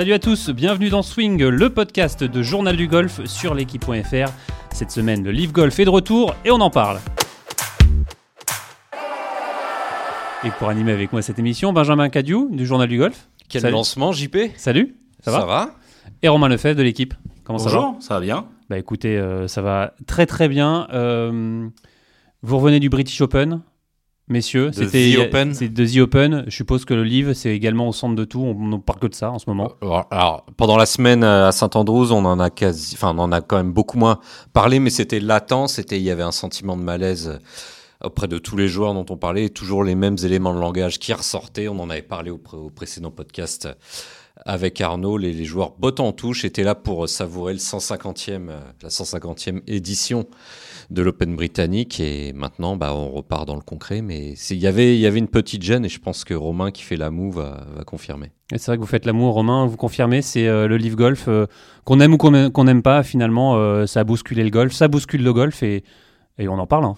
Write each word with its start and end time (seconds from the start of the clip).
Salut 0.00 0.14
à 0.14 0.18
tous, 0.18 0.48
bienvenue 0.48 0.88
dans 0.88 1.02
Swing, 1.02 1.44
le 1.44 1.68
podcast 1.68 2.24
de 2.24 2.42
Journal 2.42 2.74
du 2.74 2.88
Golf 2.88 3.22
sur 3.26 3.52
l'équipe.fr. 3.52 4.32
Cette 4.72 4.90
semaine, 4.90 5.22
le 5.22 5.30
Live 5.30 5.52
Golf 5.52 5.78
est 5.78 5.84
de 5.84 5.90
retour 5.90 6.34
et 6.42 6.50
on 6.50 6.58
en 6.62 6.70
parle. 6.70 7.00
Et 10.42 10.48
pour 10.58 10.70
animer 10.70 10.92
avec 10.92 11.12
moi 11.12 11.20
cette 11.20 11.38
émission, 11.38 11.74
Benjamin 11.74 12.08
Cadieu 12.08 12.48
du 12.50 12.64
Journal 12.64 12.88
du 12.88 12.96
Golf. 12.96 13.28
Quel 13.50 13.60
Salut. 13.60 13.74
lancement, 13.74 14.12
JP 14.12 14.38
Salut, 14.56 14.96
ça 15.22 15.32
va 15.32 15.74
Et 16.22 16.28
Romain 16.28 16.48
Lefebvre 16.48 16.78
de 16.78 16.82
l'équipe. 16.82 17.12
Comment 17.44 17.58
ça 17.58 17.68
va 17.68 17.76
Bonjour, 17.76 18.02
ça 18.02 18.14
va 18.14 18.20
bien? 18.20 18.46
Bah 18.70 18.78
écoutez, 18.78 19.18
euh, 19.18 19.48
ça 19.48 19.60
va 19.60 19.92
très 20.06 20.24
très 20.24 20.48
bien. 20.48 20.88
Euh, 20.94 21.68
vous 22.40 22.56
revenez 22.56 22.80
du 22.80 22.88
British 22.88 23.20
Open, 23.20 23.60
messieurs. 24.30 24.70
The 24.70 24.84
C'était 24.84 25.16
Open. 25.18 25.52
C'est 25.54 25.68
de 25.68 25.84
The 25.86 25.98
Open. 25.98 26.44
Je 26.46 26.54
suppose 26.54 26.84
que 26.84 26.94
le 26.94 27.04
livre, 27.04 27.32
c'est 27.34 27.50
également 27.54 27.88
au 27.88 27.92
centre 27.92 28.14
de 28.14 28.24
tout. 28.24 28.40
On 28.40 28.54
ne 28.66 28.76
parle 28.78 29.00
que 29.00 29.06
de 29.06 29.14
ça 29.14 29.30
en 29.30 29.38
ce 29.38 29.44
moment. 29.48 29.72
Alors, 29.82 30.06
alors, 30.10 30.46
pendant 30.56 30.76
la 30.76 30.86
semaine 30.86 31.22
euh, 31.22 31.48
à 31.48 31.52
Saint-Andrews, 31.52 32.12
on 32.12 32.24
en 32.24 32.40
a 32.40 32.48
quasi, 32.50 32.94
enfin, 32.96 33.12
on 33.14 33.18
en 33.18 33.32
a 33.32 33.40
quand 33.42 33.56
même 33.56 33.72
beaucoup 33.72 33.98
moins 33.98 34.18
parlé, 34.52 34.80
mais 34.80 34.90
c'était 34.90 35.20
latent. 35.20 35.68
C'était, 35.68 35.98
il 35.98 36.04
y 36.04 36.10
avait 36.10 36.22
un 36.22 36.32
sentiment 36.32 36.76
de 36.76 36.82
malaise 36.82 37.28
euh, 37.28 38.06
auprès 38.06 38.28
de 38.28 38.38
tous 38.38 38.56
les 38.56 38.66
joueurs 38.68 38.94
dont 38.94 39.04
on 39.10 39.16
parlait, 39.18 39.50
toujours 39.50 39.84
les 39.84 39.94
mêmes 39.94 40.16
éléments 40.24 40.54
de 40.54 40.60
langage 40.60 40.98
qui 40.98 41.12
ressortaient. 41.12 41.68
On 41.68 41.78
en 41.80 41.90
avait 41.90 42.00
parlé 42.00 42.30
au, 42.30 42.38
pré- 42.38 42.56
au 42.56 42.70
précédent 42.70 43.10
podcast 43.10 43.66
euh, 43.66 43.74
avec 44.46 44.80
Arnaud. 44.80 45.16
Les, 45.18 45.32
les 45.32 45.44
joueurs 45.44 45.72
bottant 45.78 46.08
en 46.08 46.12
touche 46.12 46.44
étaient 46.44 46.62
là 46.62 46.74
pour 46.74 47.04
euh, 47.04 47.06
savourer 47.06 47.52
le 47.52 47.58
150e, 47.58 48.48
euh, 48.50 48.60
la 48.82 48.88
150e 48.88 49.60
édition 49.66 50.26
de 50.90 51.02
l'Open 51.02 51.36
britannique. 51.36 52.00
Et 52.00 52.32
maintenant, 52.32 52.76
bah, 52.76 52.94
on 52.94 53.10
repart 53.10 53.46
dans 53.46 53.54
le 53.54 53.60
concret. 53.62 54.02
Mais 54.02 54.32
il 54.50 54.56
y 54.58 54.66
avait, 54.66 55.00
une 55.18 55.28
petite 55.28 55.62
gêne, 55.62 55.84
et 55.84 55.88
je 55.88 55.98
pense 56.00 56.24
que 56.24 56.34
Romain, 56.34 56.70
qui 56.70 56.82
fait 56.82 56.96
la 56.96 57.10
moue, 57.10 57.30
va, 57.30 57.64
confirmer. 57.86 58.32
C'est 58.52 58.66
vrai 58.66 58.76
que 58.76 58.80
vous 58.82 58.86
faites 58.88 59.06
l'amour, 59.06 59.34
Romain. 59.34 59.66
Vous 59.66 59.76
confirmez, 59.76 60.22
c'est 60.22 60.46
euh, 60.48 60.66
le 60.68 60.76
Live 60.76 60.96
Golf. 60.96 61.28
qu'on 61.84 62.00
aime 62.00 62.14
ou 62.14 62.16
qu'on 62.16 62.34
aime- 62.34 62.50
qu'on 62.50 62.64
n'aime 62.64 62.82
pas, 62.82 63.02
finalement, 63.02 63.86
ça 63.86 64.00
a 64.00 64.04
bousculé 64.04 64.42
le 64.44 64.50
golf. 64.50 64.72
Ça 64.72 64.88
bouscule 64.88 65.22
le 65.22 65.32
golf 65.32 65.62
et, 65.62 65.84
et 66.38 66.48
on 66.48 66.58
en 66.58 66.66
parle. 66.66 66.84
hein. 66.86 66.96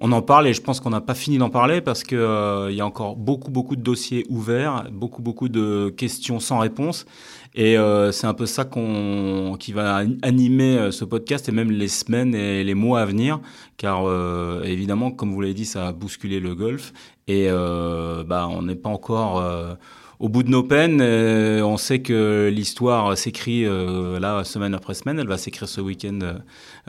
On 0.00 0.12
en 0.12 0.22
parle 0.22 0.46
et 0.46 0.52
je 0.52 0.60
pense 0.62 0.78
qu'on 0.78 0.90
n'a 0.90 1.00
pas 1.00 1.16
fini 1.16 1.38
d'en 1.38 1.50
parler 1.50 1.80
parce 1.80 2.04
que 2.04 2.14
euh, 2.14 2.70
y 2.70 2.80
a 2.80 2.86
encore 2.86 3.16
beaucoup 3.16 3.50
beaucoup 3.50 3.74
de 3.74 3.82
dossiers 3.82 4.24
ouverts, 4.28 4.84
beaucoup 4.92 5.22
beaucoup 5.22 5.48
de 5.48 5.92
questions 5.96 6.38
sans 6.38 6.58
réponse. 6.60 7.04
Et 7.56 7.76
euh, 7.76 8.12
c'est 8.12 8.28
un 8.28 8.34
peu 8.34 8.46
ça 8.46 8.64
qui 8.64 9.72
va 9.72 10.04
an- 10.04 10.16
animer 10.22 10.78
euh, 10.78 10.90
ce 10.92 11.04
podcast 11.04 11.48
et 11.48 11.52
même 11.52 11.72
les 11.72 11.88
semaines 11.88 12.32
et 12.32 12.62
les 12.62 12.74
mois 12.74 13.00
à 13.00 13.06
venir. 13.06 13.40
Car 13.76 14.04
évidemment 14.64 15.10
comme 15.10 15.32
vous 15.32 15.40
l'avez 15.40 15.54
dit 15.54 15.64
ça 15.66 15.88
a 15.88 15.92
bousculé 15.92 16.38
le 16.38 16.54
golf. 16.54 16.92
Et 17.26 17.48
bah 17.50 18.48
on 18.50 18.62
n'est 18.62 18.74
pas 18.76 18.88
encore 18.88 19.42
au 20.20 20.28
bout 20.28 20.42
de 20.42 20.50
nos 20.50 20.62
peines, 20.62 21.00
euh, 21.00 21.62
on 21.62 21.76
sait 21.76 22.00
que 22.00 22.50
l'histoire 22.52 23.16
s'écrit 23.16 23.64
euh, 23.64 24.18
là 24.18 24.42
semaine 24.44 24.74
après 24.74 24.94
semaine. 24.94 25.18
Elle 25.18 25.28
va 25.28 25.38
s'écrire 25.38 25.68
ce 25.68 25.80
week-end 25.80 26.18
euh, 26.22 26.34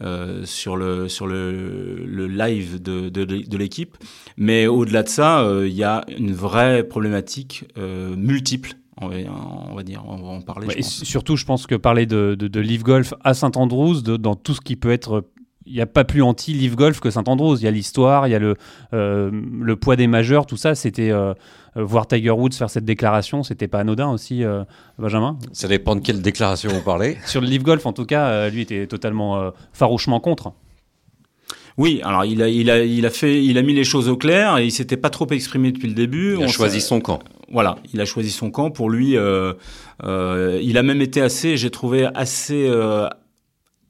euh, 0.02 0.46
sur 0.46 0.78
le 0.78 1.08
sur 1.08 1.28
le, 1.28 2.06
le 2.06 2.28
live 2.28 2.82
de, 2.82 3.10
de, 3.10 3.26
de 3.26 3.58
l'équipe. 3.58 3.98
Mais 4.38 4.68
au-delà 4.68 5.04
de 5.04 5.10
ça, 5.10 5.48
il 5.64 5.74
y 5.74 5.84
a 5.84 6.06
une 6.18 6.34
vraie 6.34 6.84
problématique 6.84 7.66
multiple. 8.18 8.74
On 9.02 9.08
va, 9.08 9.16
on 9.72 9.76
va 9.76 9.84
dire, 9.84 10.04
on 10.08 10.18
va 10.18 10.28
en 10.28 10.42
parler. 10.42 10.68
Ouais, 10.68 10.74
je 10.74 10.80
et 10.80 10.82
pense. 10.82 11.04
surtout, 11.04 11.38
je 11.38 11.46
pense 11.46 11.68
que 11.68 11.76
parler 11.76 12.06
de, 12.06 12.36
de, 12.38 12.48
de 12.50 12.60
Live 12.60 12.84
Golf 12.84 13.14
à 13.24 13.34
Saint-Andrews, 13.34 14.02
dans 14.02 14.36
tout 14.36 14.54
ce 14.54 14.62
qui 14.62 14.76
peut 14.76 14.92
être. 14.92 15.24
Il 15.70 15.76
n'y 15.76 15.82
a 15.82 15.86
pas 15.86 16.04
plus 16.04 16.22
anti-Live 16.24 16.76
Golf 16.76 17.00
que 17.00 17.12
Saint-Andrews. 17.12 17.58
Il 17.58 17.64
y 17.64 17.68
a 17.68 17.72
l'histoire, 17.72 18.28
il 18.28 18.32
y 18.32 18.36
a 18.36 18.40
le, 18.40 18.56
euh, 18.94 19.30
le 19.62 19.76
poids 19.76 19.96
des 19.96 20.08
majeurs, 20.08 20.46
tout 20.46 20.58
ça. 20.58 20.76
C'était. 20.76 21.12
euh, 21.12 21.34
voir 21.76 22.08
Tiger 22.08 22.32
Woods 22.32 22.54
faire 22.54 22.70
cette 22.70 22.84
déclaration, 22.84 23.44
c'était 23.44 23.68
pas 23.68 23.80
anodin 23.80 24.10
aussi, 24.10 24.44
euh, 24.44 24.64
Benjamin 24.98 25.38
Ça 25.54 25.68
dépend 25.68 25.96
de 25.96 26.02
quelle 26.02 26.22
déclaration 26.22 26.72
vous 26.72 26.82
parlez. 26.82 27.16
Sur 27.26 27.42
le 27.42 27.48
Live 27.48 27.62
Golf, 27.62 27.86
en 27.86 27.94
tout 27.94 28.06
cas, 28.06 28.26
euh, 28.28 28.50
lui 28.50 28.62
était 28.62 28.88
totalement 28.88 29.38
euh, 29.40 29.52
farouchement 29.72 30.20
contre. 30.20 30.52
Oui, 31.78 32.02
alors 32.04 32.26
il 32.26 32.42
a, 32.42 32.50
il 32.50 32.70
a, 32.70 32.84
il 32.84 33.06
a 33.06 33.10
fait, 33.10 33.42
il 33.44 33.58
a 33.58 33.62
mis 33.62 33.74
les 33.74 33.84
choses 33.86 34.10
au 34.10 34.18
clair 34.18 34.58
et 34.58 34.66
il 34.66 34.72
s'était 34.72 34.98
pas 34.98 35.10
trop 35.10 35.28
exprimé 35.28 35.72
depuis 35.72 35.88
le 35.88 35.94
début. 35.94 36.34
Il 36.38 36.42
a 36.44 36.46
On 36.46 36.50
choisi 36.50 36.82
son 36.82 37.00
camp. 37.00 37.20
Voilà, 37.52 37.78
il 37.94 38.02
a 38.02 38.06
choisi 38.06 38.32
son 38.32 38.52
camp. 38.52 38.70
Pour 38.72 38.90
lui, 38.90 39.16
euh, 39.16 39.54
euh, 40.04 40.60
il 40.62 40.78
a 40.78 40.84
même 40.84 41.02
été 41.02 41.22
assez, 41.22 41.56
j'ai 41.56 41.70
trouvé 41.70 42.08
assez, 42.16 42.68
euh, 42.68 43.08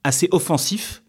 assez 0.03 0.27
offensif. 0.31 1.01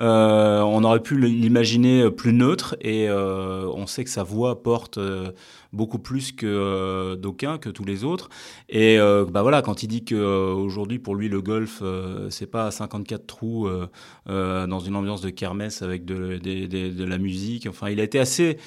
Euh, 0.00 0.60
on 0.60 0.84
aurait 0.84 1.02
pu 1.02 1.18
l'imaginer 1.18 2.10
plus 2.10 2.32
neutre 2.32 2.76
et 2.80 3.08
euh, 3.08 3.66
on 3.74 3.86
sait 3.86 4.04
que 4.04 4.10
sa 4.10 4.22
voix 4.22 4.62
porte 4.62 4.98
euh, 4.98 5.32
beaucoup 5.72 5.98
plus 5.98 6.32
que 6.32 6.46
euh, 6.46 7.16
d'aucuns, 7.16 7.58
que 7.58 7.68
tous 7.68 7.84
les 7.84 8.04
autres. 8.04 8.28
Et 8.68 8.98
euh, 8.98 9.24
bah 9.24 9.42
voilà, 9.42 9.60
quand 9.62 9.82
il 9.82 9.88
dit 9.88 10.04
que 10.04 10.14
euh, 10.14 10.52
aujourd'hui 10.52 10.98
pour 10.98 11.16
lui 11.16 11.28
le 11.28 11.42
golf 11.42 11.80
euh, 11.82 12.30
c'est 12.30 12.46
pas 12.46 12.70
54 12.70 13.26
trous 13.26 13.66
euh, 13.66 13.88
euh, 14.28 14.66
dans 14.66 14.80
une 14.80 14.94
ambiance 14.96 15.20
de 15.20 15.30
kermesse 15.30 15.82
avec 15.82 16.04
de 16.04 17.04
la 17.04 17.18
musique. 17.18 17.66
Enfin, 17.66 17.90
il 17.90 18.00
a 18.00 18.04
été 18.04 18.18
assez 18.18 18.58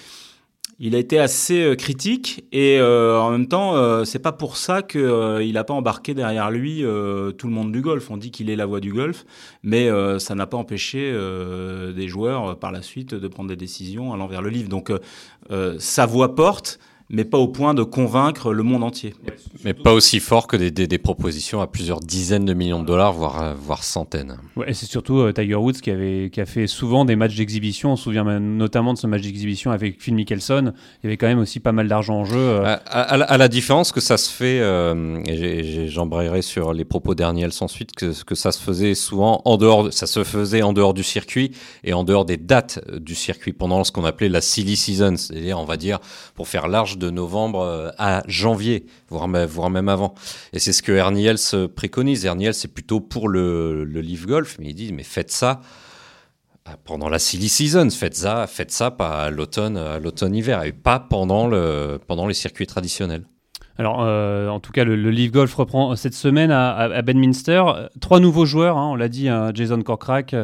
il 0.84 0.96
a 0.96 0.98
été 0.98 1.20
assez 1.20 1.62
euh, 1.62 1.76
critique 1.76 2.44
et 2.52 2.80
euh, 2.80 3.20
en 3.20 3.30
même 3.30 3.48
temps, 3.48 3.76
euh, 3.76 4.04
c'est 4.04 4.18
pas 4.18 4.32
pour 4.32 4.58
ça 4.58 4.82
qu'il 4.82 5.54
n'a 5.54 5.64
pas 5.64 5.76
embarqué 5.76 6.16
derrière 6.16 6.50
lui 6.50 6.80
tout 6.82 7.48
le 7.48 7.54
monde 7.54 7.72
du 7.72 7.82
golf. 7.82 8.10
On 8.10 8.18
dit 8.18 8.32
qu'il 8.32 8.50
est 8.50 8.56
la 8.56 8.66
voix 8.66 8.80
du 8.80 8.92
golf, 8.92 9.26
mais 9.62 9.90
ça 10.20 10.34
n'a 10.34 10.48
pas 10.48 10.58
empêché 10.58 11.14
des 11.96 12.08
joueurs 12.08 12.58
par 12.58 12.72
la 12.72 12.82
suite 12.82 13.14
de 13.14 13.28
prendre 13.28 13.50
des 13.50 13.56
décisions 13.56 14.14
allant 14.14 14.26
vers 14.26 14.42
le 14.42 14.50
livre. 14.50 14.70
Donc 14.70 14.92
sa 15.78 16.06
voix 16.08 16.34
porte, 16.36 16.80
mais 17.12 17.26
pas 17.26 17.38
au 17.38 17.48
point 17.48 17.74
de 17.74 17.84
convaincre 17.84 18.54
le 18.54 18.64
monde 18.64 18.84
entier. 18.84 19.14
Mais 19.64 19.74
pas 19.74 19.94
aussi 19.94 20.20
fort 20.20 20.48
que 20.48 20.56
des, 20.58 20.72
des- 20.72 20.88
des 20.88 20.98
propositions 20.98 21.62
à 21.62 21.68
plusieurs 21.68 22.00
dizaines 22.00 22.46
de 22.46 22.54
millions 22.54 22.82
de 22.82 22.86
dollars, 22.88 23.14
voire, 23.14 23.44
euh, 23.44 23.54
voire 23.54 23.84
centaines. 23.84 24.38
Ouais, 24.56 24.72
et 24.72 24.74
c'est 24.74 24.86
surtout 24.88 25.20
euh, 25.20 25.32
Tiger 25.34 25.56
Woods 25.56 25.74
qui, 25.82 25.92
avait, 25.92 26.30
qui 26.32 26.42
a 26.42 26.46
fait 26.46 26.68
souvent 26.68 27.06
des 27.06 27.16
matchs 27.16 27.36
d'exhibition. 27.36 27.92
On 27.94 27.96
se 27.96 28.04
souvient 28.04 28.24
même 28.24 28.58
notamment 28.58 28.94
de 28.94 28.98
ce 28.98 29.08
match 29.08 29.22
d'exhibition 29.22 29.72
avec 29.72 30.02
Phil 30.02 30.16
Mickelson. 30.16 30.74
Il 31.04 31.06
y 31.06 31.08
avait 31.08 31.18
quand 31.18 31.28
même 31.28 31.40
aussi 31.40 31.60
pas 31.60 31.72
mal 31.72 31.88
d'argent 31.88 32.16
en 32.22 32.26
jeu. 32.26 32.38
euh, 32.38 32.64
À, 32.66 32.74
à 33.02 33.18
la, 33.18 33.26
à 33.26 33.38
la 33.38 33.48
différence 33.48 33.92
que 33.92 34.00
ça 34.02 34.18
se 34.18 34.30
fait, 34.32 34.60
euh, 34.62 35.22
et 35.28 35.88
j'embrayerai 35.90 36.42
sur 36.42 36.74
les 36.74 36.86
propos 36.86 37.14
d'Erniels 37.16 37.52
ensuite, 37.62 37.92
que, 37.94 38.24
que 38.24 38.36
ça 38.36 38.52
se 38.52 38.62
faisait 38.62 38.96
souvent 38.96 39.42
en 39.46 39.58
dehors, 39.58 39.84
de- 39.86 39.92
ça 39.92 40.08
se 40.08 40.24
faisait 40.24 40.62
en 40.62 40.74
dehors 40.74 40.94
du 40.94 41.04
circuit 41.04 41.52
et 41.84 41.94
en 41.94 42.04
dehors 42.04 42.26
des 42.26 42.38
dates 42.38 42.80
du 43.00 43.16
circuit 43.16 43.54
pendant 43.54 43.84
ce 43.84 43.92
qu'on 43.92 44.06
appelait 44.06 44.30
la 44.30 44.42
silly 44.42 44.76
season, 44.76 45.16
c'est-à-dire 45.18 45.60
on 45.60 45.66
va 45.66 45.78
dire 45.78 46.00
pour 46.36 46.48
faire 46.48 46.68
large 46.68 46.98
de 47.02 47.10
novembre 47.10 47.60
euh, 47.62 47.90
à 47.98 48.24
janvier, 48.28 48.86
voire, 49.10 49.28
même- 49.28 49.90
avant. 49.90 50.14
Et 50.54 50.60
c'est 50.60 50.72
ce 50.74 50.82
que 50.82 50.92
Erniels 50.94 51.38
euh, 51.54 51.68
préconise. 51.68 52.24
Erniels 52.26 52.54
c'est 52.54 52.74
plutôt 52.74 53.02
pour 53.02 53.28
le, 53.28 53.84
le 53.84 54.00
Leaf 54.02 54.26
Golf, 54.26 54.58
mais 54.60 54.68
il 54.70 54.76
dit 54.76 54.94
mais 54.94 55.04
faites 55.04 55.32
ça. 55.32 55.60
euh, 56.70 56.72
Pendant 56.86 57.10
la 57.10 57.20
silly 57.20 57.50
season, 57.50 57.90
faites 57.90 58.16
ça, 58.16 58.46
faites 58.48 58.72
ça 58.72 58.92
pas 58.92 59.24
à 59.26 59.30
l'automne, 59.32 59.78
à 59.78 60.00
l'automne-hiver, 60.00 60.64
et 60.64 60.72
pas 60.72 61.00
pendant 61.00 61.48
le, 61.48 62.00
pendant 62.08 62.28
les 62.28 62.34
circuits 62.36 62.68
traditionnels. 62.68 63.24
Alors, 63.78 64.00
en 64.00 64.60
tout 64.60 64.72
cas, 64.74 64.84
le, 64.84 64.96
le 64.96 65.10
Live 65.10 65.32
Golf 65.32 65.56
reprend 65.56 65.96
cette 65.96 66.14
semaine 66.14 66.52
à, 66.52 66.72
à- 66.72 66.94
à 66.98 67.02
Bedminster. 67.02 67.64
Trois 68.00 68.20
nouveaux 68.20 68.46
joueurs, 68.46 68.78
hein, 68.78 68.90
on 68.92 68.96
l'a 68.96 69.08
dit, 69.10 69.28
hein, 69.28 69.52
Jason 69.56 69.82
Corcrack, 69.82 70.36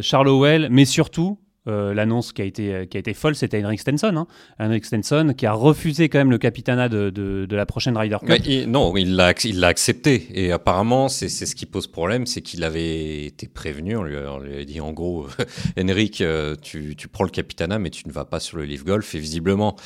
Charles 0.00 0.28
Howell, 0.28 0.68
mais 0.70 0.86
surtout, 0.86 1.38
euh, 1.66 1.94
l'annonce 1.94 2.32
qui 2.32 2.42
a 2.42 2.44
été, 2.44 2.86
qui 2.90 2.96
a 2.96 3.00
été 3.00 3.14
folle, 3.14 3.34
c'était 3.34 3.64
Henrik 3.64 3.80
Stenson. 3.80 4.14
Hein. 4.16 4.26
Henrik 4.58 4.84
Stenson 4.84 5.34
qui 5.36 5.46
a 5.46 5.52
refusé 5.52 6.08
quand 6.08 6.18
même 6.18 6.30
le 6.30 6.38
capitanat 6.38 6.88
de, 6.88 7.10
de- 7.10 7.46
de 7.48 7.56
la 7.56 7.66
prochaine 7.66 7.96
Ryder 7.96 8.18
Cup. 8.26 8.38
Il- 8.46 8.70
non, 8.70 8.94
il 8.96 9.16
l'a 9.16 9.32
il 9.44 9.60
l'a 9.60 9.68
accepté. 9.68 10.26
Et 10.34 10.52
apparemment, 10.52 11.08
c'est 11.08 11.28
ce 11.28 11.54
qui 11.54 11.66
pose 11.66 11.86
problème, 11.86 12.26
c'est 12.26 12.42
qu'il 12.42 12.64
avait 12.64 13.24
été 13.24 13.48
prévenu. 13.48 13.96
On 13.96 14.02
lui, 14.02 14.16
on 14.16 14.38
lui 14.40 14.58
a 14.60 14.64
dit 14.64 14.80
en 14.80 14.92
gros, 14.92 15.26
Henrik, 15.80 16.20
euh, 16.20 16.54
tu, 16.60 16.94
tu 16.96 17.08
prends 17.08 17.24
le 17.24 17.30
capitana, 17.30 17.78
mais 17.78 17.90
tu 17.90 18.06
ne 18.06 18.12
vas 18.12 18.24
pas 18.24 18.40
sur 18.40 18.58
le 18.58 18.64
Leaf 18.64 18.84
Golf. 18.84 19.14
Et 19.14 19.18
visiblement, 19.18 19.76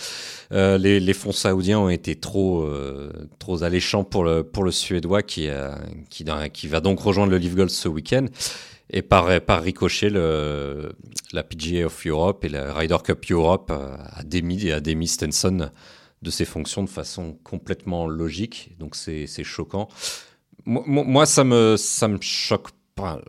euh, 0.52 0.78
les, 0.78 1.00
les 1.00 1.12
fonds 1.14 1.32
saoudiens 1.32 1.78
ont 1.78 1.88
été 1.90 2.16
trop, 2.16 2.62
euh, 2.62 3.10
trop 3.38 3.62
alléchants 3.62 4.04
pour 4.04 4.24
le, 4.24 4.42
pour 4.42 4.64
le 4.64 4.70
Suédois 4.72 5.22
qui, 5.22 5.48
qui, 6.10 6.24
qui 6.52 6.66
va 6.68 6.80
donc 6.80 7.00
rejoindre 7.00 7.30
le 7.30 7.38
Leaf 7.38 7.54
Golf 7.54 7.70
ce 7.70 7.88
week-end. 7.88 8.26
Et 8.90 9.02
par, 9.02 9.40
par 9.42 9.62
ricochet, 9.62 10.08
le, 10.10 10.92
la 11.32 11.42
PGA 11.42 11.86
of 11.86 12.06
Europe 12.06 12.44
et 12.44 12.48
la 12.48 12.72
Ryder 12.72 12.96
Cup 13.04 13.30
Europe 13.30 13.70
euh, 13.70 13.96
a 14.12 14.22
démis, 14.24 14.70
a 14.70 14.80
démis 14.80 15.08
Stenson 15.08 15.70
de 16.22 16.30
ses 16.30 16.44
fonctions 16.44 16.82
de 16.82 16.88
façon 16.88 17.34
complètement 17.44 18.06
logique. 18.08 18.76
Donc 18.78 18.96
c'est 18.96 19.26
choquant. 19.44 19.88
Moi- 20.64 20.84
moi, 21.04 21.26
ça 21.26 21.44
me, 21.44 21.76
ça 21.76 22.08
me 22.08 22.18
choque 22.20 22.70
pas. 22.94 23.20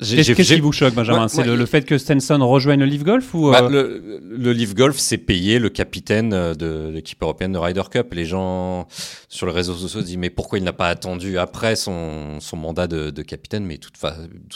J'ai- 0.00 0.16
Qu'est-ce 0.34 0.54
qui 0.54 0.60
vous 0.60 0.72
choque, 0.72 0.92
Benjamin 0.94 1.28
C'est 1.28 1.44
le, 1.44 1.66
fait 1.66 1.84
que 1.84 1.98
Stenson 1.98 2.38
rejoigne 2.48 2.80
le 2.80 2.86
Live 2.86 3.04
Golf 3.04 3.32
ou 3.32 3.52
Bah, 3.52 3.62
euh, 3.62 3.68
le, 3.68 4.20
le 4.36 4.52
Leaf 4.52 4.74
Golf, 4.74 4.98
c'est 4.98 5.18
payer 5.18 5.60
le 5.60 5.68
capitaine 5.68 6.32
euh, 6.32 6.54
de 6.54 6.90
l'équipe 6.92 7.22
européenne 7.22 7.52
de 7.52 7.58
Ryder 7.58 7.84
Cup. 7.92 8.12
Les 8.12 8.24
gens 8.24 8.88
sur 9.28 9.46
les 9.46 9.52
réseaux 9.52 9.74
sociaux 9.74 10.00
se 10.00 10.04
disent 10.04 10.16
mais 10.16 10.30
pourquoi 10.30 10.58
il 10.58 10.64
n'a 10.64 10.72
pas 10.72 10.88
attendu 10.88 11.38
après 11.38 11.76
son, 11.76 12.40
son 12.40 12.56
mandat 12.56 12.88
de, 12.88 13.10
de 13.10 13.22
capitaine? 13.22 13.64
Mais 13.64 13.78
tout, 13.78 13.90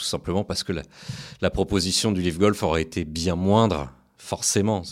simplement 0.03 0.43
parce 0.43 0.63
que 0.63 0.73
la, 0.73 0.81
la 1.41 1.49
proposition 1.49 2.11
du 2.11 2.21
Leaf 2.21 2.37
Golf 2.37 2.61
aurait 2.61 2.81
été 2.81 3.05
bien 3.05 3.35
moindre, 3.35 3.91
forcément. 4.17 4.83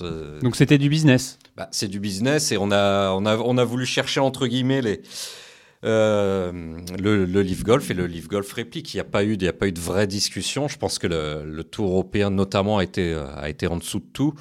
Donc 0.41 0.55
c'était 0.55 0.77
du 0.77 0.87
business. 0.87 1.39
Bah, 1.57 1.67
c'est 1.71 1.89
du 1.89 1.99
business 1.99 2.53
et 2.53 2.57
on 2.57 2.71
a, 2.71 3.11
on 3.11 3.25
a, 3.25 3.35
on 3.35 3.57
a 3.57 3.65
voulu 3.65 3.85
chercher 3.85 4.21
entre 4.21 4.47
guillemets 4.47 4.81
les, 4.81 5.01
euh, 5.83 6.51
le, 6.99 7.25
le 7.25 7.41
Leaf 7.41 7.63
Golf 7.63 7.91
et 7.91 7.93
le 7.93 8.07
Leaf 8.07 8.27
Golf 8.27 8.51
réplique. 8.53 8.93
Il 8.93 8.97
n'y 8.97 9.01
a 9.01 9.05
pas 9.05 9.23
eu, 9.23 9.33
il 9.33 9.43
y 9.43 9.47
a 9.47 9.53
pas 9.53 9.67
eu 9.67 9.71
de 9.71 9.79
vraie 9.79 10.07
discussion. 10.07 10.67
Je 10.67 10.77
pense 10.77 10.99
que 10.99 11.07
le, 11.07 11.63
Tour 11.63 11.89
européen 11.89 12.29
notamment 12.29 12.77
a 12.77 12.83
été 12.83 13.13
a 13.13 13.49
été 13.49 13.67
en 13.67 13.77
dessous 13.77 13.99
de 13.99 14.05
tout, 14.13 14.33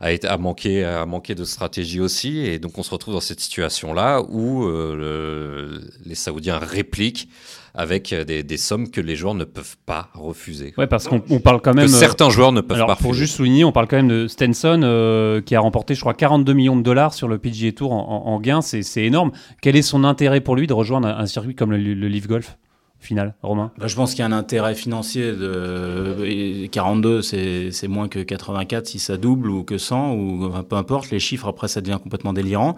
a 0.00 0.36
manqué 0.36 1.34
de 1.34 1.44
stratégie 1.44 2.00
aussi, 2.00 2.40
et 2.40 2.58
donc 2.58 2.76
on 2.78 2.82
se 2.82 2.90
retrouve 2.90 3.14
dans 3.14 3.20
cette 3.20 3.40
situation 3.40 3.92
là 3.92 4.22
où 4.28 4.64
euh, 4.64 4.96
le, 4.96 5.90
les 6.04 6.14
Saoudiens 6.14 6.58
répliquent 6.58 7.28
avec 7.74 8.14
des, 8.14 8.42
des, 8.42 8.56
sommes 8.56 8.90
que 8.90 9.00
les 9.00 9.16
joueurs 9.16 9.34
ne 9.34 9.44
peuvent 9.44 9.76
pas 9.84 10.08
refuser. 10.14 10.74
Ouais, 10.78 10.86
parce 10.86 11.08
qu'on 11.08 11.22
on 11.28 11.40
parle 11.40 11.60
quand 11.60 11.74
même. 11.74 11.86
Que 11.86 11.90
certains 11.92 12.30
joueurs 12.30 12.52
ne 12.52 12.60
peuvent 12.60 12.76
alors, 12.76 12.86
pas 12.88 12.96
Pour 12.96 13.10
refuser. 13.10 13.24
juste 13.26 13.36
souligner, 13.36 13.64
on 13.64 13.72
parle 13.72 13.88
quand 13.88 13.96
même 13.96 14.08
de 14.08 14.28
Stenson 14.28 14.80
euh, 14.84 15.40
qui 15.40 15.54
a 15.56 15.60
remporté, 15.60 15.94
je 15.94 16.00
crois, 16.00 16.14
42 16.14 16.52
millions 16.52 16.76
de 16.76 16.82
dollars 16.82 17.14
sur 17.14 17.26
le 17.28 17.38
PGA 17.38 17.72
Tour 17.72 17.92
en, 17.92 18.26
en, 18.26 18.32
en 18.32 18.40
gains. 18.40 18.60
C'est 18.62 18.84
énorme. 19.02 19.32
Quel 19.60 19.74
est 19.76 19.82
son 19.82 20.04
intérêt 20.04 20.40
pour 20.40 20.54
lui 20.56 20.66
de 20.66 20.72
rejoindre 20.72 21.08
un, 21.08 21.18
un 21.18 21.26
circuit 21.26 21.54
comme 21.54 21.72
le, 21.72 21.78
le 21.78 22.08
Leaf 22.08 22.28
Golf? 22.28 22.56
Final, 23.04 23.34
Romain? 23.42 23.70
Bah, 23.78 23.86
Je 23.86 23.94
pense 23.94 24.10
qu'il 24.10 24.20
y 24.20 24.22
a 24.22 24.26
un 24.26 24.32
intérêt 24.32 24.74
financier 24.74 25.32
de 25.32 26.66
42, 26.70 27.22
c'est 27.22 27.88
moins 27.88 28.08
que 28.08 28.20
84 28.20 28.86
si 28.86 28.98
ça 28.98 29.16
double 29.16 29.50
ou 29.50 29.62
que 29.62 29.78
100 29.78 30.12
ou 30.12 30.46
enfin, 30.46 30.62
peu 30.62 30.76
importe. 30.76 31.10
Les 31.10 31.18
chiffres 31.18 31.48
après 31.48 31.68
ça 31.68 31.80
devient 31.80 31.98
complètement 32.02 32.32
délirant. 32.32 32.76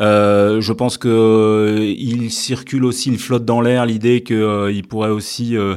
Euh, 0.00 0.60
je 0.60 0.72
pense 0.72 0.98
que 0.98 1.08
euh, 1.08 1.94
il 1.96 2.30
circule 2.30 2.84
aussi, 2.84 3.10
il 3.10 3.18
flotte 3.18 3.44
dans 3.44 3.60
l'air 3.60 3.86
l'idée 3.86 4.22
qu'il 4.22 4.36
euh, 4.36 4.82
pourrait 4.88 5.10
aussi 5.10 5.56
euh, 5.56 5.76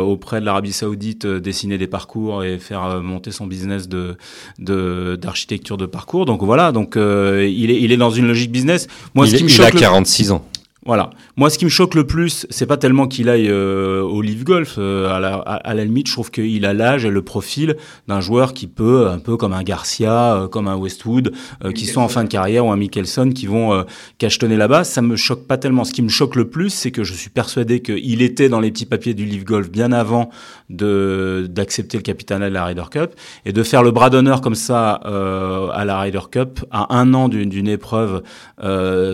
auprès 0.00 0.40
de 0.40 0.44
l'Arabie 0.44 0.72
Saoudite 0.72 1.26
dessiner 1.26 1.78
des 1.78 1.86
parcours 1.86 2.44
et 2.44 2.58
faire 2.58 3.00
monter 3.02 3.30
son 3.30 3.46
business 3.46 3.88
de 3.88 4.16
d'architecture 4.58 5.76
de, 5.76 5.86
de, 5.86 5.90
parcours. 5.90 6.24
Donc 6.26 6.42
voilà, 6.42 6.72
donc 6.72 6.96
euh, 6.96 7.48
il 7.48 7.70
est 7.70 7.80
il 7.80 7.92
est 7.92 7.96
dans 7.96 8.10
une 8.10 8.26
logique 8.26 8.52
business. 8.52 8.86
Moi, 9.14 9.26
il, 9.26 9.30
ce 9.30 9.36
qui 9.36 9.44
me 9.44 9.48
il 9.48 9.62
a 9.62 9.70
46 9.70 10.32
ans. 10.32 10.44
Voilà. 10.86 11.10
Moi, 11.36 11.48
ce 11.48 11.56
qui 11.56 11.64
me 11.64 11.70
choque 11.70 11.94
le 11.94 12.06
plus, 12.06 12.46
c'est 12.50 12.66
pas 12.66 12.76
tellement 12.76 13.06
qu'il 13.08 13.30
aille 13.30 13.48
euh, 13.48 14.02
au 14.02 14.20
Live 14.20 14.44
Golf. 14.44 14.74
Euh, 14.76 15.08
à, 15.08 15.18
la, 15.18 15.36
à, 15.36 15.54
à, 15.54 15.74
la, 15.74 15.84
limite, 15.84 16.08
je 16.08 16.12
trouve 16.12 16.30
qu'il 16.30 16.66
a 16.66 16.74
l'âge 16.74 17.06
et 17.06 17.10
le 17.10 17.22
profil 17.22 17.76
d'un 18.06 18.20
joueur 18.20 18.52
qui 18.52 18.66
peut, 18.66 19.08
un 19.08 19.18
peu 19.18 19.38
comme 19.38 19.54
un 19.54 19.62
Garcia, 19.62 20.34
euh, 20.34 20.48
comme 20.48 20.68
un 20.68 20.76
Westwood, 20.76 21.32
euh, 21.64 21.72
qui 21.72 21.86
sont 21.86 22.02
en 22.02 22.08
fin 22.08 22.22
de 22.22 22.28
carrière, 22.28 22.66
ou 22.66 22.70
un 22.70 22.76
Mickelson, 22.76 23.30
qui 23.30 23.46
vont 23.46 23.72
euh, 23.72 23.84
cachetonner 24.18 24.58
là-bas. 24.58 24.84
Ça 24.84 25.00
me 25.00 25.16
choque 25.16 25.46
pas 25.46 25.56
tellement. 25.56 25.84
Ce 25.84 25.92
qui 25.92 26.02
me 26.02 26.10
choque 26.10 26.36
le 26.36 26.50
plus, 26.50 26.68
c'est 26.68 26.90
que 26.90 27.02
je 27.02 27.14
suis 27.14 27.30
persuadé 27.30 27.80
qu'il 27.80 28.20
était 28.20 28.50
dans 28.50 28.60
les 28.60 28.70
petits 28.70 28.86
papiers 28.86 29.14
du 29.14 29.24
Live 29.24 29.44
Golf 29.44 29.70
bien 29.70 29.90
avant 29.90 30.28
de 30.68 31.46
d'accepter 31.48 31.96
le 31.96 32.02
capitanat 32.02 32.48
de 32.48 32.54
la 32.54 32.64
Ryder 32.64 32.84
Cup 32.90 33.14
et 33.46 33.52
de 33.52 33.62
faire 33.62 33.82
le 33.82 33.90
bras 33.90 34.10
d'honneur 34.10 34.40
comme 34.40 34.54
ça 34.54 35.00
euh, 35.04 35.68
à 35.72 35.84
la 35.84 35.98
Ryder 36.00 36.20
Cup 36.30 36.60
à 36.70 36.94
un 36.94 37.14
an 37.14 37.28
d'une 37.28 37.68
épreuve 37.68 38.22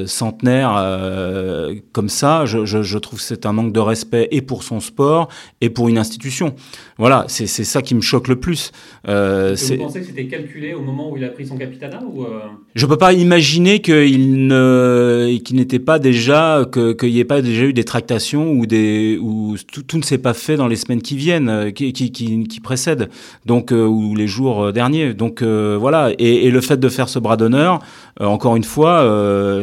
centenaire 0.06 0.70
comme 1.92 2.08
ça, 2.08 2.46
je, 2.46 2.64
je, 2.64 2.82
je 2.82 2.98
trouve 2.98 3.18
que 3.18 3.24
c'est 3.24 3.46
un 3.46 3.52
manque 3.52 3.72
de 3.72 3.80
respect 3.80 4.28
et 4.30 4.42
pour 4.42 4.62
son 4.62 4.80
sport 4.80 5.28
et 5.60 5.70
pour 5.70 5.88
une 5.88 5.98
institution. 5.98 6.54
Voilà, 6.98 7.24
c'est 7.28 7.46
ça 7.46 7.82
qui 7.82 7.94
me 7.94 8.00
choque 8.00 8.28
le 8.28 8.36
plus. 8.36 8.72
Euh, 9.08 9.56
vous 9.58 9.76
pensez 9.76 10.00
que 10.00 10.06
c'était 10.06 10.26
calculé 10.26 10.74
au 10.74 10.82
moment 10.82 11.10
où 11.10 11.16
il 11.16 11.24
a 11.24 11.28
pris 11.28 11.46
son 11.46 11.56
capitanat 11.56 12.02
ou 12.04 12.24
euh... 12.24 12.40
Je 12.74 12.86
peux 12.86 12.98
pas 12.98 13.12
imaginer 13.12 13.80
qu'il 13.80 14.46
ne 14.46 15.38
qu'il 15.42 15.56
n'était 15.56 15.78
pas 15.78 15.98
déjà 15.98 16.66
que 16.70 16.92
qu'il 16.92 17.10
n'y 17.10 17.18
ait 17.18 17.24
pas 17.24 17.42
déjà 17.42 17.64
eu 17.64 17.72
des 17.72 17.84
tractations 17.84 18.50
ou 18.52 18.66
des 18.66 19.18
ou 19.20 19.56
tout, 19.72 19.82
tout 19.82 19.96
ne 19.96 20.02
s'est 20.02 20.18
pas 20.18 20.34
fait 20.34 20.56
dans 20.56 20.68
les 20.68 20.76
semaines 20.76 21.02
qui 21.02 21.16
viennent, 21.16 21.72
qui 21.72 21.92
qui, 21.92 22.12
qui, 22.12 22.44
qui 22.44 22.60
précèdent, 22.60 23.08
donc 23.46 23.72
euh, 23.72 23.86
ou 23.86 24.14
les 24.14 24.26
jours 24.26 24.72
derniers. 24.72 25.14
Donc 25.14 25.42
euh, 25.42 25.76
voilà, 25.78 26.10
et, 26.18 26.46
et, 26.46 26.50
le 26.50 26.60
fait 26.60 26.78
de 26.78 26.88
faire 26.88 27.08
ce 27.08 27.18
bras 27.18 27.36
d'honneur, 27.36 27.80
euh, 28.20 28.26
encore 28.26 28.56
une 28.56 28.64
fois, 28.64 29.02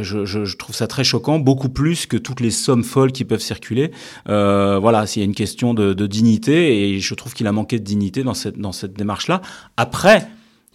je, 0.02 0.26
je, 0.26 0.46
je 0.46 0.58
trouve 0.58 0.76
ça 0.76 0.88
très 0.88 1.04
choquant, 1.04 1.40
beaucoup 1.40 1.70
plus 1.70 1.87
que 1.96 2.18
toutes 2.18 2.40
les 2.40 2.52
sommes 2.52 2.84
folles 2.84 3.12
qui 3.12 3.26
peuvent 3.26 3.42
circuler. 3.42 3.92
Euh, 4.30 4.78
voilà, 4.80 5.06
s'il 5.08 5.22
y 5.22 5.24
a 5.24 5.26
une 5.26 5.36
question 5.36 5.74
de, 5.74 6.08
dignité, 6.08 6.94
et 6.94 7.00
je 7.00 7.14
trouve 7.14 7.34
qu'il 7.34 7.48
a 7.48 7.52
manqué 7.52 7.80
de 7.80 7.84
dignité 7.84 8.24
dans 8.24 8.34
cette, 8.34 8.58
dans 8.58 8.72
cette 8.72 8.94
démarche-là. 8.94 9.42
Après, 9.78 10.28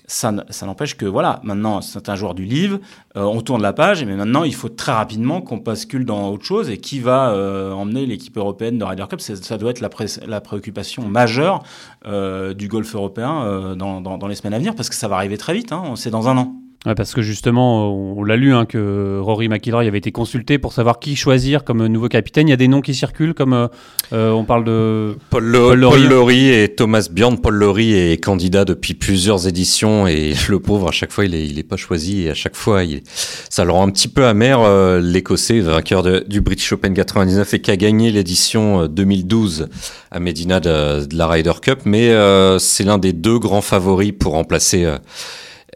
ça, 0.07 0.33
n'empêche 0.67 0.97
que, 0.97 1.07
voilà, 1.07 1.41
maintenant, 1.43 1.81
c'est 1.81 2.09
un 2.09 2.17
joueur 2.17 2.35
du 2.35 2.45
livre, 2.45 2.79
euh, 3.17 3.23
on 3.23 3.41
tourne 3.41 3.63
la 3.63 3.73
page, 3.73 4.05
mais 4.05 4.15
maintenant, 4.15 4.45
il 4.45 4.55
faut 4.55 4.69
très 4.69 4.93
rapidement 4.93 5.41
qu'on 5.41 5.57
bascule 5.59 6.05
dans 6.05 6.31
autre 6.31 6.45
chose, 6.45 6.71
et 6.71 6.79
qui 6.79 7.01
va 7.01 7.31
euh, 7.31 7.73
emmener 7.73 8.05
l'équipe 8.07 8.37
européenne 8.37 8.79
de 8.79 8.85
Ryder 8.85 9.05
Cup? 9.09 9.21
Ça 9.21 9.59
doit 9.59 9.71
être 9.71 9.81
la, 9.81 9.89
pré 9.89 10.07
la 10.27 10.41
préoccupation 10.41 11.09
majeure 11.09 11.63
euh, 12.07 12.53
du 12.53 12.69
golf 12.69 12.95
européen 12.95 13.75
dans, 13.77 14.27
les 14.29 14.35
semaines 14.35 14.55
à 14.55 14.59
venir, 14.59 14.75
parce 14.75 14.89
que 14.89 14.95
ça 14.95 15.09
va 15.09 15.17
arriver 15.17 15.39
très 15.39 15.55
vite, 15.55 15.73
hein, 15.73 15.95
c'est 15.97 16.11
dans 16.11 16.29
un 16.29 16.37
an. 16.37 16.62
Ouais, 16.85 16.97
parce 16.97 17.15
que 17.15 17.23
justement, 17.23 17.95
on 17.95 18.25
l'a 18.25 18.37
lu, 18.37 18.53
hein, 18.53 18.67
que 18.67 19.21
Rory 19.21 19.49
McIlroy 19.49 19.85
avait 19.85 19.99
été 19.99 20.11
consulté 20.11 20.59
pour 20.59 20.73
savoir 20.73 20.99
qui 20.99 21.15
choisir 21.15 21.63
comme 21.63 21.87
nouveau 21.87 22.09
capitaine. 22.09 22.49
Il 22.49 22.51
y 22.51 22.55
a 22.55 22.57
des 22.57 22.67
noms 22.67 22.81
qui 22.81 22.93
circulent, 22.93 23.35
comme 23.35 23.69
euh, 24.13 24.31
on 24.31 24.45
parle 24.45 24.65
de 24.65 25.17
Paul, 25.31 25.45
Le 25.45 25.59
Paul, 25.61 25.79
Laurie. 25.79 26.01
Paul 26.01 26.11
Laurie 26.11 26.49
et 26.49 26.75
Thomas 26.75 27.09
Bjorn. 27.09 27.41
Paul 27.41 27.55
Laurie 27.55 27.95
est 27.95 28.17
candidat 28.19 28.65
depuis 28.65 28.95
plusieurs 28.95 29.47
éditions 29.47 30.09
et 30.09 30.35
le 30.49 30.59
pauvre, 30.59 30.89
à 30.89 30.93
chaque 30.93 31.13
fois, 31.13 31.25
il 31.25 31.37
est, 31.37 31.47
il 31.47 31.59
est 31.61 31.63
pas 31.63 31.77
choisi 31.77 32.23
et 32.23 32.31
à 32.31 32.35
chaque 32.35 32.57
fois, 32.57 32.83
il, 32.83 33.03
ça 33.07 33.65
le 33.65 33.71
rend 33.71 33.87
un 33.87 33.91
petit 33.91 34.09
peu 34.09 34.27
amer. 34.27 34.61
Euh, 34.61 35.01
L'Écossais, 35.01 35.61
vainqueur 35.61 36.03
de, 36.03 36.25
du 36.27 36.41
British 36.41 36.73
Open 36.73 36.95
99 36.95 37.55
et 37.55 37.61
qui 37.61 37.71
a 37.71 37.77
gagné 37.77 38.11
l'édition 38.11 38.89
2012 38.89 39.69
à 40.11 40.21
Medina 40.21 40.61
de, 40.61 41.07
de, 41.07 41.17
la 41.17 41.27
Ryder 41.27 41.53
Cup, 41.63 41.81
mais 41.85 42.11
euh, 42.11 42.59
c'est 42.59 42.85
l'un 42.85 42.99
des 42.99 43.13
deux 43.13 43.39
grands 43.39 43.63
favoris 43.63 44.13
pour 44.19 44.33
remplacer 44.33 44.85
euh, 44.85 44.99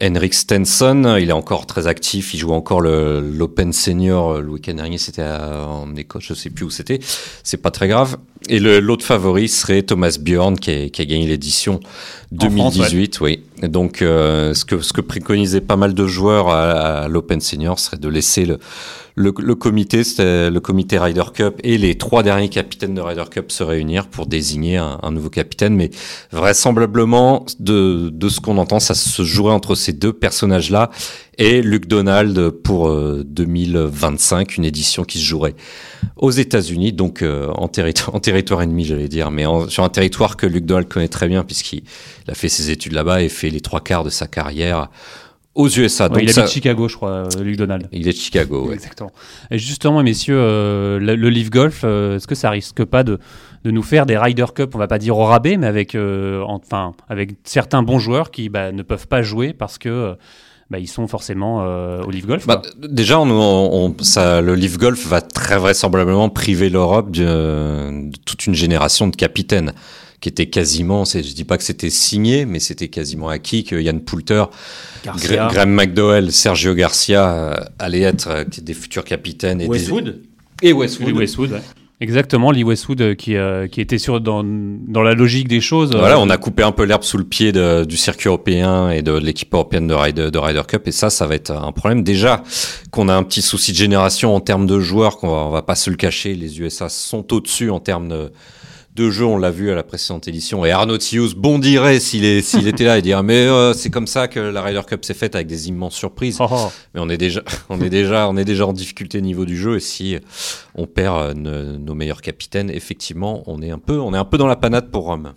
Henrik 0.01 0.33
Stenson, 0.33 1.17
il 1.19 1.29
est 1.29 1.33
encore 1.33 1.65
très 1.65 1.87
actif, 1.87 2.33
il 2.33 2.37
joue 2.37 2.51
encore 2.51 2.81
l'Open 2.81 3.73
Senior 3.73 4.41
le 4.41 4.49
week-end 4.49 4.75
dernier, 4.75 4.99
c'était 4.99 5.23
en 5.23 5.95
Écosse, 5.95 6.25
je 6.25 6.33
sais 6.35 6.51
plus 6.51 6.65
où 6.65 6.69
c'était, 6.69 6.99
c'est 7.43 7.57
pas 7.57 7.71
très 7.71 7.87
grave. 7.87 8.17
Et 8.47 8.59
l'autre 8.59 9.03
favori 9.03 9.47
serait 9.47 9.81
Thomas 9.81 10.17
Bjorn 10.21 10.59
qui 10.59 10.71
a, 10.71 10.89
qui 10.89 11.01
a 11.01 11.05
gagné 11.05 11.25
l'édition 11.25 11.79
2018, 12.31 13.15
France, 13.15 13.21
ouais. 13.21 13.39
oui. 13.39 13.43
Donc 13.63 14.01
euh, 14.01 14.53
ce 14.53 14.65
que 14.65 14.81
ce 14.81 14.93
que 14.93 15.01
préconisaient 15.01 15.61
pas 15.61 15.77
mal 15.77 15.93
de 15.93 16.05
joueurs 16.05 16.49
à, 16.49 17.03
à 17.03 17.07
l'Open 17.07 17.41
Senior 17.41 17.79
serait 17.79 17.97
de 17.97 18.07
laisser 18.07 18.45
le 18.45 18.59
le, 19.17 19.33
le 19.39 19.55
comité, 19.55 20.03
le 20.19 20.59
comité 20.59 20.99
Ryder 20.99 21.23
Cup 21.33 21.59
et 21.63 21.79
les 21.79 21.97
trois 21.97 22.21
derniers 22.21 22.49
capitaines 22.49 22.93
de 22.93 23.01
Ryder 23.01 23.23
Cup 23.31 23.51
se 23.51 23.63
réunir 23.63 24.07
pour 24.07 24.27
désigner 24.27 24.77
un, 24.77 24.99
un 25.01 25.11
nouveau 25.11 25.31
capitaine. 25.31 25.75
Mais 25.75 25.89
vraisemblablement, 26.31 27.43
de, 27.59 28.09
de 28.09 28.29
ce 28.29 28.39
qu'on 28.39 28.59
entend, 28.59 28.79
ça 28.79 28.93
se 28.93 29.23
jouerait 29.23 29.53
entre 29.53 29.73
ces 29.73 29.91
deux 29.91 30.13
personnages-là 30.13 30.91
et 31.39 31.61
Luke 31.61 31.87
Donald 31.87 32.49
pour 32.49 32.89
euh, 32.89 33.23
2025, 33.25 34.57
une 34.57 34.65
édition 34.65 35.03
qui 35.03 35.19
se 35.19 35.23
jouerait 35.23 35.55
aux 36.15 36.31
États-Unis, 36.31 36.93
donc 36.93 37.21
euh, 37.21 37.47
en, 37.49 37.67
territoire, 37.67 38.15
en 38.15 38.19
territoire 38.19 38.61
ennemi, 38.61 38.85
j'allais 38.85 39.07
dire, 39.07 39.29
mais 39.29 39.45
en, 39.45 39.69
sur 39.69 39.83
un 39.83 39.89
territoire 39.89 40.35
que 40.35 40.47
Luke 40.47 40.65
Donald 40.65 40.87
connaît 40.87 41.07
très 41.07 41.27
bien 41.27 41.43
puisqu'il 41.43 41.83
a 42.27 42.33
fait 42.33 42.49
ses 42.49 42.71
études 42.71 42.93
là-bas 42.93 43.21
et 43.21 43.29
fait 43.29 43.46
les 43.49 43.61
trois 43.61 43.81
quarts 43.81 44.03
de 44.03 44.09
sa 44.09 44.27
carrière 44.27 44.89
aux 45.55 45.67
USA. 45.67 46.09
Ouais, 46.09 46.23
il 46.23 46.31
ça... 46.31 46.41
habite 46.41 46.53
Chicago, 46.53 46.87
je 46.87 46.95
crois, 46.95 47.27
Luke 47.41 47.57
Donald. 47.57 47.87
Il 47.91 48.07
est 48.07 48.11
de 48.11 48.17
Chicago, 48.17 48.67
ouais. 48.67 48.75
Exactement. 48.75 49.11
Et 49.49 49.57
justement, 49.57 50.03
messieurs, 50.03 50.37
euh, 50.37 50.99
le, 50.99 51.15
le 51.15 51.29
Leaf 51.29 51.49
Golf, 51.49 51.81
euh, 51.83 52.17
est-ce 52.17 52.27
que 52.27 52.35
ça 52.35 52.49
risque 52.49 52.83
pas 52.85 53.03
de, 53.03 53.19
de 53.63 53.71
nous 53.71 53.83
faire 53.83 54.05
des 54.05 54.17
Ryder 54.17 54.45
Cup, 54.53 54.75
on 54.75 54.77
va 54.77 54.87
pas 54.87 54.99
dire 54.99 55.17
au 55.17 55.25
rabais, 55.25 55.57
mais 55.57 55.67
avec, 55.67 55.95
euh, 55.95 56.43
enfin, 56.45 56.93
avec 57.09 57.31
certains 57.43 57.81
bons 57.81 57.99
joueurs 57.99 58.31
qui 58.31 58.49
bah, 58.49 58.71
ne 58.71 58.83
peuvent 58.83 59.07
pas 59.07 59.23
jouer 59.23 59.53
parce 59.53 59.77
que 59.77 60.15
bah, 60.69 60.79
ils 60.79 60.87
sont 60.87 61.07
forcément 61.07 61.63
euh, 61.63 62.03
au 62.03 62.11
Leaf 62.11 62.27
Golf. 62.27 62.45
Bah, 62.45 62.61
déjà, 62.77 63.19
on, 63.19 63.29
on, 63.29 63.95
ça, 64.03 64.41
le 64.41 64.53
Leaf 64.53 64.77
Golf 64.77 65.05
va 65.07 65.21
très 65.21 65.57
vraisemblablement 65.57 66.29
priver 66.29 66.69
l'Europe 66.69 67.11
de, 67.11 68.09
de, 68.09 68.17
toute 68.25 68.47
une 68.47 68.53
génération 68.53 69.07
de 69.07 69.15
capitaines 69.15 69.73
qui 70.19 70.29
était 70.29 70.47
quasiment, 70.47 71.05
je 71.05 71.19
dis 71.19 71.43
pas 71.43 71.57
que 71.57 71.63
c'était 71.63 71.91
signé, 71.91 72.45
mais 72.45 72.59
c'était 72.59 72.87
quasiment 72.87 73.29
acquis 73.29 73.63
que 73.63 73.75
Yann 73.75 74.01
Poulter, 74.01 74.45
Garcia. 75.05 75.47
Graham 75.51 75.71
McDowell, 75.71 76.31
Sergio 76.31 76.73
Garcia 76.73 77.29
euh, 77.29 77.55
allaient 77.77 78.01
être 78.01 78.27
euh, 78.29 78.43
des 78.43 78.73
futurs 78.73 79.03
capitaines. 79.03 79.61
Et 79.61 79.67
Westwood 79.67 80.21
des... 80.61 80.69
Et 80.69 80.73
Westwood. 80.73 81.09
Et 81.09 81.13
Westwood 81.13 81.51
ouais. 81.51 81.61
Exactement, 81.99 82.51
Lee 82.51 82.63
Westwood 82.63 83.15
qui, 83.15 83.35
euh, 83.35 83.67
qui 83.67 83.81
était 83.81 83.97
sur, 83.97 84.21
dans, 84.21 84.43
dans 84.43 85.01
la 85.01 85.15
logique 85.15 85.47
des 85.47 85.61
choses. 85.61 85.95
Voilà, 85.95 86.19
on 86.19 86.29
a 86.29 86.37
coupé 86.37 86.61
un 86.61 86.71
peu 86.71 86.83
l'herbe 86.83 87.03
sous 87.03 87.17
le 87.17 87.23
pied 87.23 87.51
de, 87.51 87.85
du 87.85 87.97
circuit 87.97 88.27
européen 88.27 88.91
et 88.91 89.01
de, 89.01 89.13
de 89.13 89.25
l'équipe 89.25 89.51
européenne 89.51 89.87
de 89.87 89.95
Ryder, 89.95 90.29
de 90.29 90.37
Ryder 90.37 90.61
Cup, 90.67 90.87
et 90.87 90.91
ça, 90.91 91.09
ça 91.09 91.25
va 91.25 91.33
être 91.33 91.51
un 91.51 91.71
problème. 91.71 92.03
Déjà 92.03 92.43
qu'on 92.91 93.09
a 93.09 93.15
un 93.15 93.23
petit 93.23 93.41
souci 93.41 93.71
de 93.71 93.77
génération 93.77 94.35
en 94.35 94.39
termes 94.39 94.67
de 94.67 94.79
joueurs, 94.79 95.17
qu'on 95.17 95.29
va, 95.29 95.37
on 95.37 95.49
va 95.49 95.63
pas 95.63 95.73
se 95.73 95.89
le 95.89 95.95
cacher, 95.95 96.35
les 96.35 96.59
USA 96.59 96.87
sont 96.87 97.33
au-dessus 97.33 97.71
en 97.71 97.79
termes 97.79 98.09
de, 98.09 98.31
de 98.97 99.11
jeu, 99.11 99.25
on 99.25 99.37
l'a 99.37 99.51
vu 99.51 99.69
à 99.69 99.75
la 99.75 99.83
précédente 99.83 100.27
édition, 100.27 100.65
et 100.65 100.71
Arnaud 100.71 100.97
Thius 100.97 101.35
bondirait 101.35 101.99
s'il 101.99 102.25
était 102.25 102.83
là 102.83 102.97
et 102.97 103.01
dirait 103.01 103.21
mais 103.21 103.35
euh, 103.35 103.73
c'est 103.73 103.91
comme 103.91 104.07
ça 104.07 104.27
que 104.27 104.39
la 104.39 104.61
Ryder 104.61 104.81
Cup 104.87 105.05
s'est 105.05 105.13
faite 105.13 105.35
avec 105.35 105.47
des 105.47 105.69
immenses 105.69 105.93
surprises. 105.93 106.37
Oh 106.39 106.47
oh. 106.49 106.71
Mais 106.93 106.99
on 106.99 107.07
est 107.07 107.17
déjà, 107.17 107.41
on 107.69 107.79
est 107.79 107.89
déjà, 107.89 108.27
on 108.27 108.35
est 108.37 108.43
déjà 108.45 108.65
en 108.65 108.73
difficulté 108.73 109.21
niveau 109.21 109.45
du 109.45 109.55
jeu 109.55 109.75
et 109.75 109.79
si 109.79 110.17
on 110.73 110.87
perd 110.87 111.37
euh, 111.45 111.77
nos 111.77 111.93
meilleurs 111.93 112.21
capitaines, 112.21 112.71
effectivement, 112.71 113.43
on 113.45 113.61
est 113.61 113.69
un 113.69 113.77
peu, 113.77 113.99
on 113.99 114.13
est 114.13 114.17
un 114.17 114.25
peu 114.25 114.39
dans 114.39 114.47
la 114.47 114.55
panade 114.55 114.89
pour 114.89 115.05
Rome. 115.05 115.33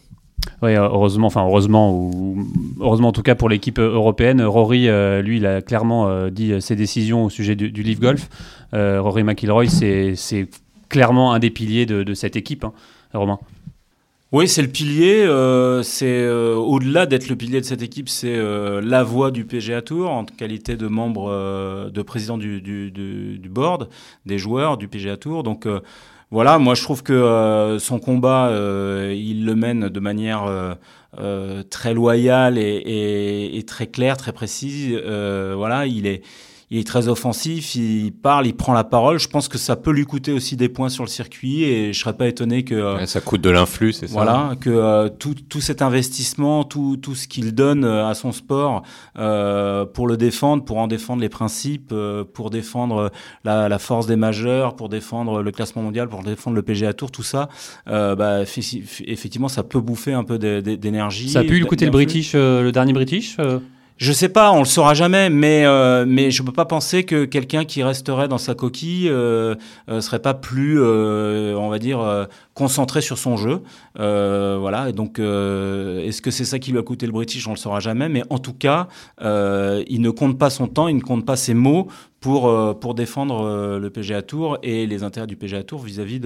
Oui, 0.62 0.74
heureusement, 0.74 1.26
enfin 1.26 1.44
heureusement, 1.44 1.92
ou 1.92 2.46
heureusement 2.80 3.08
en 3.08 3.12
tout 3.12 3.22
cas 3.22 3.34
pour 3.34 3.50
l'équipe 3.50 3.78
européenne, 3.78 4.40
Rory, 4.40 4.88
lui, 5.22 5.36
il 5.36 5.44
a 5.44 5.60
clairement 5.60 6.28
dit 6.30 6.54
ses 6.60 6.76
décisions 6.76 7.26
au 7.26 7.30
sujet 7.30 7.56
du, 7.56 7.70
du 7.70 7.82
Leaf 7.82 8.00
Golf. 8.00 8.30
Rory 8.72 9.22
McIlroy, 9.22 9.66
c'est 9.68 10.48
clairement 10.90 11.32
un 11.32 11.38
des 11.38 11.48
piliers 11.48 11.86
de, 11.86 12.14
cette 12.14 12.36
équipe, 12.36 12.64
hein, 12.64 12.74
Romain. 13.18 13.38
Oui, 14.32 14.46
c'est 14.46 14.62
le 14.62 14.68
pilier. 14.68 15.24
Euh, 15.24 15.82
c'est 15.82 16.06
euh, 16.06 16.54
au-delà 16.54 17.06
d'être 17.06 17.28
le 17.28 17.34
pilier 17.34 17.60
de 17.60 17.66
cette 17.66 17.82
équipe, 17.82 18.08
c'est 18.08 18.36
euh, 18.36 18.80
la 18.80 19.02
voix 19.02 19.32
du 19.32 19.44
PGA 19.44 19.82
Tour 19.82 20.08
en 20.08 20.24
qualité 20.24 20.76
de 20.76 20.86
membre, 20.86 21.90
de 21.92 22.02
président 22.02 22.38
du, 22.38 22.60
du, 22.60 23.48
board, 23.48 23.88
des 24.26 24.38
joueurs 24.38 24.76
du 24.76 24.86
PGA 24.86 25.16
Tour. 25.16 25.42
Donc 25.42 25.66
voilà, 26.30 26.58
moi 26.58 26.76
je 26.76 26.82
trouve 26.82 27.02
que 27.02 27.76
son 27.80 27.98
combat, 27.98 28.50
il 29.12 29.44
le 29.44 29.54
mène 29.56 29.88
de 29.88 30.00
manière 30.00 30.76
très 31.70 31.92
loyale 31.92 32.56
et, 32.56 33.50
et, 33.52 33.62
très 33.64 33.88
claire, 33.88 34.16
très 34.16 34.32
précise. 34.32 34.96
voilà, 34.96 35.86
il 35.86 36.06
est 36.06 36.22
il 36.72 36.78
est 36.78 36.86
très 36.86 37.08
offensif, 37.08 37.74
il 37.74 38.12
parle, 38.12 38.46
il 38.46 38.54
prend 38.54 38.72
la 38.72 38.84
parole. 38.84 39.18
Je 39.18 39.26
pense 39.26 39.48
que 39.48 39.58
ça 39.58 39.74
peut 39.74 39.90
lui 39.90 40.04
coûter 40.04 40.30
aussi 40.30 40.56
des 40.56 40.68
points 40.68 40.88
sur 40.88 41.02
le 41.02 41.08
circuit 41.08 41.64
et 41.64 41.92
je 41.92 41.98
serais 41.98 42.12
pas 42.12 42.28
étonné 42.28 42.62
que 42.62 42.76
euh, 42.76 43.06
ça 43.06 43.20
coûte 43.20 43.40
de 43.40 43.50
l'influx, 43.50 43.92
c'est 43.92 44.06
ça. 44.06 44.12
Voilà, 44.12 44.52
que 44.60 44.70
euh, 44.70 45.08
tout, 45.08 45.34
tout, 45.48 45.60
cet 45.60 45.82
investissement, 45.82 46.62
tout, 46.62 46.96
tout 46.96 47.16
ce 47.16 47.26
qu'il 47.26 47.56
donne 47.56 47.84
euh, 47.84 48.06
à 48.06 48.14
son 48.14 48.30
sport 48.30 48.84
euh, 49.18 49.84
pour 49.84 50.06
le 50.06 50.16
défendre, 50.16 50.64
pour 50.64 50.78
en 50.78 50.86
défendre 50.86 51.22
les 51.22 51.28
principes, 51.28 51.92
pour 52.34 52.50
défendre 52.50 53.10
la, 53.44 53.68
la, 53.68 53.78
force 53.80 54.06
des 54.06 54.16
majeurs, 54.16 54.76
pour 54.76 54.88
défendre 54.88 55.42
le 55.42 55.50
classement 55.50 55.82
mondial, 55.82 56.08
pour 56.08 56.22
défendre 56.22 56.54
le 56.54 56.62
PGA 56.62 56.92
Tour, 56.92 57.10
tout 57.10 57.24
ça, 57.24 57.48
bah, 57.86 58.42
effectivement, 58.42 59.48
ça 59.48 59.64
peut 59.64 59.80
bouffer 59.80 60.12
un 60.12 60.22
peu 60.22 60.38
d'énergie. 60.38 61.30
Ça 61.30 61.40
a 61.40 61.44
pu 61.44 61.54
lui 61.54 61.66
coûter 61.66 61.86
le 61.86 61.90
British, 61.90 62.34
le 62.34 62.70
dernier 62.70 62.92
British. 62.92 63.36
Je 64.00 64.14
sais 64.14 64.30
pas, 64.30 64.50
on 64.50 64.60
le 64.60 64.64
saura 64.64 64.94
jamais, 64.94 65.28
mais 65.28 65.66
euh, 65.66 66.06
mais 66.08 66.30
je 66.30 66.42
peux 66.42 66.52
pas 66.52 66.64
penser 66.64 67.04
que 67.04 67.26
quelqu'un 67.26 67.66
qui 67.66 67.82
resterait 67.82 68.28
dans 68.28 68.38
sa 68.38 68.54
coquille 68.54 69.10
euh, 69.10 69.56
euh 69.90 70.00
serait 70.00 70.22
pas 70.22 70.32
plus, 70.32 70.80
euh, 70.80 71.54
on 71.58 71.68
va 71.68 71.78
dire, 71.78 72.00
euh, 72.00 72.24
concentré 72.54 73.02
sur 73.02 73.18
son 73.18 73.36
jeu. 73.36 73.60
voilà. 73.96 74.88
Et 74.88 74.94
donc, 74.94 75.18
est-ce 75.18 76.22
que 76.22 76.30
c'est 76.30 76.46
ça 76.46 76.58
qui 76.58 76.72
lui 76.72 76.78
a 76.78 76.82
coûté 76.82 77.04
le 77.04 77.12
British? 77.12 77.46
On 77.46 77.50
le 77.50 77.58
saura 77.58 77.80
jamais, 77.80 78.08
mais 78.08 78.22
en 78.30 78.38
tout 78.38 78.54
cas, 78.54 78.88
il 79.20 80.00
ne 80.00 80.10
compte 80.10 80.38
pas 80.38 80.48
son 80.48 80.66
temps, 80.66 80.88
il 80.88 80.96
ne 80.96 81.02
compte 81.02 81.26
pas 81.26 81.36
ses 81.36 81.52
mots 81.52 81.88
pour, 82.20 82.50
pour 82.80 82.94
défendre 82.94 83.78
le 83.78 83.90
PGA 83.90 84.22
Tour 84.22 84.56
et 84.62 84.86
les 84.86 85.02
intérêts 85.02 85.26
du 85.26 85.36
PGA 85.36 85.62
Tour 85.62 85.80
vis-à-vis 85.82 86.20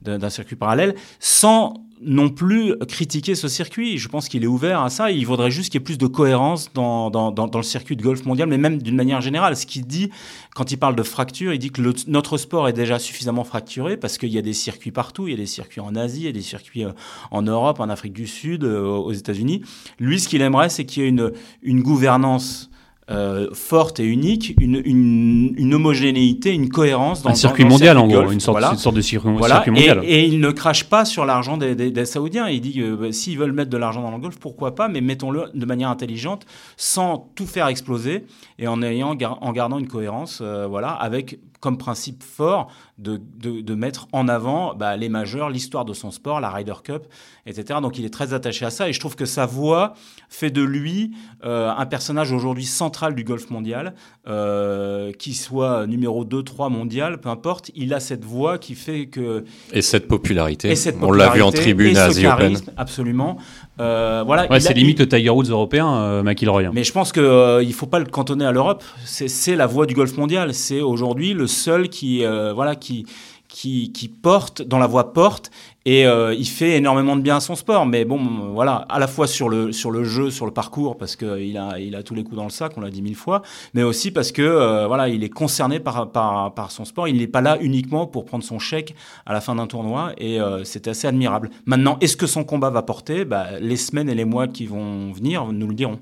d'un 0.00 0.30
circuit 0.30 0.56
parallèle, 0.56 0.94
sans 1.20 1.74
non 2.04 2.28
plus 2.28 2.76
critiquer 2.88 3.34
ce 3.34 3.48
circuit. 3.48 3.98
Je 3.98 4.08
pense 4.08 4.28
qu'il 4.28 4.44
est 4.44 4.48
ouvert 4.48 4.80
à 4.82 4.90
ça. 4.90 5.10
Il 5.10 5.24
faudrait 5.24 5.50
juste 5.50 5.70
qu'il 5.70 5.80
y 5.80 5.82
ait 5.82 5.84
plus 5.84 5.98
de 5.98 6.06
cohérence 6.06 6.72
dans, 6.72 7.10
le 7.54 7.62
circuit 7.62 7.96
de 7.96 8.02
golf 8.02 8.24
mondial, 8.24 8.48
mais 8.48 8.58
même 8.58 8.80
d'une 8.82 8.96
manière 8.96 9.20
générale. 9.20 9.56
Ce 9.56 9.66
qu'il 9.66 9.86
dit, 9.86 10.10
quand 10.54 10.72
il 10.72 10.76
parle 10.76 10.96
de 10.96 11.02
fracture, 11.02 11.52
il 11.52 11.58
dit 11.58 11.70
que 11.70 11.82
notre 12.08 12.38
sport 12.38 12.68
est 12.68 12.72
déjà 12.72 12.98
suffisamment 12.98 13.44
fracturé 13.44 13.96
parce 13.96 14.18
qu'il 14.18 14.30
y 14.30 14.38
a 14.38 14.42
des 14.42 14.52
circuits 14.52 14.92
partout. 14.92 15.28
Il 15.28 15.32
y 15.32 15.34
a 15.34 15.38
des 15.38 15.46
circuits 15.46 15.80
en 15.80 15.94
Asie, 15.94 16.20
il 16.20 16.26
y 16.26 16.28
a 16.28 16.32
des 16.32 16.42
circuits 16.42 16.84
euh, 16.84 16.92
en 17.30 17.42
Europe, 17.42 17.80
en 17.80 17.88
Afrique 17.88 18.12
du 18.12 18.26
Sud, 18.26 18.64
euh, 18.64 18.84
aux 18.84 19.12
États-Unis. 19.12 19.62
Lui, 19.98 20.20
ce 20.20 20.28
qu'il 20.28 20.42
aimerait, 20.42 20.68
c'est 20.68 20.84
qu'il 20.84 21.02
y 21.02 21.06
ait 21.06 21.32
une 21.62 21.82
gouvernance 21.82 22.70
euh, 23.10 23.48
forte 23.52 23.98
et 23.98 24.04
unique, 24.04 24.54
une, 24.60 24.80
une, 24.84 25.54
une, 25.56 25.74
homogénéité, 25.74 26.52
une 26.52 26.68
cohérence 26.68 27.22
dans 27.22 27.30
un 27.30 27.34
circuit 27.34 27.64
mondial 27.64 27.98
en 27.98 28.06
gros, 28.06 28.30
une 28.30 28.38
sorte, 28.38 28.62
une 28.62 28.78
sorte, 28.78 28.94
de 28.94 29.00
circuit, 29.00 29.28
mondial. 29.28 30.00
Et, 30.04 30.24
il 30.26 30.38
ne 30.38 30.52
crache 30.52 30.84
pas 30.84 31.04
sur 31.04 31.24
l'argent 31.24 31.56
des, 31.56 31.74
des, 31.74 31.90
des, 31.90 32.04
Saoudiens. 32.04 32.48
Il 32.48 32.60
dit 32.60 32.74
que 32.74 32.94
bah, 32.94 33.12
s'ils 33.12 33.36
veulent 33.36 33.52
mettre 33.52 33.70
de 33.70 33.76
l'argent 33.76 34.02
dans 34.02 34.12
le 34.12 34.18
golf, 34.18 34.38
pourquoi 34.38 34.76
pas, 34.76 34.86
mais 34.86 35.00
mettons-le 35.00 35.46
de 35.52 35.66
manière 35.66 35.88
intelligente, 35.88 36.46
sans 36.76 37.32
tout 37.34 37.46
faire 37.46 37.66
exploser 37.66 38.24
et 38.60 38.68
en 38.68 38.80
ayant 38.82 39.16
en 39.18 39.52
gardant 39.52 39.80
une 39.80 39.88
cohérence, 39.88 40.38
euh, 40.40 40.68
voilà, 40.68 40.90
avec 40.90 41.40
comme 41.62 41.78
principe 41.78 42.24
fort 42.24 42.72
de, 42.98 43.20
de, 43.38 43.60
de 43.60 43.74
mettre 43.74 44.08
en 44.12 44.26
avant 44.26 44.74
bah, 44.74 44.96
les 44.96 45.08
majeurs, 45.08 45.48
l'histoire 45.48 45.84
de 45.84 45.94
son 45.94 46.10
sport, 46.10 46.40
la 46.40 46.50
Ryder 46.50 46.74
Cup, 46.82 47.04
etc. 47.46 47.78
Donc 47.80 47.98
il 47.98 48.04
est 48.04 48.12
très 48.12 48.34
attaché 48.34 48.64
à 48.64 48.70
ça 48.70 48.88
et 48.88 48.92
je 48.92 48.98
trouve 48.98 49.14
que 49.14 49.26
sa 49.26 49.46
voix 49.46 49.94
fait 50.28 50.50
de 50.50 50.62
lui 50.62 51.12
euh, 51.44 51.70
un 51.70 51.86
personnage 51.86 52.32
aujourd'hui 52.32 52.64
central 52.64 53.14
du 53.14 53.22
golf 53.22 53.48
mondial, 53.50 53.94
euh, 54.26 55.12
qui 55.12 55.34
soit 55.34 55.86
numéro 55.86 56.24
2, 56.24 56.42
3 56.42 56.68
mondial, 56.68 57.20
peu 57.20 57.28
importe, 57.28 57.70
il 57.76 57.94
a 57.94 58.00
cette 58.00 58.24
voix 58.24 58.58
qui 58.58 58.74
fait 58.74 59.06
que... 59.06 59.44
Et 59.72 59.82
cette 59.82 60.08
popularité, 60.08 60.70
et 60.70 60.76
cette 60.76 60.98
popularité 60.98 61.22
on 61.22 61.26
l'a 61.28 61.34
vu 61.34 61.42
en 61.42 61.52
tribune 61.52 61.96
à 61.96 62.10
The 62.10 62.24
Open. 62.24 62.58
Absolument. 62.76 63.38
Euh, 63.80 64.22
voilà, 64.26 64.50
ouais, 64.50 64.60
c'est 64.60 64.74
limite 64.74 65.00
le 65.00 65.08
Tiger 65.08 65.30
Woods 65.30 65.50
européen, 65.50 65.92
euh, 65.94 66.22
McIlroy. 66.22 66.70
Mais 66.72 66.84
je 66.84 66.92
pense 66.92 67.10
qu'il 67.10 67.22
euh, 67.22 67.64
ne 67.64 67.72
faut 67.72 67.86
pas 67.86 67.98
le 67.98 68.04
cantonner 68.04 68.44
à 68.44 68.52
l'Europe. 68.52 68.84
C'est 69.04 69.56
la 69.56 69.66
voie 69.66 69.86
du 69.86 69.94
golf 69.94 70.16
mondial. 70.16 70.52
C'est 70.54 70.80
aujourd'hui 70.80 71.32
le 71.32 71.46
seul 71.52 71.88
qui, 71.88 72.24
euh, 72.24 72.52
voilà, 72.52 72.74
qui, 72.74 73.06
qui, 73.52 74.08
porte, 74.08 74.62
dans 74.62 74.78
la 74.78 74.86
voie 74.86 75.12
porte, 75.12 75.50
et 75.84 76.06
euh, 76.06 76.34
il 76.34 76.46
fait 76.46 76.78
énormément 76.78 77.16
de 77.16 77.22
bien 77.22 77.36
à 77.36 77.40
son 77.40 77.54
sport. 77.54 77.86
Mais 77.86 78.04
bon, 78.04 78.18
voilà, 78.52 78.86
à 78.88 78.98
la 78.98 79.06
fois 79.06 79.26
sur 79.26 79.48
le, 79.48 79.72
sur 79.72 79.90
le 79.90 80.04
jeu, 80.04 80.30
sur 80.30 80.46
le 80.46 80.52
parcours, 80.52 80.96
parce 80.96 81.16
qu'il 81.16 81.58
a, 81.58 81.78
il 81.78 81.94
a 81.94 82.02
tous 82.02 82.14
les 82.14 82.24
coups 82.24 82.36
dans 82.36 82.44
le 82.44 82.50
sac, 82.50 82.72
on 82.76 82.80
l'a 82.80 82.90
dit 82.90 83.02
mille 83.02 83.16
fois, 83.16 83.42
mais 83.74 83.82
aussi 83.82 84.10
parce 84.10 84.32
que 84.32 84.42
euh, 84.42 84.86
voilà, 84.86 85.08
il 85.08 85.22
est 85.22 85.28
concerné 85.28 85.80
par, 85.80 86.10
par, 86.10 86.54
par 86.54 86.70
son 86.70 86.84
sport. 86.84 87.08
Il 87.08 87.18
n'est 87.18 87.26
pas 87.26 87.40
là 87.40 87.58
uniquement 87.60 88.06
pour 88.06 88.24
prendre 88.24 88.44
son 88.44 88.58
chèque 88.58 88.94
à 89.26 89.32
la 89.32 89.40
fin 89.40 89.54
d'un 89.54 89.66
tournoi, 89.66 90.12
et 90.18 90.40
euh, 90.40 90.64
c'est 90.64 90.88
assez 90.88 91.06
admirable. 91.06 91.50
Maintenant, 91.66 91.98
est-ce 92.00 92.16
que 92.16 92.26
son 92.26 92.44
combat 92.44 92.70
va 92.70 92.82
porter? 92.82 93.24
Bah, 93.24 93.58
Les 93.60 93.76
semaines 93.76 94.08
et 94.08 94.14
les 94.14 94.24
mois 94.24 94.48
qui 94.48 94.66
vont 94.66 95.12
venir 95.12 95.46
nous 95.52 95.68
le 95.68 95.74
diront. 95.74 95.98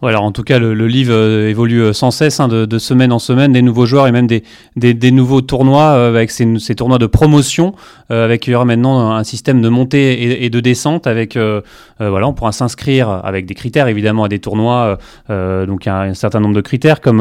Voilà, 0.00 0.22
en 0.22 0.32
tout 0.32 0.44
cas, 0.44 0.58
le, 0.58 0.72
livre 0.86 1.12
euh, 1.12 1.48
évolue 1.48 1.82
euh, 1.82 1.92
sans 1.92 2.10
cesse, 2.10 2.40
hein, 2.40 2.48
de, 2.48 2.78
semaine 2.78 3.12
en 3.12 3.18
semaine, 3.18 3.52
des 3.52 3.60
nouveaux 3.60 3.84
joueurs 3.84 4.06
et 4.06 4.12
même 4.12 4.26
des, 4.26 4.42
des, 4.76 5.10
nouveaux 5.10 5.42
tournois 5.42 5.90
euh, 5.90 6.08
avec 6.08 6.30
ces, 6.30 6.58
ces, 6.58 6.74
tournois 6.74 6.96
de 6.98 7.06
promotion, 7.06 7.74
avec 8.08 8.46
il 8.46 8.52
y 8.52 8.54
aura 8.54 8.64
maintenant 8.64 9.12
un 9.12 9.24
système 9.24 9.60
de 9.60 9.68
montée 9.68 10.44
et, 10.44 10.50
de 10.50 10.60
descente. 10.60 11.06
Avec 11.06 11.38
voilà, 12.00 12.26
on 12.26 12.32
pourra 12.32 12.50
s'inscrire 12.50 13.08
avec 13.08 13.46
des 13.46 13.54
critères 13.54 13.86
évidemment 13.86 14.24
à 14.24 14.28
des 14.28 14.40
tournois. 14.40 14.98
donc 15.28 15.86
a 15.86 16.00
un 16.00 16.14
certain 16.14 16.40
nombre 16.40 16.56
de 16.56 16.60
critères 16.60 17.00
comme 17.00 17.20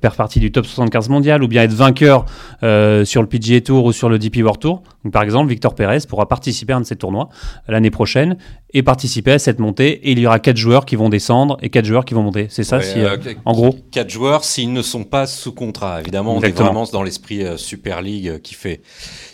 faire 0.00 0.14
partie 0.16 0.40
du 0.40 0.50
top 0.50 0.64
75 0.64 1.10
mondial 1.10 1.42
ou 1.42 1.48
bien 1.48 1.62
être 1.62 1.74
vainqueur 1.74 2.24
sur 2.62 3.20
le 3.20 3.26
PGA 3.26 3.60
Tour 3.60 3.84
ou 3.84 3.92
sur 3.92 4.08
le 4.08 4.18
DP 4.18 4.38
World 4.38 4.60
Tour. 4.60 4.82
Donc 5.04 5.12
par 5.12 5.22
exemple, 5.22 5.50
Victor 5.50 5.74
Pérez 5.74 5.98
pourra 6.08 6.26
participer 6.26 6.72
à 6.72 6.76
un 6.76 6.80
de 6.80 6.86
ces 6.86 6.96
tournois 6.96 7.28
l'année 7.68 7.90
prochaine 7.90 8.36
et 8.72 8.82
participer 8.82 9.32
à 9.32 9.38
cette 9.38 9.58
montée. 9.58 10.08
Et 10.08 10.12
il 10.12 10.18
y 10.18 10.26
aura 10.26 10.38
quatre 10.38 10.56
joueurs 10.56 10.84
qui 10.84 10.96
vont 10.96 11.08
descendre 11.08 11.58
et 11.60 11.70
quatre 11.70 11.84
joueurs 11.84 12.04
qui 12.04 12.14
vont 12.14 12.19
monter. 12.22 12.46
C'est 12.50 12.64
ça, 12.64 12.80
si, 12.80 13.00
euh, 13.00 13.16
en 13.44 13.52
gros 13.52 13.74
Quatre 13.90 14.10
joueurs 14.10 14.44
s'ils 14.44 14.72
ne 14.72 14.82
sont 14.82 15.04
pas 15.04 15.26
sous 15.26 15.52
contrat. 15.52 16.00
Évidemment, 16.00 16.36
on 16.36 16.42
est 16.42 16.50
vraiment 16.50 16.84
dans 16.84 17.02
l'esprit 17.02 17.44
euh, 17.44 17.56
Super 17.56 18.02
League 18.02 18.28
euh, 18.28 18.38
qui 18.38 18.54
fait, 18.54 18.82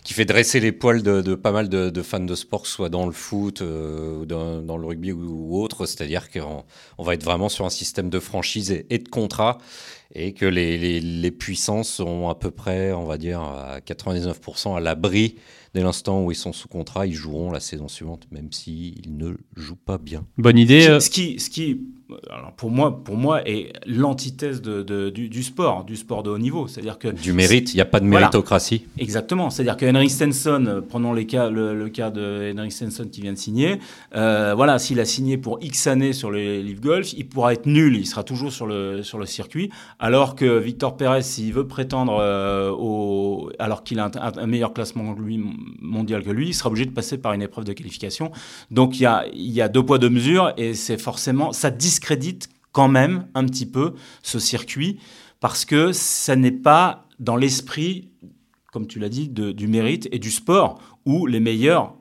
qui 0.05 0.15
fait 0.15 0.25
dresser 0.25 0.61
les 0.61 0.73
poils 0.73 1.03
de, 1.03 1.21
de 1.21 1.35
pas 1.35 1.53
mal 1.53 1.69
de, 1.69 1.91
de, 1.91 2.03
fans 2.03 2.21
de 2.21 2.35
sport, 2.35 2.67
soit 2.67 2.89
dans 2.89 3.07
le 3.07 3.13
foot, 3.13 3.63
euh, 3.63 4.25
dans, 4.25 4.61
dans, 4.63 4.77
le 4.77 4.87
rugby 4.87 5.13
ou, 5.13 5.61
autre. 5.61 5.87
C'est-à-dire 5.87 6.31
qu'on 6.31 6.65
on 6.99 7.03
va 7.03 7.15
être 7.15 7.25
vraiment 7.25 7.49
sur 7.49 7.65
un 7.65 7.71
système 7.71 8.11
de 8.11 8.21
franchise 8.21 8.71
et, 8.71 8.87
et 8.91 8.99
de 8.99 9.09
contrat 9.09 9.59
et 10.15 10.33
que 10.33 10.47
les, 10.47 10.79
les, 10.79 11.01
les, 11.01 11.31
puissances 11.31 11.89
sont 11.89 12.29
à 12.29 12.35
peu 12.35 12.51
près, 12.51 12.93
on 12.93 13.05
va 13.05 13.19
dire, 13.19 13.41
à 13.41 13.81
99% 13.81 14.77
à 14.77 14.81
l'abri 14.81 15.37
dès 15.75 15.83
l'instant 15.83 16.25
où 16.25 16.31
ils 16.31 16.37
sont 16.37 16.55
sous 16.55 16.69
contrat, 16.69 17.07
ils 17.07 17.13
joueront 17.13 17.51
la 17.51 17.61
saison 17.61 17.87
suivante, 17.87 18.27
même 18.31 18.51
s'ils 18.51 19.15
ne 19.15 19.35
jouent 19.57 19.77
pas 19.77 19.99
bien. 19.99 20.25
Bonne 20.39 20.57
idée. 20.57 21.01
Ce 21.01 21.11
qui, 21.11 21.39
ce 21.39 21.51
qui 21.51 21.83
alors 22.31 22.53
pour 22.53 22.71
moi, 22.71 23.03
pour 23.03 23.17
moi, 23.17 23.47
est 23.49 23.73
l'antithèse 23.87 24.63
de, 24.63 24.83
de, 24.83 25.11
du, 25.11 25.29
du, 25.29 25.43
sport, 25.43 25.85
du 25.85 25.97
sport 25.97 26.23
de 26.23 26.31
haut 26.31 26.39
niveau. 26.39 26.69
C'est-à-dire 26.69 26.99
que 26.99 27.09
du 27.09 27.33
mérite, 27.33 27.73
il 27.73 27.77
n'y 27.77 27.81
a 27.81 27.87
pas 27.87 27.99
de 27.99 28.05
méritocratie. 28.05 28.85
Voilà. 28.87 29.03
Exactement. 29.03 29.51
C'est-à-dire 29.51 29.77
que 29.77 29.87
Henry 29.87 30.09
Stenson, 30.09 30.65
euh, 30.69 30.81
prenons 30.81 31.13
les 31.13 31.27
cas, 31.27 31.51
le, 31.51 31.77
le, 31.77 31.89
cas 31.89 32.11
de 32.11 32.55
Henry 32.57 32.71
Stenson 32.71 33.09
qui 33.11 33.23
vient 33.23 33.33
de 33.33 33.39
signer. 33.39 33.81
Euh, 34.15 34.55
voilà, 34.55 34.79
s'il 34.79 35.01
a 35.01 35.05
signé 35.05 35.37
pour 35.37 35.59
X 35.61 35.87
années 35.89 36.13
sur 36.13 36.31
les 36.31 36.63
Live 36.63 36.81
Golf, 36.81 37.13
il 37.13 37.27
pourra 37.27 37.53
être 37.53 37.67
nul, 37.67 37.97
il 37.97 38.07
sera 38.07 38.23
toujours 38.23 38.53
sur 38.53 38.67
le 38.67 39.03
sur 39.03 39.19
le 39.19 39.27
circuit. 39.27 39.71
Alors 39.99 40.37
que 40.37 40.59
Victor 40.59 40.97
Pérez, 40.97 41.23
s'il 41.23 41.53
veut 41.53 41.67
prétendre 41.67 42.19
euh, 42.21 42.71
au, 42.71 43.51
alors 43.59 43.83
qu'il 43.83 43.99
a 43.99 44.05
un, 44.05 44.39
un, 44.39 44.47
meilleur 44.47 44.73
classement 44.73 45.15
lui, 45.15 45.43
mondial 45.81 46.23
que 46.23 46.31
lui, 46.31 46.49
il 46.49 46.55
sera 46.55 46.69
obligé 46.69 46.87
de 46.87 46.93
passer 46.93 47.19
par 47.19 47.33
une 47.33 47.43
épreuve 47.43 47.65
de 47.65 47.73
qualification. 47.73 48.31
Donc 48.71 49.01
il 49.01 49.03
y 49.03 49.07
a 49.07 49.25
il 49.33 49.53
y 49.53 49.61
a 49.61 49.69
deux 49.69 49.85
poids 49.85 49.99
deux 49.99 50.11
mesures 50.11 50.53
et 50.57 50.75
c'est 50.75 50.99
forcément 50.99 51.53
ça 51.53 51.71
discrédite 51.97 52.51
quand 52.73 52.89
même 52.89 53.27
un 53.35 53.47
petit 53.47 53.65
peu 53.65 53.95
ce 54.23 54.39
circuit 54.39 54.99
parce 55.41 55.65
que 55.65 55.93
ça 55.93 56.37
n'est 56.37 56.51
pas 56.51 57.07
dans 57.19 57.37
l'esprit, 57.37 58.11
comme 58.71 58.87
tu 58.87 58.99
l'as 58.99 59.09
dit, 59.09 59.29
du 59.29 59.67
mérite 59.67 60.09
et 60.13 60.19
du 60.19 60.31
sport 60.31 60.79
où 61.07 61.27
les 61.27 61.41
meilleurs 61.41 61.95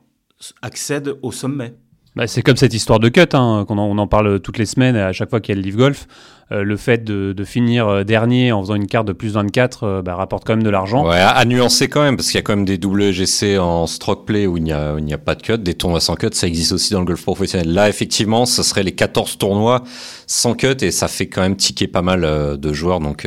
accèdent 0.60 1.18
au 1.22 1.32
sommet. 1.32 1.74
Bah, 2.14 2.26
c'est 2.26 2.42
comme 2.42 2.56
cette 2.56 2.74
histoire 2.74 3.00
de 3.00 3.08
cut, 3.08 3.20
hein, 3.32 3.64
qu'on 3.66 3.78
en, 3.78 3.84
on 3.84 3.96
en 3.96 4.06
parle 4.06 4.40
toutes 4.40 4.58
les 4.58 4.66
semaines, 4.66 4.96
à 4.96 5.12
chaque 5.12 5.30
fois 5.30 5.40
qu'il 5.40 5.54
y 5.54 5.58
a 5.58 5.60
le 5.60 5.66
Live 5.66 5.76
Golf. 5.76 6.06
Le 6.50 6.76
fait 6.76 7.04
de, 7.04 7.44
finir 7.44 8.04
dernier 8.04 8.52
en 8.52 8.62
faisant 8.62 8.74
une 8.74 8.86
carte 8.86 9.06
de 9.06 9.12
plus 9.12 9.34
24 9.34 10.02
bah, 10.02 10.14
rapporte 10.14 10.44
quand 10.44 10.54
même 10.54 10.62
de 10.62 10.70
l'argent. 10.70 11.08
Ouais, 11.08 11.18
à, 11.18 11.44
nuancer 11.44 11.88
quand 11.88 12.02
même, 12.02 12.16
parce 12.16 12.28
qu'il 12.28 12.36
y 12.36 12.38
a 12.38 12.42
quand 12.42 12.54
même 12.54 12.64
des 12.64 12.78
WGC 12.78 13.58
en 13.58 13.86
stroke 13.86 14.26
play 14.26 14.46
où 14.46 14.56
il 14.56 14.62
n'y 14.62 14.72
a, 14.72 14.94
a, 14.94 15.18
pas 15.18 15.34
de 15.34 15.42
cut, 15.42 15.58
des 15.58 15.74
tournois 15.74 16.00
sans 16.00 16.14
cut, 16.14 16.28
ça 16.32 16.46
existe 16.46 16.72
aussi 16.72 16.92
dans 16.92 17.00
le 17.00 17.04
golf 17.04 17.22
professionnel. 17.22 17.72
Là, 17.72 17.88
effectivement, 17.88 18.46
ce 18.46 18.62
serait 18.62 18.82
les 18.82 18.92
14 18.92 19.38
tournois 19.38 19.82
sans 20.26 20.54
cut 20.54 20.76
et 20.82 20.90
ça 20.90 21.08
fait 21.08 21.26
quand 21.26 21.42
même 21.42 21.56
ticker 21.56 21.88
pas 21.88 22.02
mal 22.02 22.20
de 22.58 22.72
joueurs. 22.72 23.00
Donc 23.00 23.26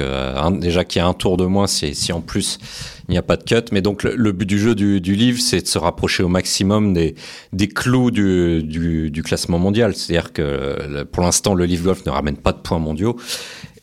déjà 0.53 0.83
qu'il 0.85 1.01
y 1.01 1.03
a 1.03 1.07
un 1.07 1.13
tour 1.13 1.37
de 1.37 1.45
moins, 1.45 1.67
si, 1.67 1.93
si 1.95 2.13
en 2.13 2.21
plus 2.21 2.57
il 3.09 3.13
n'y 3.13 3.17
a 3.17 3.23
pas 3.23 3.37
de 3.37 3.43
cut. 3.43 3.69
Mais 3.71 3.81
donc 3.81 4.03
le, 4.03 4.31
but 4.31 4.45
du 4.45 4.59
jeu 4.59 4.75
du, 4.75 4.99
livre, 4.99 5.41
c'est 5.41 5.61
de 5.61 5.67
se 5.67 5.77
rapprocher 5.77 6.23
au 6.23 6.27
maximum 6.27 6.93
des, 6.93 7.67
clous 7.67 8.11
du, 8.11 8.63
du, 8.63 9.09
du 9.09 9.23
classement 9.23 9.59
mondial. 9.59 9.95
C'est-à-dire 9.95 10.31
que 10.31 11.03
pour 11.03 11.23
l'instant, 11.23 11.55
le 11.55 11.65
livre 11.65 11.85
golf 11.85 12.05
ne 12.05 12.11
ramène 12.11 12.37
pas 12.37 12.53
de 12.53 12.59
points 12.59 12.79
mondiaux 12.79 13.17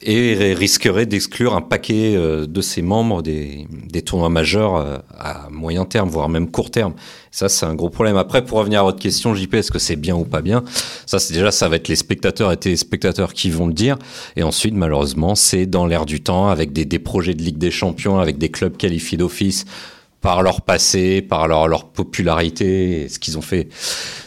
et 0.03 0.55
risquerait 0.55 1.07
d'exclure 1.07 1.55
un 1.55 1.61
paquet 1.61 2.15
euh, 2.17 2.47
de 2.47 2.61
ses 2.61 2.83
membres 2.83 3.23
des, 3.23 3.67
des 3.71 4.03
tournois 4.03 4.29
majeurs 4.29 4.77
euh, 4.77 4.99
à 5.19 5.49
moyen 5.51 5.85
terme, 5.85 6.09
voire 6.09 6.29
même 6.29 6.51
court 6.51 6.71
terme. 6.71 6.95
Ça, 7.31 7.49
c'est 7.49 7.67
un 7.67 7.75
gros 7.75 7.91
problème. 7.91 8.17
Après, 8.17 8.45
pour 8.45 8.59
revenir 8.59 8.81
à 8.81 8.83
votre 8.83 8.99
question, 8.99 9.35
JP, 9.35 9.55
est-ce 9.55 9.71
que 9.71 9.79
c'est 9.79 9.97
bien 9.97 10.15
ou 10.15 10.25
pas 10.25 10.43
bien? 10.43 10.65
Ça, 11.07 11.19
c'est 11.19 11.35
déjà, 11.35 11.51
ça 11.51 11.69
va 11.69 11.77
être 11.77 11.89
les 11.89 11.97
spectateurs 11.97 12.53
et 12.53 12.57
téléspectateurs 12.57 13.33
qui 13.33 13.51
vont 13.51 13.67
le 13.67 13.73
dire. 13.73 13.97
Et 14.37 14.43
ensuite, 14.43 14.75
malheureusement, 14.75 15.35
c'est 15.35 15.67
dans 15.67 15.87
l'air 15.87 16.07
du 16.07 16.21
temps, 16.21 16.49
avec 16.49 16.73
des, 16.73 16.85
des 16.85 16.99
projets 16.99 17.35
de 17.35 17.43
Ligue 17.43 17.59
des 17.59 17.71
Champions, 17.71 18.19
avec 18.19 18.39
des 18.39 18.51
clubs 18.51 18.77
qualifiés 18.77 19.19
d'office 19.19 19.65
par 20.21 20.43
leur 20.43 20.63
passé, 20.63 21.23
par 21.23 21.47
leur, 21.47 21.69
leur 21.69 21.85
popularité, 21.85 23.07
ce 23.09 23.19
qu'ils 23.19 23.39
ont 23.39 23.43
fait 23.43 23.69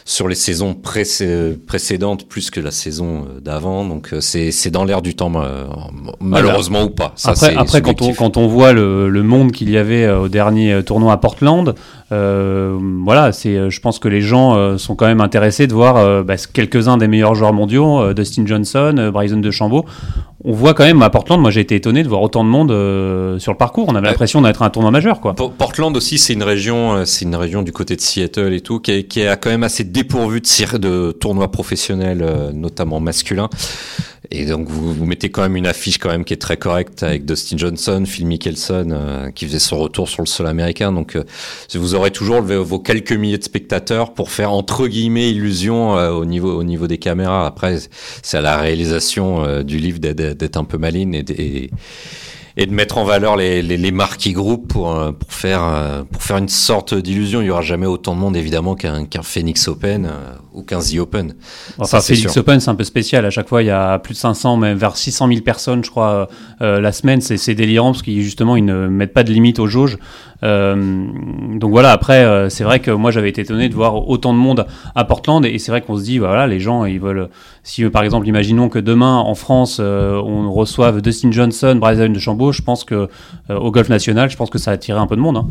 sur 0.04 0.28
les 0.28 0.34
saisons 0.34 0.74
précédentes 0.74 2.26
plus 2.26 2.50
que 2.50 2.58
la 2.58 2.70
saison 2.70 3.26
euh, 3.28 3.40
d'avant. 3.40 3.84
Donc 3.84 4.12
euh, 4.12 4.20
c'est 4.20 4.70
dans 4.70 4.84
l'air 4.84 5.02
du 5.02 5.14
temps, 5.14 5.30
malheureusement 6.20 6.84
ou 6.84 6.90
pas. 6.90 7.12
Ça, 7.16 7.32
après, 7.32 7.54
après 7.54 7.82
quand, 7.82 8.00
on, 8.02 8.14
quand 8.14 8.36
on 8.36 8.46
voit 8.46 8.72
le, 8.72 9.10
le 9.10 9.22
monde 9.22 9.52
qu'il 9.52 9.68
y 9.70 9.76
avait 9.76 10.04
euh, 10.04 10.20
au 10.20 10.28
dernier 10.28 10.82
tournoi 10.84 11.12
à 11.12 11.16
Portland, 11.16 11.74
euh, 12.12 12.78
voilà, 13.04 13.32
c'est, 13.32 13.70
je 13.70 13.80
pense 13.80 13.98
que 13.98 14.08
les 14.08 14.20
gens 14.20 14.78
sont 14.78 14.96
quand 14.96 15.06
même 15.06 15.20
intéressés 15.20 15.66
de 15.66 15.74
voir 15.74 16.24
bah, 16.24 16.36
quelques-uns 16.52 16.96
des 16.96 17.08
meilleurs 17.08 17.34
joueurs 17.34 17.52
mondiaux, 17.52 18.12
Dustin 18.14 18.46
Johnson, 18.46 19.10
Bryson 19.12 19.36
DeChambeau. 19.36 19.84
On 20.42 20.52
voit 20.52 20.72
quand 20.72 20.84
même 20.84 21.02
à 21.02 21.10
Portland, 21.10 21.40
moi 21.40 21.50
j'ai 21.50 21.60
été 21.60 21.74
étonné 21.74 22.02
de 22.02 22.08
voir 22.08 22.22
autant 22.22 22.44
de 22.44 22.48
monde 22.48 22.70
sur 23.38 23.52
le 23.52 23.58
parcours. 23.58 23.86
On 23.88 23.94
avait 23.94 24.06
l'impression 24.06 24.40
d'être 24.40 24.62
un 24.62 24.70
tournoi 24.70 24.90
majeur, 24.90 25.20
quoi. 25.20 25.34
Portland 25.34 25.94
aussi, 25.96 26.16
c'est 26.16 26.32
une 26.32 26.42
région, 26.42 27.04
c'est 27.04 27.26
une 27.26 27.36
région 27.36 27.62
du 27.62 27.72
côté 27.72 27.94
de 27.94 28.00
Seattle 28.00 28.54
et 28.54 28.60
tout, 28.60 28.80
qui, 28.80 29.04
qui 29.04 29.26
a 29.26 29.36
quand 29.36 29.50
même 29.50 29.64
assez 29.64 29.84
dépourvu 29.84 30.40
de, 30.40 30.78
de 30.78 31.12
tournois 31.12 31.50
professionnels, 31.50 32.22
euh, 32.22 32.52
notamment 32.52 33.00
masculins. 33.00 33.50
Et 34.32 34.46
donc 34.46 34.68
vous, 34.68 34.94
vous 34.94 35.06
mettez 35.06 35.30
quand 35.30 35.42
même 35.42 35.56
une 35.56 35.66
affiche 35.66 35.98
quand 35.98 36.08
même 36.08 36.24
qui 36.24 36.34
est 36.34 36.40
très 36.40 36.56
correcte 36.56 37.02
avec 37.02 37.24
Dustin 37.24 37.56
Johnson, 37.56 38.04
Phil 38.06 38.26
Mickelson 38.26 38.88
euh, 38.90 39.30
qui 39.30 39.46
faisait 39.46 39.58
son 39.58 39.78
retour 39.78 40.08
sur 40.08 40.22
le 40.22 40.26
sol 40.26 40.46
américain. 40.46 40.92
Donc 40.92 41.16
euh, 41.16 41.24
vous 41.74 41.94
aurez 41.94 42.10
toujours 42.10 42.40
vos 42.42 42.78
quelques 42.78 43.12
milliers 43.12 43.38
de 43.38 43.44
spectateurs 43.44 44.14
pour 44.14 44.30
faire 44.30 44.52
entre 44.52 44.86
guillemets 44.86 45.30
illusion 45.30 45.92
au 45.92 46.24
niveau 46.24 46.52
au 46.52 46.64
niveau 46.64 46.86
des 46.86 46.98
caméras. 46.98 47.46
Après 47.46 47.78
c'est 48.22 48.36
à 48.36 48.40
la 48.40 48.56
réalisation 48.56 49.62
du 49.62 49.78
livre 49.78 49.98
d'être 49.98 50.56
un 50.56 50.64
peu 50.64 50.78
maline 50.78 51.14
et, 51.14 51.24
et 51.30 51.70
et 52.60 52.66
de 52.66 52.74
mettre 52.74 52.98
en 52.98 53.04
valeur 53.04 53.36
les, 53.36 53.62
les, 53.62 53.78
les 53.78 53.90
marquis 53.90 54.34
groupes 54.34 54.68
pour, 54.68 54.94
euh, 54.94 55.12
pour, 55.12 55.32
faire, 55.32 55.64
euh, 55.64 56.02
pour 56.02 56.22
faire 56.22 56.36
une 56.36 56.50
sorte 56.50 56.94
d'illusion. 56.94 57.40
Il 57.40 57.44
n'y 57.44 57.50
aura 57.50 57.62
jamais 57.62 57.86
autant 57.86 58.14
de 58.14 58.20
monde, 58.20 58.36
évidemment, 58.36 58.74
qu'un 58.74 59.06
qu'un 59.06 59.22
Phoenix 59.22 59.66
Open 59.66 60.04
euh, 60.04 60.34
ou 60.52 60.62
qu'un 60.62 60.80
The 60.80 60.98
Open. 60.98 61.32
Enfin, 61.78 62.02
Phoenix 62.02 62.36
Open, 62.36 62.60
c'est 62.60 62.68
un 62.68 62.74
peu 62.74 62.84
spécial. 62.84 63.24
À 63.24 63.30
chaque 63.30 63.48
fois, 63.48 63.62
il 63.62 63.66
y 63.66 63.70
a 63.70 63.98
plus 63.98 64.12
de 64.12 64.18
500, 64.18 64.58
même 64.58 64.76
vers 64.76 64.98
600 64.98 65.28
000 65.28 65.40
personnes, 65.40 65.82
je 65.82 65.90
crois, 65.90 66.28
la 66.60 66.92
semaine. 66.92 67.22
C'est 67.22 67.54
délirant 67.54 67.92
parce 67.92 68.02
qu'ils, 68.02 68.20
justement, 68.20 68.56
ils 68.56 68.64
ne 68.66 68.88
mettent 68.88 69.14
pas 69.14 69.22
de 69.22 69.32
limite 69.32 69.58
aux 69.58 69.66
jauges. 69.66 69.96
donc 70.42 71.70
voilà, 71.70 71.92
après, 71.92 72.50
c'est 72.50 72.64
vrai 72.64 72.80
que 72.80 72.90
moi, 72.90 73.10
j'avais 73.10 73.30
été 73.30 73.40
étonné 73.40 73.70
de 73.70 73.74
voir 73.74 74.06
autant 74.06 74.34
de 74.34 74.38
monde 74.38 74.66
à 74.94 75.04
Portland. 75.04 75.46
Et 75.46 75.58
c'est 75.58 75.72
vrai 75.72 75.80
qu'on 75.80 75.96
se 75.96 76.02
dit, 76.02 76.18
voilà, 76.18 76.46
les 76.46 76.60
gens, 76.60 76.84
ils 76.84 77.00
veulent. 77.00 77.30
Si, 77.62 77.88
par 77.90 78.02
exemple, 78.02 78.26
imaginons 78.26 78.68
que 78.68 78.78
demain, 78.78 79.16
en 79.16 79.34
France, 79.34 79.80
on 79.80 80.50
reçoive 80.50 81.02
Dustin 81.02 81.30
Johnson, 81.30 81.76
Bryson 81.76 82.08
de 82.08 82.18
Chambon, 82.18 82.52
je 82.52 82.62
pense 82.62 82.84
que 82.84 83.08
euh, 83.50 83.58
au 83.58 83.70
golf 83.70 83.88
national, 83.88 84.30
je 84.30 84.36
pense 84.36 84.50
que 84.50 84.58
ça 84.58 84.70
a 84.70 84.74
attiré 84.74 84.98
un 84.98 85.06
peu 85.06 85.16
de 85.16 85.20
monde. 85.20 85.38
Hein. 85.38 85.46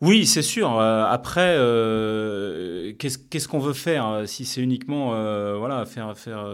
Oui, 0.00 0.26
c'est 0.26 0.42
sûr. 0.42 0.78
Euh, 0.78 1.04
après, 1.04 1.56
euh, 1.58 2.92
qu'est-ce 2.98 3.48
qu'on 3.48 3.58
veut 3.58 3.72
faire 3.72 4.22
Si 4.26 4.44
c'est 4.44 4.60
uniquement 4.60 5.08
voilà, 5.58 5.84
faire, 5.86 6.16
faire, 6.16 6.48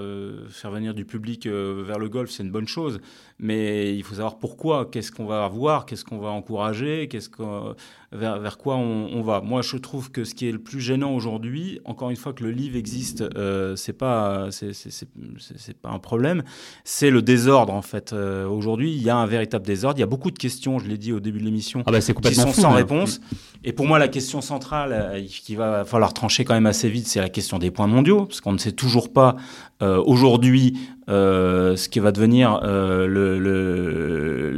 faire 0.49 0.71
venir 0.71 0.95
du 0.95 1.05
public 1.05 1.47
vers 1.47 1.99
le 1.99 2.09
golf, 2.09 2.31
c'est 2.31 2.43
une 2.43 2.51
bonne 2.51 2.69
chose. 2.69 3.01
Mais 3.39 3.95
il 3.95 4.03
faut 4.03 4.15
savoir 4.15 4.39
pourquoi, 4.39 4.87
qu'est-ce 4.87 5.13
qu'on 5.13 5.27
va 5.27 5.47
voir, 5.49 5.87
qu'est-ce 5.87 6.05
qu'on 6.05 6.19
va 6.19 6.29
encourager, 6.29 7.09
qu'est-ce 7.09 7.29
qu'on 7.29 7.75
vers, 8.15 8.39
vers 8.39 8.59
quoi 8.59 8.77
on, 8.77 9.23
va. 9.23 9.41
Moi, 9.41 9.63
je 9.63 9.77
trouve 9.77 10.11
que 10.11 10.25
ce 10.25 10.35
qui 10.35 10.49
est 10.49 10.53
le 10.53 10.59
plus 10.59 10.81
gênant 10.81 11.13
aujourd'hui, 11.15 11.81
encore 11.85 12.11
une 12.11 12.17
fois 12.17 12.33
que 12.33 12.45
le 12.45 12.51
livre 12.51 12.77
existe, 12.77 13.23
euh, 13.37 13.77
c'est 13.77 13.93
pas 13.93 14.49
c'est 14.51 15.77
pas 15.81 15.91
un 15.91 15.99
problème, 15.99 16.43
c'est 16.85 17.11
le 17.11 17.23
désordre 17.23 17.73
en 17.73 17.83
fait. 17.83 18.13
Euh, 18.13 18.47
aujourd'hui, 18.47 18.95
il 18.95 19.03
y 19.03 19.11
a 19.11 19.17
un 19.17 19.27
véritable 19.27 19.67
désordre. 19.67 19.99
Il 19.99 20.01
y 20.01 20.05
a 20.05 20.09
beaucoup 20.09 20.31
de 20.31 20.39
questions, 20.39 20.79
je 20.79 20.87
l'ai 20.87 20.99
dit 20.99 21.13
au 21.13 21.21
début 21.21 21.41
de 21.41 21.45
l'émission, 21.45 21.83
ah 21.87 21.91
bah 21.91 22.01
qui 22.01 22.35
sont 22.35 22.53
sans 22.53 22.73
réponse. 22.73 23.21
Et 23.64 23.73
pour 23.73 23.87
moi, 23.87 23.99
la 23.99 24.09
question 24.09 24.40
centrale 24.40 24.92
euh, 24.92 25.23
qui 25.27 25.55
va 25.55 25.85
falloir 25.85 26.12
trancher 26.12 26.44
quand 26.44 26.55
même 26.55 26.66
assez 26.66 26.88
vite, 26.88 27.07
c'est 27.07 27.20
la 27.20 27.29
question 27.29 27.59
des 27.59 27.70
points 27.70 27.87
mondiaux, 27.87 28.27
parce 28.27 28.40
qu'on 28.40 28.53
ne 28.53 28.59
sait 28.59 28.73
toujours 28.73 29.12
pas 29.12 29.37
euh, 29.83 30.03
aujourd'hui 30.05 30.79
euh, 31.09 31.77
ce 31.77 31.88
qui 31.88 31.99
va 31.99 32.12
devenir 32.12 32.61
euh, 32.64 33.07
le, 33.07 33.38
le, 33.38 34.53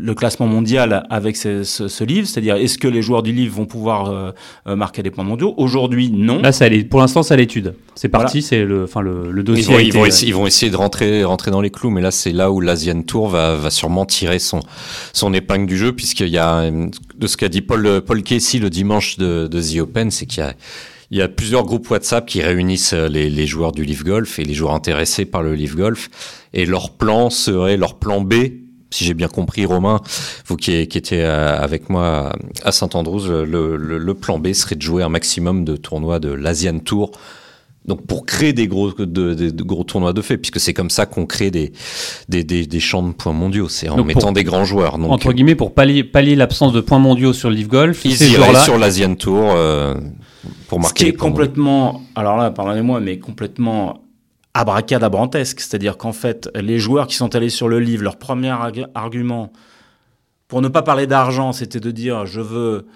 le, 0.00 0.14
classement 0.14 0.46
mondial 0.46 1.06
avec 1.10 1.36
ce, 1.36 1.62
ce, 1.62 1.88
ce 1.88 2.04
livre, 2.04 2.26
c'est-à-dire 2.26 2.56
est-ce 2.56 2.78
que 2.78 2.88
les 2.88 3.02
joueurs 3.02 3.22
du 3.22 3.32
livre 3.32 3.54
vont 3.54 3.66
pouvoir 3.66 4.10
euh, 4.10 4.30
euh, 4.66 4.76
marquer 4.76 5.02
des 5.02 5.10
points 5.10 5.24
mondiaux? 5.24 5.52
Aujourd'hui, 5.58 6.10
non. 6.10 6.40
Là, 6.40 6.52
ça, 6.52 6.66
pour 6.88 7.00
l'instant, 7.00 7.22
c'est 7.22 7.34
à 7.34 7.36
l'étude. 7.36 7.74
C'est 7.94 8.08
parti, 8.08 8.40
c'est 8.40 8.64
le, 8.64 8.84
enfin 8.84 9.02
le, 9.02 9.30
le 9.30 9.42
dossier. 9.42 9.64
Ils 9.64 9.72
vont, 9.72 9.78
ils, 9.78 9.92
vont 9.92 10.06
essayer, 10.06 10.28
ils 10.28 10.34
vont, 10.34 10.46
essayer, 10.46 10.72
de 10.72 10.76
rentrer, 10.76 11.22
rentrer 11.24 11.50
dans 11.50 11.60
les 11.60 11.70
clous, 11.70 11.90
mais 11.90 12.00
là, 12.00 12.10
c'est 12.10 12.32
là 12.32 12.50
où 12.50 12.60
l'Asian 12.60 13.02
Tour 13.02 13.28
va, 13.28 13.56
va 13.56 13.68
sûrement 13.70 14.06
tirer 14.06 14.38
son, 14.38 14.60
son 15.12 15.34
épingle 15.34 15.66
du 15.66 15.76
jeu, 15.76 15.92
puisqu'il 15.92 16.28
y 16.28 16.38
a 16.38 16.70
de 16.70 17.26
ce 17.26 17.36
qu'a 17.36 17.48
dit 17.48 17.60
Paul, 17.60 18.00
Paul 18.00 18.22
Casey 18.22 18.58
le 18.58 18.70
dimanche 18.70 19.18
de, 19.18 19.48
de 19.48 19.60
The 19.60 19.80
Open, 19.80 20.10
c'est 20.10 20.24
qu'il 20.24 20.42
y 20.42 20.46
a 20.46 20.54
il 21.10 21.18
y 21.18 21.22
a 21.22 21.28
plusieurs 21.28 21.64
groupes 21.64 21.90
WhatsApp 21.90 22.26
qui 22.26 22.42
réunissent 22.42 22.92
euh, 22.92 23.08
les, 23.08 23.30
les, 23.30 23.46
joueurs 23.46 23.72
du 23.72 23.84
Live 23.84 24.04
Golf 24.04 24.38
et 24.38 24.44
les 24.44 24.54
joueurs 24.54 24.74
intéressés 24.74 25.24
par 25.24 25.42
le 25.42 25.54
Live 25.54 25.74
Golf. 25.74 26.10
Et 26.52 26.66
leur 26.66 26.90
plan 26.90 27.30
serait 27.30 27.76
leur 27.76 27.94
plan 27.94 28.20
B. 28.20 28.34
Si 28.90 29.04
j'ai 29.04 29.14
bien 29.14 29.28
compris, 29.28 29.66
Romain, 29.66 30.00
vous 30.46 30.56
qui, 30.56 30.86
qui 30.86 30.98
étiez 30.98 31.22
euh, 31.22 31.58
avec 31.58 31.90
moi 31.90 32.32
à 32.62 32.72
Saint-Andrews, 32.72 33.28
le, 33.28 33.44
le, 33.44 33.98
le, 33.98 34.14
plan 34.14 34.38
B 34.38 34.52
serait 34.54 34.76
de 34.76 34.82
jouer 34.82 35.02
un 35.02 35.10
maximum 35.10 35.64
de 35.64 35.76
tournois 35.76 36.20
de 36.20 36.30
l'Asian 36.30 36.78
Tour. 36.78 37.12
Donc 37.84 38.06
pour 38.06 38.26
créer 38.26 38.52
des 38.52 38.66
gros, 38.66 38.92
de, 38.92 39.04
de, 39.04 39.34
de 39.34 39.62
gros 39.62 39.84
tournois 39.84 40.12
de 40.12 40.20
fait, 40.20 40.36
puisque 40.36 40.60
c'est 40.60 40.74
comme 40.74 40.90
ça 40.90 41.06
qu'on 41.06 41.24
crée 41.24 41.50
des, 41.50 41.72
des, 42.28 42.44
des, 42.44 42.66
des, 42.66 42.80
champs 42.80 43.02
de 43.02 43.12
points 43.12 43.32
mondiaux, 43.32 43.68
c'est 43.68 43.88
en 43.88 44.04
mettant 44.04 44.32
des 44.32 44.44
grands 44.44 44.64
joueurs. 44.66 44.98
Donc, 44.98 45.10
entre 45.10 45.32
guillemets, 45.32 45.54
pour 45.54 45.72
pallier, 45.72 46.04
pallier 46.04 46.36
l'absence 46.36 46.74
de 46.74 46.82
points 46.82 46.98
mondiaux 46.98 47.32
sur 47.32 47.48
le 47.48 47.56
Live 47.56 47.68
Golf, 47.68 48.04
ils 48.04 48.30
iraient 48.30 48.62
sur 48.62 48.76
l'Asian 48.76 49.14
Tour. 49.14 49.52
Euh, 49.54 49.94
pour 50.68 50.78
marquer 50.80 50.98
Ce 50.98 51.04
qui 51.04 51.10
est 51.10 51.16
complètement, 51.16 52.02
alors 52.14 52.36
là, 52.36 52.50
pardonnez-moi, 52.50 53.00
mais 53.00 53.18
complètement 53.18 54.04
abracadabrantesque. 54.54 55.60
C'est-à-dire 55.60 55.96
qu'en 55.96 56.12
fait, 56.12 56.48
les 56.54 56.78
joueurs 56.78 57.06
qui 57.06 57.16
sont 57.16 57.34
allés 57.34 57.48
sur 57.48 57.68
le 57.68 57.80
livre, 57.80 58.04
leur 58.04 58.16
premier 58.16 58.54
argument, 58.94 59.52
pour 60.46 60.62
ne 60.62 60.68
pas 60.68 60.82
parler 60.82 61.06
d'argent, 61.06 61.52
c'était 61.52 61.80
de 61.80 61.90
dire 61.90 62.26
je 62.26 62.40
veux 62.40 62.86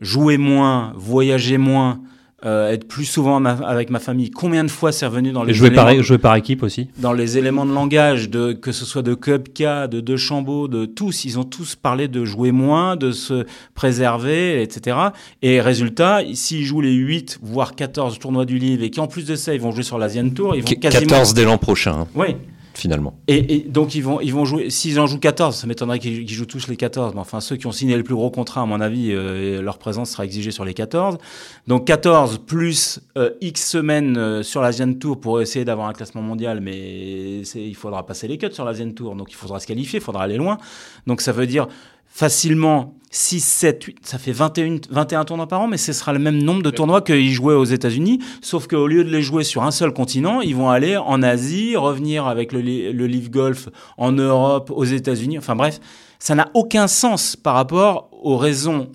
jouer 0.00 0.36
moins, 0.36 0.92
voyager 0.96 1.58
moins, 1.58 2.00
euh, 2.44 2.70
être 2.70 2.88
plus 2.88 3.04
souvent 3.04 3.44
avec 3.44 3.90
ma 3.90 3.98
famille. 3.98 4.30
Combien 4.30 4.64
de 4.64 4.70
fois 4.70 4.90
c'est 4.92 5.06
revenu 5.06 5.32
dans 5.32 5.44
les 5.44 5.54
jouer 5.54 5.70
par, 5.70 5.94
jouer 6.02 6.18
par 6.18 6.34
équipe 6.36 6.62
aussi 6.62 6.88
Dans 6.98 7.12
les 7.12 7.38
éléments 7.38 7.66
de 7.66 7.72
langage, 7.72 8.30
de, 8.30 8.52
que 8.52 8.72
ce 8.72 8.84
soit 8.84 9.02
de 9.02 9.14
Cupca, 9.14 9.86
de 9.86 10.00
De 10.00 10.16
Chambaud, 10.16 10.68
de 10.68 10.84
tous, 10.84 11.24
ils 11.24 11.38
ont 11.38 11.44
tous 11.44 11.76
parlé 11.76 12.08
de 12.08 12.24
jouer 12.24 12.50
moins, 12.50 12.96
de 12.96 13.12
se 13.12 13.46
préserver, 13.74 14.62
etc. 14.62 14.96
Et 15.42 15.60
résultat, 15.60 16.22
s'ils 16.34 16.64
jouent 16.64 16.80
les 16.80 16.92
8, 16.92 17.38
voire 17.42 17.74
14 17.74 18.18
tournois 18.18 18.44
du 18.44 18.58
livre, 18.58 18.82
et 18.82 18.90
qu'en 18.90 19.06
plus 19.06 19.24
de 19.24 19.36
ça, 19.36 19.54
ils 19.54 19.60
vont 19.60 19.70
jouer 19.70 19.84
sur 19.84 19.98
l'Asian 19.98 20.28
Tour, 20.30 20.56
ils 20.56 20.62
vont 20.62 20.68
quasiment... 20.80 21.10
14 21.10 21.34
dès 21.34 21.44
l'an 21.44 21.58
prochain. 21.58 21.92
Hein. 22.00 22.08
Oui, 22.14 22.36
finalement. 22.74 23.14
Et, 23.28 23.60
donc 23.68 23.94
ils 23.94 24.02
vont, 24.02 24.20
ils 24.20 24.32
vont 24.32 24.44
jouer, 24.44 24.70
s'ils 24.70 24.98
en 25.00 25.06
jouent 25.06 25.18
14, 25.18 25.56
ça 25.56 25.66
m'étonnerait 25.66 25.98
qu'ils 25.98 26.28
jouent 26.28 26.46
tous 26.46 26.68
les 26.68 26.76
14, 26.76 27.14
mais 27.14 27.20
enfin 27.20 27.40
ceux 27.40 27.56
qui 27.56 27.66
ont 27.66 27.72
signé 27.72 27.96
le 27.96 28.02
plus 28.02 28.14
gros 28.14 28.30
contrat, 28.30 28.62
à 28.62 28.66
mon 28.66 28.80
avis, 28.80 29.10
euh, 29.12 29.62
leur 29.62 29.78
présence 29.78 30.10
sera 30.10 30.24
exigée 30.24 30.50
sur 30.50 30.64
les 30.64 30.74
14. 30.74 31.18
Donc 31.66 31.86
14 31.86 32.40
plus 32.46 33.00
euh, 33.16 33.30
X 33.40 33.68
semaines 33.68 34.16
euh, 34.16 34.42
sur 34.42 34.62
l'Asian 34.62 34.92
Tour 34.94 35.20
pour 35.20 35.40
essayer 35.40 35.64
d'avoir 35.64 35.88
un 35.88 35.92
classement 35.92 36.22
mondial, 36.22 36.60
mais 36.60 37.40
il 37.40 37.76
faudra 37.76 38.04
passer 38.06 38.28
les 38.28 38.38
cuts 38.38 38.52
sur 38.52 38.64
l'Asian 38.64 38.90
Tour, 38.92 39.14
donc 39.16 39.30
il 39.30 39.36
faudra 39.36 39.60
se 39.60 39.66
qualifier, 39.66 39.98
il 39.98 40.02
faudra 40.02 40.24
aller 40.24 40.36
loin. 40.36 40.58
Donc 41.06 41.20
ça 41.20 41.32
veut 41.32 41.46
dire 41.46 41.68
facilement 42.12 42.94
6, 43.10 43.40
7, 43.40 43.84
8, 43.84 43.98
ça 44.06 44.18
fait 44.18 44.32
21, 44.32 44.76
21 44.90 45.24
tournois 45.24 45.46
par 45.46 45.60
an, 45.62 45.68
mais 45.68 45.76
ce 45.76 45.92
sera 45.92 46.12
le 46.12 46.18
même 46.18 46.42
nombre 46.42 46.62
de 46.62 46.70
tournois 46.70 47.02
qu'ils 47.02 47.30
jouaient 47.30 47.54
aux 47.54 47.64
États-Unis, 47.64 48.20
sauf 48.40 48.66
qu'au 48.66 48.86
lieu 48.86 49.04
de 49.04 49.10
les 49.10 49.22
jouer 49.22 49.44
sur 49.44 49.62
un 49.62 49.70
seul 49.70 49.92
continent, 49.92 50.40
ils 50.40 50.56
vont 50.56 50.70
aller 50.70 50.96
en 50.96 51.22
Asie, 51.22 51.76
revenir 51.76 52.26
avec 52.26 52.52
le, 52.52 52.60
le 52.60 53.06
Live 53.06 53.30
Golf 53.30 53.68
en 53.98 54.12
Europe, 54.12 54.70
aux 54.74 54.84
États-Unis, 54.84 55.38
enfin 55.38 55.56
bref, 55.56 55.80
ça 56.18 56.34
n'a 56.34 56.48
aucun 56.54 56.86
sens 56.86 57.36
par 57.36 57.54
rapport 57.54 58.08
aux 58.12 58.36
raisons 58.36 58.88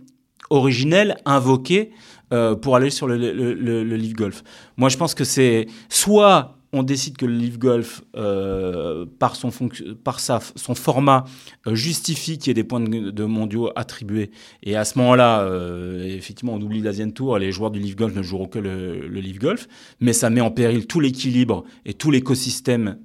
originelles 0.50 1.18
invoquées 1.26 1.92
euh, 2.34 2.56
pour 2.56 2.76
aller 2.76 2.90
sur 2.90 3.08
le, 3.08 3.18
le, 3.18 3.54
le, 3.54 3.84
le 3.84 3.96
Live 3.96 4.14
Golf. 4.14 4.44
Moi, 4.78 4.90
je 4.90 4.98
pense 4.98 5.14
que 5.14 5.24
c'est 5.24 5.68
soit 5.90 6.57
on 6.78 6.84
décide 6.84 7.18
que 7.18 7.26
le 7.26 7.34
Live 7.34 7.58
Golf, 7.58 8.02
euh, 8.16 9.06
par, 9.20 9.36
son, 9.36 9.50
son 9.52 10.76
format, 10.76 11.26
euh, 11.66 11.76
justifie 11.76 12.38
qu'il 12.38 12.48
y 12.48 12.52
ait 12.52 12.54
des 12.54 12.64
points 12.64 12.80
de, 12.80 13.24
mondiaux 13.26 13.72
attribués. 13.76 14.32
Et 14.64 14.76
à 14.76 14.86
ce 14.86 14.98
moment-là, 15.00 15.42
euh, 15.42 16.04
effectivement, 16.06 16.54
on 16.54 16.62
oublie 16.62 16.82
l'Asian 16.82 17.10
Tour 17.12 17.38
les 17.38 17.52
joueurs 17.52 17.72
du 17.72 17.80
Live 17.80 17.96
Golf 17.96 18.16
ne 18.16 18.22
joueront 18.22 18.48
que 18.48 18.60
le, 18.60 19.08
le 19.08 19.20
Live 19.20 19.40
Golf. 19.40 19.68
Mais 20.00 20.14
ça 20.14 20.30
met 20.30 20.42
en 20.42 20.52
péril 20.52 20.88
tout 20.88 21.00
l'équilibre 21.00 21.64
et 21.86 21.94
tout 21.94 22.12
l'écosystème 22.12 22.98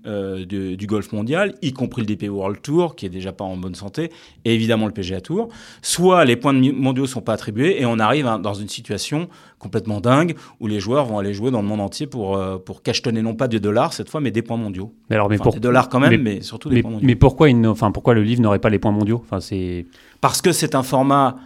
du, 0.46 0.86
golf 0.86 1.12
mondial, 1.12 1.54
y 1.62 1.72
compris 1.72 2.02
le 2.02 2.06
DP 2.06 2.24
World 2.28 2.60
Tour, 2.60 2.96
qui 2.96 3.06
est 3.06 3.10
déjà 3.10 3.32
pas 3.32 3.44
en 3.44 3.56
bonne 3.56 3.74
santé, 3.74 4.10
et 4.44 4.54
évidemment 4.54 4.86
le 4.86 4.92
PGA 4.92 5.20
Tour. 5.20 5.48
Soit 5.80 6.24
les 6.24 6.36
points 6.36 6.52
mondiaux 6.52 7.06
sont 7.06 7.20
pas 7.20 7.32
attribués 7.32 7.80
et 7.80 7.86
on 7.86 7.98
arrive 7.98 8.28
dans 8.42 8.54
une 8.54 8.68
situation 8.68 9.28
complètement 9.62 10.00
dingue 10.00 10.34
où 10.60 10.66
les 10.66 10.80
joueurs 10.80 11.06
vont 11.06 11.18
aller 11.18 11.32
jouer 11.32 11.50
dans 11.50 11.62
le 11.62 11.68
monde 11.68 11.80
entier 11.80 12.06
pour, 12.06 12.38
pour 12.66 12.82
cachetonner 12.82 13.22
non 13.22 13.34
pas 13.34 13.48
des 13.48 13.60
dollars 13.60 13.92
cette 13.92 14.10
fois, 14.10 14.20
mais 14.20 14.30
des 14.30 14.42
points 14.42 14.56
mondiaux. 14.56 14.92
Mais 15.08 15.16
alors, 15.16 15.30
mais 15.30 15.40
enfin, 15.40 15.50
des 15.50 15.60
dollars 15.60 15.88
quand 15.88 16.00
même, 16.00 16.20
mais, 16.20 16.40
surtout 16.42 16.68
des 16.68 16.76
mais, 16.76 16.82
points 16.82 16.90
mondiaux. 16.90 17.06
Mais 17.06 17.14
pourquoi, 17.14 17.48
il 17.48 17.66
enfin, 17.66 17.90
pourquoi 17.92 18.14
le 18.14 18.22
livre 18.22 18.42
n'aurait 18.42 18.58
pas 18.58 18.70
les 18.70 18.78
points 18.78 18.92
mondiaux? 18.92 19.22
Enfin, 19.24 19.40
c'est... 19.40 19.86
Parce 20.20 20.42
que 20.42 20.52
c'est 20.52 20.74
un 20.74 20.82
format 20.82 21.36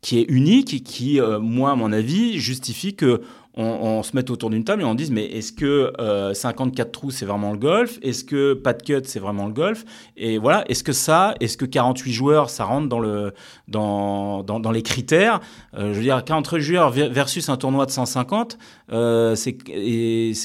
qui 0.00 0.18
est 0.18 0.26
unique 0.28 0.72
et 0.74 0.80
qui, 0.80 1.20
euh, 1.20 1.38
moi, 1.38 1.72
à 1.72 1.74
mon 1.74 1.92
avis, 1.92 2.38
justifie 2.38 2.94
que 2.94 3.20
on, 3.56 4.02
se 4.02 4.14
mette 4.14 4.30
autour 4.30 4.50
d'une 4.50 4.64
table 4.64 4.82
et 4.82 4.84
on 4.84 4.94
dise 4.94 5.10
mais 5.10 5.24
est-ce 5.26 5.52
que 5.52 5.92
euh, 6.00 6.32
54 6.34 6.92
trous 6.92 7.10
c'est 7.10 7.26
vraiment 7.26 7.52
le 7.52 7.58
golf? 7.58 7.98
Est-ce 8.02 8.24
que 8.24 8.54
pas 8.54 8.72
de 8.72 8.82
cut 8.82 9.02
c'est 9.04 9.20
vraiment 9.20 9.46
le 9.46 9.52
golf? 9.52 9.84
Et 10.16 10.38
voilà, 10.38 10.64
est-ce 10.68 10.84
que 10.84 10.92
ça, 10.92 11.34
est-ce 11.40 11.56
que 11.56 11.64
48 11.64 12.12
joueurs 12.12 12.50
ça 12.50 12.64
rentre 12.64 12.88
dans, 12.88 13.00
le, 13.00 13.32
dans, 13.68 14.42
dans, 14.42 14.70
les 14.70 14.82
critères? 14.82 15.40
Euh, 15.76 15.92
Je 15.92 15.98
veux 15.98 16.02
dire, 16.02 16.24
48 16.24 16.60
joueurs 16.60 16.90
versus 16.90 17.48
un 17.48 17.56
tournoi 17.56 17.86
de 17.86 17.90
150, 17.90 18.58
euh, 18.92 19.34
c'est 19.34 19.56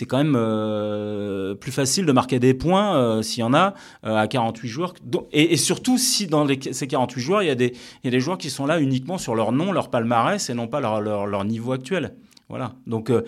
quand 0.06 0.18
même 0.18 0.36
euh, 0.36 1.56
plus 1.56 1.72
facile 1.72 2.06
de 2.06 2.12
marquer 2.12 2.40
des 2.40 2.54
points 2.54 2.96
euh, 2.96 3.22
s'il 3.22 3.42
y 3.42 3.44
en 3.44 3.54
a 3.54 3.74
euh, 4.06 4.16
à 4.16 4.28
48 4.28 4.68
joueurs. 4.68 4.94
Et, 5.32 5.58
surtout 5.58 5.98
si 5.98 6.28
dans 6.28 6.48
ces 6.48 6.88
48 6.88 7.22
joueurs, 7.22 7.44
il 7.44 7.48
y, 7.48 7.52
a 7.52 7.56
des, 7.56 7.74
il 8.04 8.06
y 8.06 8.08
a 8.08 8.12
des 8.12 8.20
joueurs 8.20 8.38
qui 8.38 8.50
sont 8.50 8.66
là 8.66 8.80
uniquement 8.80 9.18
sur 9.18 9.36
leur 9.36 9.52
nom, 9.52 9.72
leur 9.72 9.90
palmarès 9.90 10.50
et 10.50 10.54
non 10.54 10.68
pas 10.68 10.80
leur, 10.80 11.02
leur 11.02 11.46
niveau 11.46 11.72
actuel. 11.72 12.16
Voilà. 12.50 12.74
Donc, 12.88 13.10
euh, 13.10 13.24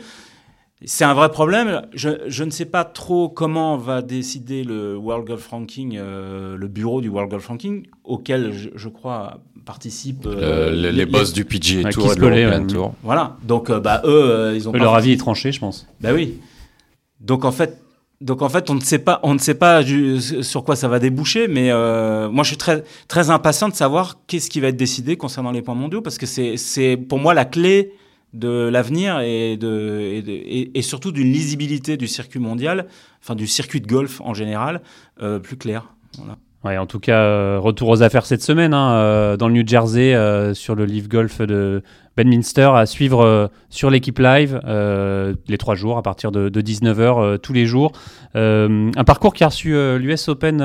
c'est 0.85 1.05
un 1.05 1.13
vrai 1.13 1.29
problème. 1.29 1.83
Je, 1.93 2.09
je, 2.27 2.43
ne 2.43 2.49
sais 2.49 2.65
pas 2.65 2.83
trop 2.83 3.29
comment 3.29 3.77
va 3.77 4.01
décider 4.01 4.63
le 4.63 4.95
World 4.95 5.27
Golf 5.27 5.47
Ranking, 5.47 5.97
euh, 5.97 6.55
le 6.55 6.67
bureau 6.67 7.01
du 7.01 7.09
World 7.09 7.31
Golf 7.31 7.47
Ranking, 7.47 7.87
auquel 8.03 8.53
je, 8.53 8.69
je 8.75 8.89
crois 8.89 9.39
participent 9.65 10.25
euh, 10.25 10.71
les, 10.71 10.93
les, 10.93 11.05
boss 11.05 11.33
du 11.33 11.43
PGA 11.43 11.89
Tour 11.89 12.13
et 12.13 12.15
de 12.15 12.25
l'European 12.25 12.67
Tour. 12.67 12.93
Voilà. 13.03 13.37
Donc, 13.43 13.71
bah, 13.71 14.01
eux, 14.05 14.53
ils 14.55 14.69
ont. 14.69 14.73
Eux, 14.73 14.79
leur 14.79 14.95
avis 14.95 15.13
est 15.13 15.17
tranché, 15.17 15.51
je 15.51 15.59
pense. 15.59 15.87
Bah 15.99 16.11
oui. 16.13 16.39
Donc, 17.19 17.43
en 17.45 17.51
fait. 17.51 17.81
Donc 18.19 18.41
en 18.41 18.49
fait, 18.49 18.71
on 18.71 18.73
ne 18.73 18.79
sait 18.79 18.97
pas, 18.97 19.19
on 19.21 19.35
ne 19.35 19.39
sait 19.39 19.53
pas 19.53 19.83
du, 19.83 20.19
sur 20.19 20.63
quoi 20.63 20.75
ça 20.75 20.87
va 20.87 20.97
déboucher, 20.97 21.47
mais 21.47 21.69
euh, 21.69 22.29
moi 22.29 22.43
je 22.43 22.49
suis 22.49 22.57
très 22.57 22.83
très 23.07 23.29
impatient 23.29 23.69
de 23.69 23.75
savoir 23.75 24.17
qu'est-ce 24.25 24.49
qui 24.49 24.59
va 24.59 24.69
être 24.69 24.75
décidé 24.75 25.17
concernant 25.17 25.51
les 25.51 25.61
points 25.61 25.75
mondiaux, 25.75 26.01
parce 26.01 26.17
que 26.17 26.25
c'est 26.25 26.57
c'est 26.57 26.97
pour 26.97 27.19
moi 27.19 27.35
la 27.35 27.45
clé 27.45 27.91
de 28.33 28.67
l'avenir 28.67 29.19
et, 29.19 29.57
de, 29.57 29.99
et, 30.01 30.21
de, 30.21 30.31
et, 30.31 30.77
et, 30.77 30.81
surtout 30.81 31.11
d'une 31.11 31.31
lisibilité 31.31 31.97
du 31.97 32.07
circuit 32.07 32.39
mondial, 32.39 32.87
enfin 33.21 33.35
du 33.35 33.47
circuit 33.47 33.81
de 33.81 33.87
golf 33.87 34.21
en 34.21 34.33
général, 34.33 34.81
euh, 35.21 35.39
plus 35.39 35.57
clair. 35.57 35.93
Voilà. 36.17 36.37
Ouais, 36.63 36.77
en 36.77 36.87
tout 36.87 36.99
cas, 36.99 37.19
euh, 37.19 37.59
retour 37.59 37.89
aux 37.89 38.01
affaires 38.01 38.25
cette 38.25 38.41
semaine 38.41 38.73
hein, 38.73 38.93
euh, 38.93 39.37
dans 39.37 39.47
le 39.47 39.53
New 39.53 39.67
Jersey 39.67 40.15
euh, 40.15 40.55
sur 40.55 40.73
le 40.73 40.85
Live 40.85 41.07
Golf 41.07 41.39
de 41.39 41.83
Bedminster 42.17 42.71
à 42.73 42.87
suivre 42.87 43.23
euh, 43.23 43.47
sur 43.69 43.91
l'équipe 43.91 44.17
live 44.17 44.59
les 44.65 45.57
trois 45.59 45.75
jours 45.75 45.97
à 45.97 46.01
partir 46.01 46.31
de, 46.31 46.49
de 46.49 46.61
19h 46.61 47.37
tous 47.39 47.53
les 47.53 47.67
jours. 47.67 47.91
un 48.33 49.03
parcours 49.05 49.33
qui 49.33 49.43
a 49.43 49.47
reçu 49.47 49.75
l'US 49.97 50.27
Open 50.29 50.57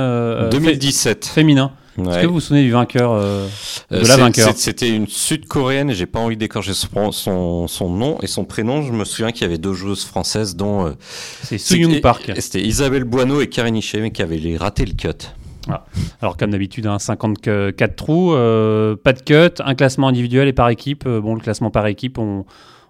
2017 0.50 1.26
fé 1.26 1.32
féminin. 1.32 1.72
Ouais. 1.98 2.08
Est-ce 2.08 2.22
que 2.22 2.26
vous 2.26 2.34
vous 2.34 2.40
souvenez 2.40 2.62
du 2.62 2.70
vainqueur 2.70 3.12
euh, 3.12 3.46
de 3.90 4.06
la 4.06 4.16
vainqueur 4.16 4.52
C'était 4.56 4.88
une 4.88 5.06
sud-coréenne 5.06 5.90
et 5.90 5.94
j'ai 5.94 6.06
pas 6.06 6.20
envie 6.20 6.36
d'écorcher 6.38 6.72
son, 6.72 7.12
son, 7.12 7.68
son, 7.68 7.90
nom 7.90 8.18
et 8.22 8.26
son 8.26 8.44
prénom. 8.44 8.82
Je 8.82 8.92
me 8.92 9.04
souviens 9.04 9.30
qu'il 9.30 9.42
y 9.42 9.44
avait 9.44 9.58
deux 9.58 9.74
joueuses 9.74 10.04
françaises 10.04 10.56
dont 10.56 10.86
euh, 10.86 10.92
c'est 11.42 12.00
Park. 12.00 12.32
C'était 12.38 12.62
Isabelle 12.62 13.04
Boineau 13.04 13.40
et 13.42 13.48
Karine 13.48 13.76
Hichet 13.76 14.00
mais 14.00 14.10
qui 14.10 14.22
avaient 14.22 14.56
raté 14.56 14.86
le 14.86 14.94
cut. 14.94 15.28
Ah. 15.68 15.84
Alors 16.20 16.36
comme 16.36 16.50
d'habitude, 16.50 16.86
un 16.86 16.98
54 16.98 17.96
trous, 17.96 18.32
euh, 18.32 18.96
pas 18.96 19.12
de 19.12 19.20
cut, 19.20 19.62
un 19.64 19.74
classement 19.74 20.08
individuel 20.08 20.48
et 20.48 20.52
par 20.52 20.68
équipe. 20.68 21.04
Euh, 21.06 21.20
bon, 21.20 21.34
le 21.34 21.40
classement 21.40 21.70
par 21.70 21.86
équipe, 21.86 22.18
on, 22.18 22.44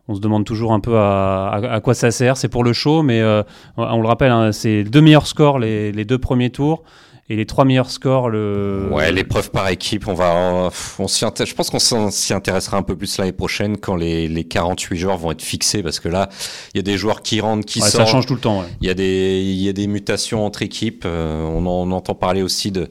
on 0.09 0.15
se 0.15 0.21
demande 0.21 0.45
toujours 0.45 0.73
un 0.73 0.81
peu 0.81 0.97
à, 0.97 1.49
à, 1.49 1.75
à 1.75 1.81
quoi 1.81 1.95
ça 1.95 2.11
sert. 2.11 2.37
C'est 2.37 2.49
pour 2.49 2.65
le 2.65 2.73
show, 2.73 3.03
mais 3.03 3.21
euh, 3.21 3.43
on 3.77 4.01
le 4.01 4.09
rappelle, 4.09 4.31
hein, 4.31 4.53
c'est 4.53 4.85
deux 4.85 5.01
meilleurs 5.01 5.27
scores 5.27 5.59
les, 5.59 5.93
les 5.93 6.05
deux 6.05 6.19
premiers 6.19 6.51
tours 6.51 6.83
et 7.29 7.37
les 7.37 7.47
trois 7.47 7.65
meilleurs 7.65 7.91
scores 7.91 8.29
le 8.29 8.89
ouais 8.91 9.11
l'épreuve 9.11 9.51
par 9.51 9.69
équipe 9.69 10.09
on 10.09 10.15
va 10.15 10.71
on 10.99 11.09
s'y 11.09 11.25
je 11.25 11.55
pense 11.55 11.71
qu'on 11.71 12.11
s'y 12.11 12.35
intéressera 12.35 12.77
un 12.77 12.83
peu 12.83 12.97
plus 12.97 13.17
l'année 13.17 13.33
prochaine 13.33 13.79
quand 13.79 13.97
les, 13.97 14.29
les 14.29 14.45
48 14.45 14.99
joueurs 14.99 15.19
vont 15.19 15.31
être 15.31 15.41
fixés 15.43 15.85
parce 15.85 16.01
que 16.01 16.09
là 16.09 16.29
il 16.75 16.79
y 16.79 16.81
a 16.81 16.83
des 16.83 16.99
joueurs 16.99 17.23
qui 17.23 17.41
rentrent 17.41 17.65
qui 17.65 17.81
ouais, 17.81 17.89
sortent 17.89 18.07
ça 18.07 18.11
change 18.11 18.27
tout 18.27 18.35
le 18.35 18.41
temps 18.41 18.61
ouais. 18.61 18.67
il 18.81 18.89
y 18.89 18.91
a 18.91 18.95
des 18.95 19.41
il 19.41 19.63
y 19.63 19.69
a 19.69 19.73
des 19.73 19.87
mutations 19.87 20.45
entre 20.45 20.63
équipes 20.63 21.05
euh, 21.07 21.43
on, 21.45 21.65
en, 21.65 21.89
on, 21.89 21.93
entend 21.93 22.15
parler 22.15 22.43
aussi 22.43 22.71
de 22.71 22.91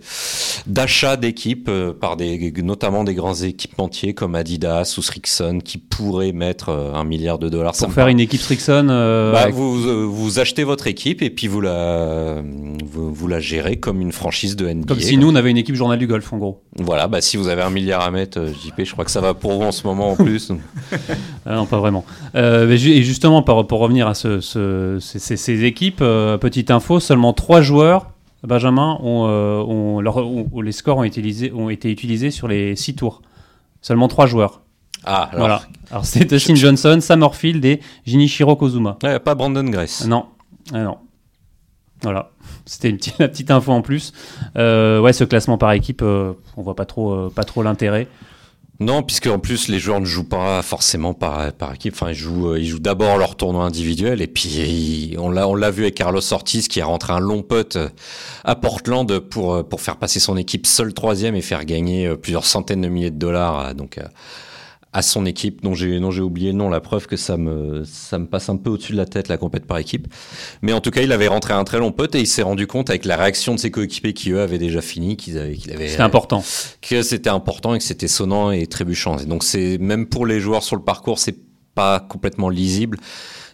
d'achat 0.66 1.18
d'équipes 1.18 1.68
euh, 1.70 1.92
par 1.92 2.16
des 2.16 2.54
notamment 2.64 3.04
des 3.04 3.14
grands 3.14 3.36
équipementiers 3.36 4.14
comme 4.14 4.36
Adidas 4.36 4.96
ou 4.98 5.02
Strixon 5.02 5.60
qui 5.60 5.78
pourraient 5.78 6.32
mettre 6.32 6.70
euh, 6.70 6.94
un 6.94 7.04
milliard 7.04 7.38
de 7.38 7.50
dollars 7.50 7.74
pour 7.78 7.94
faire 7.94 8.08
une 8.08 8.22
équipe 8.22 8.42
Strixon 8.42 8.86
bah, 8.88 9.42
avec... 9.42 9.56
vous 9.56 10.10
vous 10.10 10.40
achetez 10.40 10.64
votre 10.64 10.88
équipe 10.88 11.22
et 11.22 11.30
puis 11.30 11.48
vous 11.48 11.62
la 11.62 12.42
vous, 12.86 13.14
vous 13.14 13.28
la 13.28 13.40
gérez 13.40 13.78
comme 13.78 14.02
une 14.02 14.12
franchise 14.12 14.31
de 14.32 14.68
NBA. 14.68 14.88
Comme 14.88 15.00
si 15.00 15.18
nous, 15.18 15.30
on 15.30 15.36
avait 15.36 15.52
une 15.52 15.58
équipe 15.58 15.76
journal 15.76 16.00
du 16.00 16.08
golf, 16.08 16.32
en 16.34 16.38
gros. 16.38 16.64
Voilà, 16.78 17.08
bah, 17.08 17.22
si 17.22 17.38
vous 17.38 17.48
avez 17.48 17.62
un 17.62 17.70
milliard 17.70 18.02
à 18.02 18.12
mettre, 18.12 18.46
JP, 18.46 18.84
je 18.84 18.92
crois 18.92 19.06
que 19.06 19.12
ça 19.12 19.22
va 19.22 19.34
pour 19.34 19.54
vous 19.54 19.64
en 19.64 19.72
ce 19.72 19.86
moment 19.86 20.12
en 20.12 20.16
plus. 20.16 20.52
ah 21.46 21.56
non, 21.56 21.66
pas 21.66 21.80
vraiment. 21.80 22.06
Euh, 22.36 22.70
et 22.70 23.04
justement, 23.04 23.44
pour, 23.44 23.68
pour 23.68 23.80
revenir 23.80 24.08
à 24.08 24.14
ce, 24.14 24.40
ce, 24.40 24.98
ces, 25.00 25.38
ces, 25.38 25.64
équipes, 25.64 26.00
euh, 26.02 26.38
petite 26.38 26.72
info, 26.72 27.00
seulement 27.00 27.34
trois 27.34 27.62
joueurs, 27.62 28.12
Benjamin, 28.44 28.98
ont, 29.02 29.28
euh, 29.28 29.62
ont, 29.62 30.02
leur, 30.02 30.18
ont, 30.18 30.62
les 30.62 30.72
scores 30.72 30.98
ont, 30.98 31.04
utilisé, 31.04 31.52
ont 31.52 31.70
été 31.70 31.92
utilisés 31.92 32.32
sur 32.32 32.48
les 32.48 32.76
six 32.76 32.96
tours. 32.96 33.22
Seulement 33.82 34.08
trois 34.08 34.26
joueurs. 34.26 34.62
Ah, 35.04 35.24
alors. 35.32 35.40
Voilà. 35.40 35.62
Alors, 35.90 36.06
c'est 36.06 36.26
Dustin 36.26 36.56
Johnson, 36.56 37.00
Sam 37.02 37.24
Orfield 37.24 37.64
et 37.66 37.80
Jinichiro 38.06 38.56
Kozuma. 38.56 38.98
Pas 39.24 39.36
Brandon 39.36 39.64
Grace. 39.64 40.06
Non. 40.08 40.26
Ah, 40.74 40.84
non. 40.84 40.98
Voilà, 42.04 42.32
c'était 42.66 42.90
une 42.90 42.98
petite, 42.98 43.16
la 43.20 43.28
petite 43.28 43.52
info 43.52 43.72
en 43.72 43.82
plus. 43.82 44.14
Euh, 44.58 45.00
ouais, 45.00 45.14
ce 45.14 45.24
classement 45.24 45.58
par 45.58 45.72
équipe, 45.74 46.02
euh, 46.02 46.34
on 46.58 46.62
voit 46.62 46.76
pas 46.76 46.86
trop, 46.86 47.14
euh, 47.14 47.32
pas 47.34 47.44
trop 47.44 47.64
l'intérêt. 47.64 48.08
Non, 48.80 49.04
puisque 49.04 49.28
en 49.28 49.38
plus 49.38 49.68
les 49.68 49.78
joueurs 49.78 50.00
ne 50.00 50.06
jouent 50.06 50.28
pas 50.28 50.64
forcément 50.64 51.14
par, 51.14 51.54
par 51.54 51.76
équipe. 51.76 51.94
Enfin, 51.94 52.10
ils 52.10 52.16
jouent, 52.16 52.56
ils 52.56 52.66
jouent 52.66 52.80
d'abord 52.80 53.20
leur 53.20 53.36
tournoi 53.36 53.64
individuel 53.64 54.24
et 54.24 54.28
puis 54.28 55.16
on 55.20 55.30
l'a, 55.30 55.48
on 55.48 55.54
l'a 55.54 55.70
vu 55.70 55.84
avec 55.84 55.94
Carlos 55.94 56.34
Ortiz 56.34 56.68
qui 56.68 56.82
a 56.82 56.86
rentré 56.86 57.14
un 57.14 57.20
long 57.20 57.44
putt 57.44 57.78
à 58.44 58.56
Portland 58.56 59.20
pour 59.20 59.64
pour 59.70 59.82
faire 59.82 59.98
passer 59.98 60.20
son 60.20 60.36
équipe 60.36 60.66
seul 60.66 60.96
troisième 60.96 61.36
et 61.36 61.42
faire 61.42 61.66
gagner 61.66 62.12
plusieurs 62.18 62.46
centaines 62.46 62.82
de 62.82 62.88
milliers 62.88 63.12
de 63.12 63.20
dollars. 63.20 63.76
Donc 63.76 64.00
à 64.94 65.02
son 65.02 65.26
équipe, 65.26 65.62
dont 65.62 65.74
j'ai 65.74 66.00
dont 66.00 66.12
j'ai 66.12 66.22
oublié 66.22 66.52
nom, 66.52 66.70
la 66.70 66.82
preuve 66.82 67.08
que 67.08 67.16
ça 67.16 67.38
me 67.38 67.84
ça 67.86 68.20
me 68.20 68.26
passe 68.26 68.50
un 68.50 68.58
peu 68.58 68.70
au-dessus 68.70 68.92
de 68.92 68.98
la 68.98 69.06
tête 69.06 69.30
la 69.30 69.38
compète 69.38 69.66
par 69.66 69.78
équipe. 69.78 70.08
Mais 70.62 70.74
en 70.74 70.82
tout 70.82 70.92
cas, 70.92 71.02
il 71.02 71.12
avait 71.12 71.28
rentré 71.28 71.54
un 71.54 71.64
très 71.64 71.80
long 71.80 71.92
pote 71.92 72.14
et 72.16 72.20
il 72.20 72.28
s'est 72.28 72.42
rendu 72.42 72.68
compte 72.68 72.90
avec 72.90 73.06
la 73.06 73.16
réaction 73.16 73.56
de 73.56 73.60
ses 73.60 73.72
coéquipiers 73.72 74.14
qui 74.14 74.32
eux 74.32 74.42
avaient 74.42 74.58
déjà 74.58 74.82
fini, 74.82 75.16
qu'ils 75.16 75.38
avaient 75.38 75.56
qu'il 75.56 75.72
avait 75.72 75.88
c'était 75.88 76.02
important, 76.02 76.44
que 76.82 77.02
c'était 77.02 77.30
important 77.30 77.74
et 77.74 77.78
que 77.78 77.84
c'était 77.84 78.10
sonnant 78.10 78.52
et 78.52 78.68
trébuchant. 78.68 79.18
Et 79.18 79.26
donc 79.26 79.44
c'est 79.44 79.78
même 79.78 80.08
pour 80.08 80.26
les 80.26 80.40
joueurs 80.40 80.64
sur 80.64 80.76
le 80.76 80.84
parcours, 80.84 81.20
c'est 81.20 81.38
pas 81.74 82.00
complètement 82.02 82.50
lisible. 82.50 82.98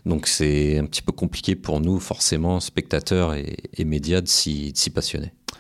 Donc 0.08 0.26
c'est 0.26 0.78
un 0.78 0.86
petit 0.86 1.02
peu 1.02 1.12
compliqué 1.12 1.56
pour 1.56 1.82
nous, 1.82 2.00
forcément, 2.00 2.60
spectateurs 2.60 3.36
et, 3.36 3.58
et 3.78 3.84
médias, 3.84 4.22
de 4.22 4.28
s'y 4.28 4.74
passionner. 4.94 5.34
Avant, 5.34 5.57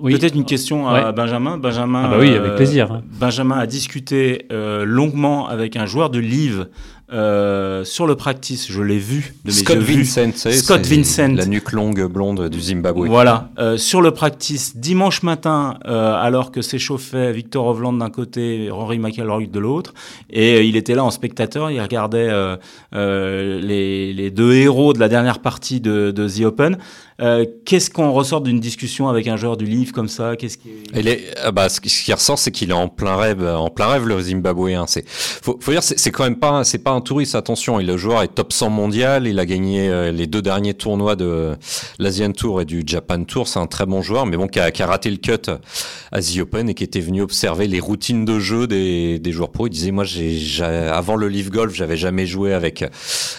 oui. 0.00 0.18
Peut-être 0.18 0.34
une 0.34 0.44
question 0.44 0.88
à 0.88 1.06
ouais. 1.06 1.12
Benjamin. 1.12 1.56
Benjamin, 1.56 2.02
ah 2.06 2.08
bah 2.08 2.16
oui, 2.20 2.30
avec 2.34 2.56
plaisir. 2.56 2.92
Euh, 2.92 2.96
Benjamin 3.20 3.58
a 3.58 3.66
discuté 3.66 4.46
euh, 4.50 4.84
longuement 4.84 5.48
avec 5.48 5.76
un 5.76 5.86
joueur 5.86 6.10
de 6.10 6.18
Live 6.18 6.66
euh, 7.12 7.84
sur 7.84 8.06
le 8.06 8.16
practice, 8.16 8.72
je 8.72 8.80
l'ai 8.80 8.96
vu 8.98 9.34
de 9.44 9.50
mes 9.50 9.52
Scott 9.52 9.76
yeux. 9.76 9.82
Vincent, 9.82 10.30
c'est- 10.34 10.52
Scott 10.52 10.86
Vincent. 10.86 11.34
la 11.36 11.44
nuque 11.44 11.72
longue 11.72 12.06
blonde 12.10 12.48
du 12.48 12.58
Zimbabwe. 12.58 13.06
Voilà, 13.06 13.50
euh, 13.58 13.76
sur 13.76 14.00
le 14.00 14.12
practice 14.12 14.78
dimanche 14.78 15.22
matin, 15.22 15.74
euh, 15.86 16.14
alors 16.14 16.50
que 16.52 16.62
s'échauffait 16.62 17.30
Victor 17.32 17.66
Hovland 17.66 17.92
d'un 17.98 18.08
côté, 18.08 18.70
Rory 18.70 18.98
McIlroy 18.98 19.44
de 19.46 19.58
l'autre, 19.58 19.92
et 20.30 20.54
euh, 20.56 20.62
il 20.62 20.74
était 20.74 20.94
là 20.94 21.04
en 21.04 21.10
spectateur, 21.10 21.70
il 21.70 21.82
regardait 21.82 22.30
euh, 22.30 22.56
euh, 22.94 23.60
les, 23.60 24.14
les 24.14 24.30
deux 24.30 24.54
héros 24.54 24.94
de 24.94 24.98
la 24.98 25.10
dernière 25.10 25.40
partie 25.40 25.80
de, 25.82 26.12
de 26.12 26.26
The 26.26 26.46
Open. 26.46 26.78
Euh, 27.22 27.46
Qu'est-ce 27.64 27.90
qu'on 27.90 28.12
ressort 28.12 28.40
d'une 28.40 28.60
discussion 28.60 29.08
avec 29.08 29.28
un 29.28 29.36
joueur 29.36 29.56
du 29.56 29.64
livre 29.64 29.92
comme 29.92 30.08
ça? 30.08 30.36
Qu'est-ce 30.36 30.58
qui 30.58 30.70
ah 31.42 31.52
bah, 31.52 31.68
ce 31.68 31.80
qui 31.80 32.12
ressort, 32.12 32.38
c'est 32.38 32.50
qu'il 32.50 32.70
est 32.70 32.74
en 32.74 32.88
plein 32.88 33.16
rêve, 33.16 33.46
en 33.46 33.70
plein 33.70 33.86
rêve 33.86 34.06
le 34.06 34.20
Zimbabwéen. 34.20 34.86
C'est, 34.86 35.08
faut, 35.08 35.58
faut 35.60 35.70
dire, 35.70 35.82
c'est 35.82 36.10
quand 36.10 36.24
même 36.24 36.38
pas, 36.38 36.64
c'est 36.64 36.78
pas 36.78 36.90
un 36.90 37.00
touriste. 37.00 37.34
Attention, 37.34 37.78
le 37.78 37.96
joueur 37.96 38.22
est 38.22 38.34
top 38.34 38.52
100 38.52 38.70
mondial. 38.70 39.26
Il 39.26 39.38
a 39.38 39.46
gagné 39.46 39.88
euh, 39.88 40.10
les 40.10 40.26
deux 40.26 40.42
derniers 40.42 40.74
tournois 40.74 41.16
de 41.16 41.56
l'Asian 41.98 42.32
Tour 42.32 42.60
et 42.60 42.64
du 42.64 42.82
Japan 42.84 43.22
Tour. 43.24 43.48
C'est 43.48 43.60
un 43.60 43.66
très 43.66 43.86
bon 43.86 44.02
joueur, 44.02 44.26
mais 44.26 44.36
bon, 44.36 44.48
qui 44.48 44.58
a, 44.58 44.86
raté 44.86 45.10
le 45.10 45.16
cut 45.16 45.50
à 46.10 46.20
The 46.20 46.38
Open 46.40 46.68
et 46.68 46.74
qui 46.74 46.84
était 46.84 47.00
venu 47.00 47.22
observer 47.22 47.68
les 47.68 47.80
routines 47.80 48.24
de 48.24 48.38
jeu 48.38 48.66
des, 48.66 49.20
joueurs 49.32 49.50
pro. 49.50 49.68
Il 49.68 49.70
disait, 49.70 49.92
moi, 49.92 50.04
avant 50.90 51.16
le 51.16 51.28
Live 51.28 51.50
Golf, 51.50 51.74
j'avais 51.74 51.96
jamais 51.96 52.26
joué 52.26 52.52
avec 52.52 52.84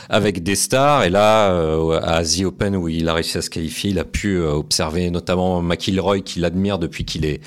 avec 0.10 0.44
des 0.44 0.56
stars. 0.56 1.04
Et 1.04 1.10
là, 1.10 1.52
euh, 1.52 2.00
à 2.02 2.24
The 2.24 2.46
Open 2.46 2.76
où 2.76 2.88
il 2.88 3.08
a 3.10 3.14
réussi 3.14 3.38
à 3.38 3.42
se 3.42 3.50
qualifier, 3.50 3.73
il 3.84 4.00
a 4.00 4.04
pu 4.04 4.38
euh, 4.38 4.52
observer 4.52 5.10
notamment 5.10 5.62
McIlroy 5.62 6.22
qu'il 6.22 6.46
admire 6.46 6.80
depuis 6.80 7.06
qu'il 7.06 7.26
est 7.26 7.42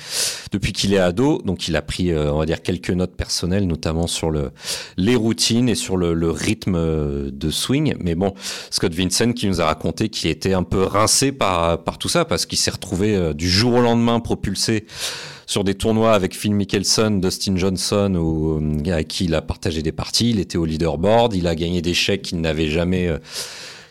depuis 0.51 0.73
qu'il 0.73 0.93
est 0.93 0.99
ado. 0.99 1.41
Donc 1.45 1.67
il 1.67 1.75
a 1.75 1.81
pris, 1.81 2.11
euh, 2.11 2.31
on 2.31 2.39
va 2.39 2.45
dire, 2.45 2.61
quelques 2.61 2.89
notes 2.89 3.15
personnelles, 3.15 3.67
notamment 3.67 4.07
sur 4.07 4.29
le 4.29 4.51
les 4.97 5.15
routines 5.15 5.69
et 5.69 5.75
sur 5.75 5.97
le, 5.97 6.31
rythme 6.31 6.75
euh, 6.75 7.29
de 7.31 7.49
swing. 7.49 7.95
Mais 7.99 8.15
bon, 8.15 8.33
Scott 8.69 8.93
Vincent 8.93 9.33
qui 9.33 9.47
nous 9.47 9.61
a 9.61 9.65
raconté 9.65 10.09
qu'il 10.09 10.29
était 10.29 10.53
un 10.53 10.63
peu 10.63 10.83
rincé 10.83 11.31
par 11.31 11.83
par 11.83 11.97
tout 11.97 12.09
ça 12.09 12.25
parce 12.25 12.45
qu'il 12.45 12.57
s'est 12.57 12.71
retrouvé 12.71 13.33
du 13.33 13.49
jour 13.49 13.73
au 13.75 13.81
lendemain 13.81 14.19
propulsé 14.19 14.85
sur 15.45 15.63
des 15.63 15.75
tournois 15.75 16.13
avec 16.13 16.35
Phil 16.35 16.53
Mickelson, 16.53 17.11
Dustin 17.21 17.55
Johnson, 17.55 18.15
ou 18.15 18.61
avec 18.91 19.07
qui 19.07 19.25
il 19.25 19.35
a 19.35 19.41
partagé 19.41 19.81
des 19.81 19.93
parties. 19.93 20.31
Il 20.31 20.39
était 20.39 20.57
au 20.57 20.65
leaderboard, 20.65 21.33
il 21.33 21.47
a 21.47 21.55
gagné 21.55 21.81
des 21.81 21.93
chèques 21.93 22.23
qu'il 22.23 22.41
n'avait 22.41 22.67
jamais 22.67 23.09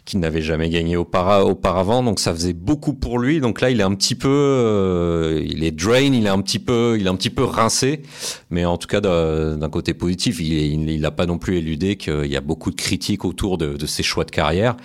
qu'il 0.06 0.20
n'avait 0.20 0.40
jamais 0.40 0.70
gagné 0.70 0.96
aupara- 0.96 1.44
auparavant, 1.44 2.02
donc 2.02 2.20
ça 2.20 2.32
faisait 2.32 2.52
beaucoup 2.54 2.94
pour 2.94 3.18
lui. 3.18 3.40
Donc 3.40 3.60
là, 3.60 3.70
il 3.70 3.80
est 3.80 3.82
un 3.82 3.94
petit 3.94 4.14
peu, 4.14 4.28
euh, 4.30 5.42
il 5.44 5.64
est 5.64 5.72
drain, 5.72 6.00
il 6.14 6.24
est 6.24 6.30
un 6.30 6.40
petit 6.40 6.60
peu, 6.60 6.96
il 6.98 7.06
est 7.06 7.10
un 7.10 7.16
petit 7.16 7.28
peu 7.28 7.44
rincé, 7.44 8.02
mais 8.48 8.64
en 8.64 8.78
tout 8.78 8.86
cas 8.86 9.00
d'un 9.00 9.68
côté 9.68 9.92
positif, 9.92 10.40
il 10.40 11.00
n'a 11.00 11.10
pas 11.10 11.26
non 11.26 11.38
plus 11.38 11.58
éludé 11.58 11.96
qu'il 11.96 12.26
y 12.26 12.36
a 12.36 12.40
beaucoup 12.40 12.70
de 12.70 12.76
critiques 12.76 13.24
autour 13.24 13.58
de, 13.58 13.84
ses 13.84 14.02
choix 14.04 14.24
de 14.24 14.30
carrière. 14.30 14.76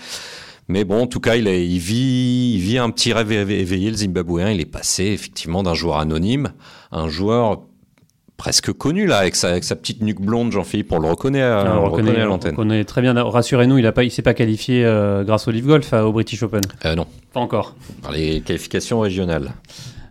Mais 0.68 0.86
bon, 0.86 1.04
en 1.04 1.08
tout 1.08 1.20
cas, 1.20 1.36
il, 1.36 1.48
vit, 1.80 2.54
il 2.56 2.60
vit 2.60 2.78
un 2.78 2.90
petit 2.90 3.14
rêve 3.14 3.32
éve- 3.32 3.52
éveillé, 3.52 3.92
le 3.92 3.98
Zimbabwéen. 3.98 4.52
Il 4.52 4.62
est 4.62 4.66
passé 4.66 5.06
effectivement 5.06 5.64
d'un 5.64 5.74
joueur 5.74 5.98
anonyme 5.98 6.54
à 6.92 7.00
un 7.02 7.10
joueur 7.10 7.62
presque 8.42 8.72
connu 8.74 9.06
là, 9.06 9.20
avec 9.20 9.36
sa, 9.36 9.50
avec 9.50 9.64
sa 9.64 9.76
petite 9.76 10.02
nuque 10.02 10.20
blonde, 10.20 10.52
Jean-Philippe, 10.52 10.92
on 10.94 10.98
le 11.00 11.08
reconnaît, 11.08 11.44
à- 11.44 11.60
Ah, 11.60 11.74
on 11.76 11.78
on 11.78 11.82
le 11.84 11.90
reconnaît 11.92 12.20
à 12.22 12.26
on 12.26 12.30
l'antenne. 12.30 12.52
reconnaît 12.56 12.84
très 12.86 13.02
bien. 13.04 13.14
Rassurez-nous, 13.14 13.78
il 13.78 13.86
ne 13.86 14.10
s'est 14.10 14.22
pas 14.24 14.34
qualifié 14.34 14.84
euh, 14.84 15.24
grâce 15.24 15.48
au 15.48 15.52
Live 15.52 15.68
Golf 15.68 15.94
euh, 15.94 16.02
au 16.02 16.12
British 16.12 16.42
Open. 16.42 16.62
Euh, 16.86 16.96
non, 16.96 17.06
Pas 17.34 17.40
encore. 17.40 17.76
par 18.02 18.12
les 18.12 18.42
qualifications 18.42 19.00
régionales. 19.00 19.52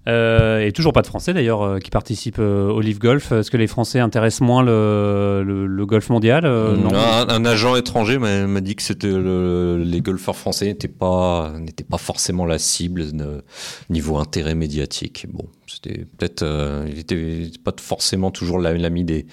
Euh, 0.08 0.64
et 0.64 0.72
toujours 0.72 0.92
pas 0.94 1.02
de 1.02 1.06
Français 1.08 1.34
d'ailleurs 1.34 1.62
euh, 1.62 1.78
qui 1.78 1.90
participent 1.90 2.38
euh, 2.38 2.70
au 2.70 2.80
Live 2.80 2.98
Golf. 2.98 3.32
Est-ce 3.32 3.50
que 3.50 3.56
les 3.58 3.66
Français 3.66 3.98
intéressent 4.00 4.40
moins 4.46 4.62
le, 4.62 5.42
le, 5.44 5.66
le 5.66 5.86
golf 5.86 6.08
mondial 6.08 6.44
Euh, 6.46 6.74
Non. 6.76 6.90
un, 6.94 7.28
un 7.28 7.44
agent 7.44 7.76
étranger 7.76 8.18
m'a 8.18 8.60
dit 8.60 8.76
que 8.76 8.82
c'était 8.82 9.08
le- 9.08 9.76
les 9.84 10.00
golfeurs 10.00 10.36
français 10.36 10.66
n'étaient 10.66 10.88
pas 10.88 11.52
pas 11.90 11.98
forcément 11.98 12.46
la 12.46 12.58
cible 12.58 13.12
de- 13.12 13.42
niveau 13.90 14.16
intérêt 14.16 14.54
médiatique. 14.54 15.26
Bon, 15.30 15.44
c'était 15.72 16.04
peut-être 16.18 16.42
euh, 16.42 16.86
il 16.90 16.98
était 16.98 17.50
pas 17.64 17.72
forcément 17.80 18.30
toujours 18.30 18.58
la- 18.58 18.72
l'ami 18.76 19.04
des, 19.04 19.26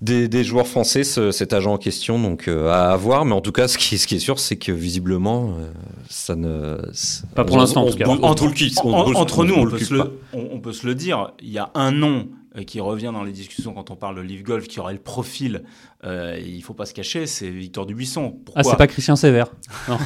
des 0.00 0.28
des 0.28 0.44
joueurs 0.44 0.66
français 0.66 1.02
ce- 1.04 1.30
cet 1.32 1.52
agent 1.52 1.72
en 1.74 1.78
question 1.78 2.18
donc 2.20 2.48
euh, 2.48 2.70
à, 2.70 2.96
voir 2.96 3.24
mais 3.24 3.32
en 3.34 3.40
tout 3.40 3.52
cas 3.52 3.66
ce 3.68 3.76
qui 3.78 3.98
ce 3.98 4.06
qui 4.06 4.16
est 4.16 4.20
sûr 4.20 4.38
c'est 4.38 4.56
que 4.56 4.72
visiblement 4.72 5.54
euh, 5.58 5.70
ça 6.08 6.36
ne 6.36 6.78
ça- 6.92 7.24
Pas 7.34 7.44
pour 7.44 7.56
on- 7.56 7.58
l'instant, 7.60 7.82
en 7.82 7.86
on 7.86 7.90
tout 7.90 7.98
cas. 7.98 8.04
on 8.08 8.22
entre, 8.22 8.44
on 8.44 9.42
on 9.42 9.44
nous, 9.44 9.54
on 9.54 9.64
le 9.64 9.70
peut, 9.72 9.94
le, 9.94 10.20
on, 10.32 10.48
on 10.52 10.60
peut 10.60 10.72
se 10.72 10.86
le 10.86 10.94
dire. 10.94 11.32
Il 11.42 11.50
y 11.50 11.58
a 11.58 11.70
un 11.74 11.90
nom 11.92 12.28
qui 12.64 12.80
revient 12.80 13.10
dans 13.12 13.22
les 13.24 13.32
discussions 13.32 13.74
quand 13.74 13.90
on 13.90 13.96
parle 13.96 14.16
de 14.16 14.20
Live 14.22 14.42
Golf, 14.42 14.66
qui 14.68 14.80
aurait 14.80 14.94
le 14.94 14.98
profil. 15.00 15.64
euh, 16.04 16.38
il 16.44 16.62
faut 16.62 16.74
pas 16.74 16.86
se 16.86 16.94
cacher, 16.94 17.26
c'est 17.26 17.50
Victor 17.50 17.84
Dubuisson. 17.86 18.30
Pourquoi 18.44 18.62
Ah, 18.64 18.64
c'est 18.64 18.76
pas 18.76 18.86
Christian 18.86 19.16
Sévère. 19.16 19.48
Non. 19.88 19.98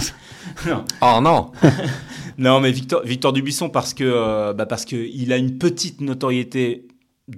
Non. 0.67 0.85
Oh 1.03 1.21
non 1.23 1.53
Non, 2.39 2.61
mais 2.61 2.73
Victor, 2.73 3.03
Victor 3.05 3.33
Dubuisson 3.33 3.69
parce 3.69 3.93
que 3.95 4.05
euh, 4.05 4.53
bah 4.55 4.67
parce 4.67 4.85
que 4.85 4.97
il 4.97 5.33
a 5.33 5.37
une 5.37 5.59
petite 5.59 6.01
notoriété 6.01 6.87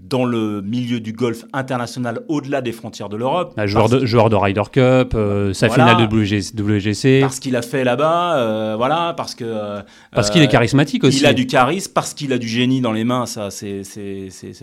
dans 0.00 0.24
le 0.24 0.62
milieu 0.62 1.00
du 1.00 1.12
golf 1.12 1.44
international 1.52 2.20
au-delà 2.28 2.60
des 2.60 2.72
frontières 2.72 3.08
de 3.08 3.16
l'Europe. 3.16 3.54
Ah, 3.56 3.66
joueur, 3.66 3.88
de, 3.88 4.04
joueur 4.04 4.30
de 4.30 4.36
Ryder 4.36 4.62
Cup, 4.70 5.14
euh, 5.14 5.52
sa 5.52 5.68
Voilà. 5.68 5.94
finale 5.96 6.08
de 6.08 6.14
WGC. 6.14 6.54
WGC 6.56 7.20
parce 7.20 7.38
qu'il 7.40 7.56
a 7.56 7.62
fait 7.62 7.84
là-bas, 7.84 8.36
euh, 8.36 8.74
voilà, 8.76 9.14
parce 9.16 9.34
que 9.34 9.44
euh, 9.44 9.82
parce 10.12 10.30
qu'il 10.30 10.42
est 10.42 10.48
charismatique 10.48 11.04
aussi. 11.04 11.18
Il 11.18 11.26
a 11.26 11.34
du 11.34 11.46
charisme 11.46 11.92
parce 11.94 12.14
qu'il 12.14 12.32
a 12.32 12.38
du 12.38 12.48
génie 12.48 12.80
dans 12.80 12.92
les 12.92 13.04
mains, 13.04 13.26
ça 13.26 13.50
c'est 13.50 13.82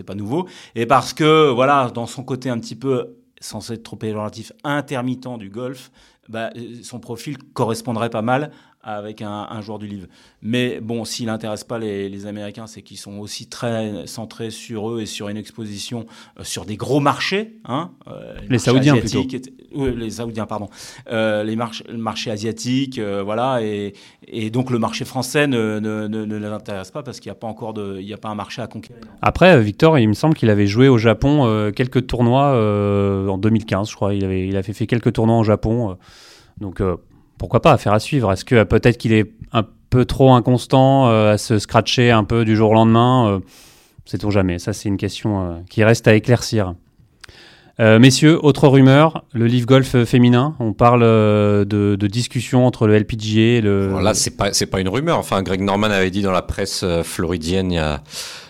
pas 0.06 0.14
nouveau. 0.14 0.46
Et 0.74 0.86
parce 0.86 1.12
que 1.12 1.50
voilà, 1.50 1.90
dans 1.94 2.06
son 2.06 2.22
côté 2.22 2.50
un 2.50 2.58
petit 2.58 2.76
peu 2.76 3.16
censé 3.40 3.74
être 3.74 3.82
trop 3.82 3.96
péjoratif, 3.96 4.52
intermittent 4.64 5.38
du 5.38 5.48
golf, 5.48 5.90
bah, 6.28 6.50
son 6.82 7.00
profil 7.00 7.38
correspondrait 7.54 8.10
pas 8.10 8.22
mal 8.22 8.50
avec 8.82 9.20
un, 9.20 9.46
un 9.50 9.60
joueur 9.60 9.78
du 9.78 9.86
livre. 9.86 10.06
Mais 10.42 10.80
bon, 10.80 11.04
s'il 11.04 11.26
n'intéresse 11.26 11.64
pas 11.64 11.78
les, 11.78 12.08
les 12.08 12.26
Américains, 12.26 12.66
c'est 12.66 12.80
qu'ils 12.82 12.96
sont 12.96 13.18
aussi 13.18 13.46
très 13.46 14.06
centrés 14.06 14.50
sur 14.50 14.90
eux 14.90 15.02
et 15.02 15.06
sur 15.06 15.28
une 15.28 15.36
exposition 15.36 16.06
euh, 16.38 16.44
sur 16.44 16.64
des 16.64 16.76
gros 16.76 16.98
marchés. 17.00 17.58
Hein, 17.66 17.90
euh, 18.08 18.34
Les 18.42 18.48
marchés 18.48 18.58
Saoudiens, 18.58 18.94
et- 18.96 19.42
oui, 19.74 19.92
les 19.96 20.10
Saoudiens, 20.10 20.46
pardon. 20.46 20.68
Euh, 21.12 21.44
les 21.44 21.56
marchés, 21.56 21.84
le 21.88 21.98
marché 21.98 22.30
asiatique, 22.30 22.98
voilà, 22.98 23.62
et, 23.62 23.92
et 24.26 24.50
donc 24.50 24.70
le 24.70 24.78
marché 24.78 25.04
français 25.04 25.46
ne, 25.46 25.78
ne, 25.78 26.08
ne, 26.08 26.24
ne 26.24 26.36
les 26.36 26.46
intéresse 26.46 26.90
pas 26.90 27.02
parce 27.02 27.20
qu'il 27.20 27.28
n'y 27.30 27.36
a 27.36 27.38
pas 27.38 27.46
encore 27.46 27.74
de, 27.74 27.98
il 28.00 28.06
n'y 28.06 28.12
a 28.14 28.18
pas 28.18 28.30
un 28.30 28.34
marché 28.34 28.62
à 28.62 28.66
conquérir. 28.66 29.02
Après, 29.22 29.60
Victor, 29.62 29.98
il 29.98 30.08
me 30.08 30.14
semble 30.14 30.34
qu'il 30.34 30.48
avait 30.50 30.66
joué 30.66 30.88
au 30.88 30.98
Japon 30.98 31.70
quelques 31.76 32.06
tournois 32.06 32.52
en 33.30 33.38
2015, 33.38 33.90
je 33.90 33.94
crois. 33.94 34.14
Il 34.14 34.24
avait, 34.24 34.48
il 34.48 34.56
avait 34.56 34.72
fait 34.72 34.86
quelques 34.86 35.12
tournois 35.12 35.38
au 35.38 35.44
Japon. 35.44 35.96
donc, 36.58 36.80
pourquoi 37.40 37.62
pas, 37.62 37.72
affaire 37.72 37.94
à 37.94 38.00
suivre? 38.00 38.30
Est-ce 38.30 38.44
que 38.44 38.54
euh, 38.54 38.64
peut-être 38.66 38.98
qu'il 38.98 39.14
est 39.14 39.32
un 39.52 39.64
peu 39.88 40.04
trop 40.04 40.34
inconstant 40.34 41.08
euh, 41.08 41.32
à 41.32 41.38
se 41.38 41.58
scratcher 41.58 42.10
un 42.10 42.22
peu 42.22 42.44
du 42.44 42.54
jour 42.54 42.72
au 42.72 42.74
lendemain 42.74 43.28
euh, 43.30 43.38
Sait-on 44.04 44.30
jamais. 44.30 44.58
Ça, 44.58 44.74
c'est 44.74 44.90
une 44.90 44.98
question 44.98 45.64
qui 45.70 45.82
reste 45.82 46.06
à 46.06 46.14
éclaircir. 46.14 46.74
Messieurs, 47.78 48.38
autre 48.44 48.68
rumeur, 48.68 49.24
le 49.32 49.46
Live 49.46 49.64
Golf 49.64 50.04
féminin. 50.04 50.54
On 50.58 50.74
parle 50.74 51.00
de, 51.00 52.08
discussion 52.10 52.66
entre 52.66 52.86
le 52.86 52.98
LPGA 52.98 53.40
et 53.40 53.60
le. 53.62 53.98
Là, 54.02 54.12
c'est 54.12 54.36
pas 54.36 54.50
pas 54.70 54.80
une 54.80 54.88
rumeur. 54.88 55.16
Enfin, 55.16 55.42
Greg 55.42 55.62
Norman 55.62 55.86
avait 55.86 56.10
dit 56.10 56.20
dans 56.20 56.32
la 56.32 56.42
presse 56.42 56.84
floridienne 57.04 57.70
il 57.70 57.76
y 57.76 57.78
a 57.78 58.02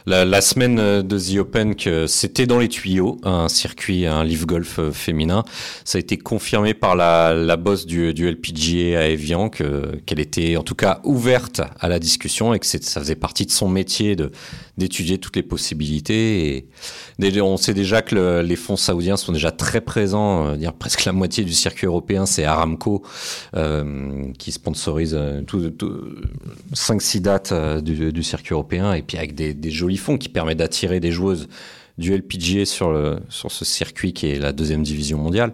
la, 0.06 0.40
semaine 0.40 0.78
euh, 0.78 1.02
de 1.02 1.18
The 1.18 1.38
Open 1.38 1.74
que 1.74 2.06
c'était 2.06 2.46
dans 2.46 2.58
les 2.58 2.68
tuyaux 2.68 3.18
un 3.22 3.48
circuit, 3.48 4.06
un 4.06 4.24
live 4.24 4.46
golf 4.46 4.78
euh, 4.78 4.90
féminin. 4.92 5.44
Ça 5.84 5.98
a 5.98 6.00
été 6.00 6.16
confirmé 6.16 6.74
par 6.74 6.96
la, 6.96 7.34
la 7.34 7.56
boss 7.56 7.86
du, 7.86 8.14
du 8.14 8.28
LPGA 8.30 8.98
à 9.00 9.06
Evian 9.06 9.48
que 9.48 9.96
qu'elle 10.06 10.20
était 10.20 10.56
en 10.56 10.62
tout 10.62 10.74
cas 10.74 11.00
ouverte 11.04 11.60
à 11.78 11.88
la 11.88 11.98
discussion 11.98 12.54
et 12.54 12.58
que 12.58 12.66
ça 12.66 13.00
faisait 13.00 13.14
partie 13.14 13.46
de 13.46 13.50
son 13.50 13.68
métier 13.68 14.16
de 14.16 14.30
d'étudier 14.78 15.18
toutes 15.18 15.36
les 15.36 15.42
possibilités. 15.42 16.66
On 17.42 17.58
sait 17.58 17.74
déjà 17.74 18.00
que 18.00 18.14
le- 18.14 18.40
les 18.42 18.56
fonds 18.56 18.76
saoudiens 18.76 19.18
sont 19.18 19.32
déjà 19.32 19.50
très 19.50 19.82
présents. 19.82 20.46
euh, 20.46 20.56
dire 20.56 20.72
presque 20.72 21.04
la 21.04 21.12
moitié 21.12 21.44
du 21.44 21.52
circuit 21.52 21.86
européen, 21.86 22.24
c'est 22.24 22.44
Aramco 22.44 23.02
qui 24.38 24.52
sponsorise 24.52 25.14
euh, 25.14 25.42
tout, 25.42 25.68
tout, 25.70 25.92
5-6 26.74 27.20
dates 27.20 27.52
du, 27.82 28.12
du 28.12 28.22
circuit 28.22 28.52
européen 28.54 28.92
et 28.94 29.02
puis 29.02 29.18
avec 29.18 29.34
des, 29.34 29.52
des 29.54 29.70
jolis 29.90 29.96
fonds 29.96 30.18
qui 30.18 30.28
permettent 30.28 30.58
d'attirer 30.58 31.00
des 31.00 31.10
joueuses 31.10 31.48
du 31.98 32.14
LPGA 32.14 32.64
sur, 32.64 32.92
le, 32.92 33.18
sur 33.28 33.50
ce 33.50 33.64
circuit 33.64 34.12
qui 34.12 34.28
est 34.28 34.38
la 34.38 34.52
deuxième 34.52 34.82
division 34.82 35.18
mondiale. 35.18 35.52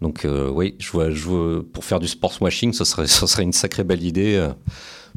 Donc 0.00 0.24
euh, 0.24 0.50
oui, 0.50 0.74
je 0.78 0.90
vois, 0.90 1.10
je 1.10 1.24
vois, 1.24 1.62
pour 1.72 1.84
faire 1.84 2.00
du 2.00 2.08
sports 2.08 2.34
washing, 2.40 2.72
ce 2.72 2.84
serait, 2.84 3.06
ce 3.20 3.26
serait 3.26 3.42
une 3.42 3.52
sacrée 3.52 3.84
belle 3.84 4.02
idée, 4.02 4.36
euh, 4.36 4.52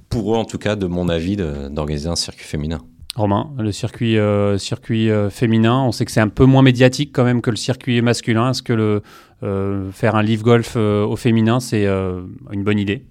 pour 0.10 0.34
eux 0.34 0.38
en 0.38 0.46
tout 0.46 0.58
cas, 0.58 0.76
de 0.76 0.88
mon 0.88 1.10
avis, 1.10 1.38
d'organiser 1.38 2.10
un 2.10 2.16
circuit 2.16 2.46
féminin. 2.46 2.82
Romain, 3.16 3.52
le 3.58 3.72
circuit, 3.72 4.18
euh, 4.18 4.58
circuit 4.58 5.10
féminin, 5.30 5.82
on 5.82 5.94
sait 5.94 6.04
que 6.04 6.12
c'est 6.12 6.20
un 6.20 6.28
peu 6.28 6.44
moins 6.44 6.62
médiatique 6.62 7.12
quand 7.14 7.24
même 7.24 7.42
que 7.42 7.50
le 7.50 7.56
circuit 7.56 8.02
masculin. 8.02 8.50
Est-ce 8.50 8.62
que 8.62 8.74
le, 8.74 9.02
faire 9.92 10.16
un 10.16 10.24
live 10.24 10.42
golf 10.42 10.76
au 10.76 11.16
féminin, 11.16 11.60
c'est 11.60 11.86
une 11.86 12.64
bonne 12.64 12.80
idée? 12.80 13.06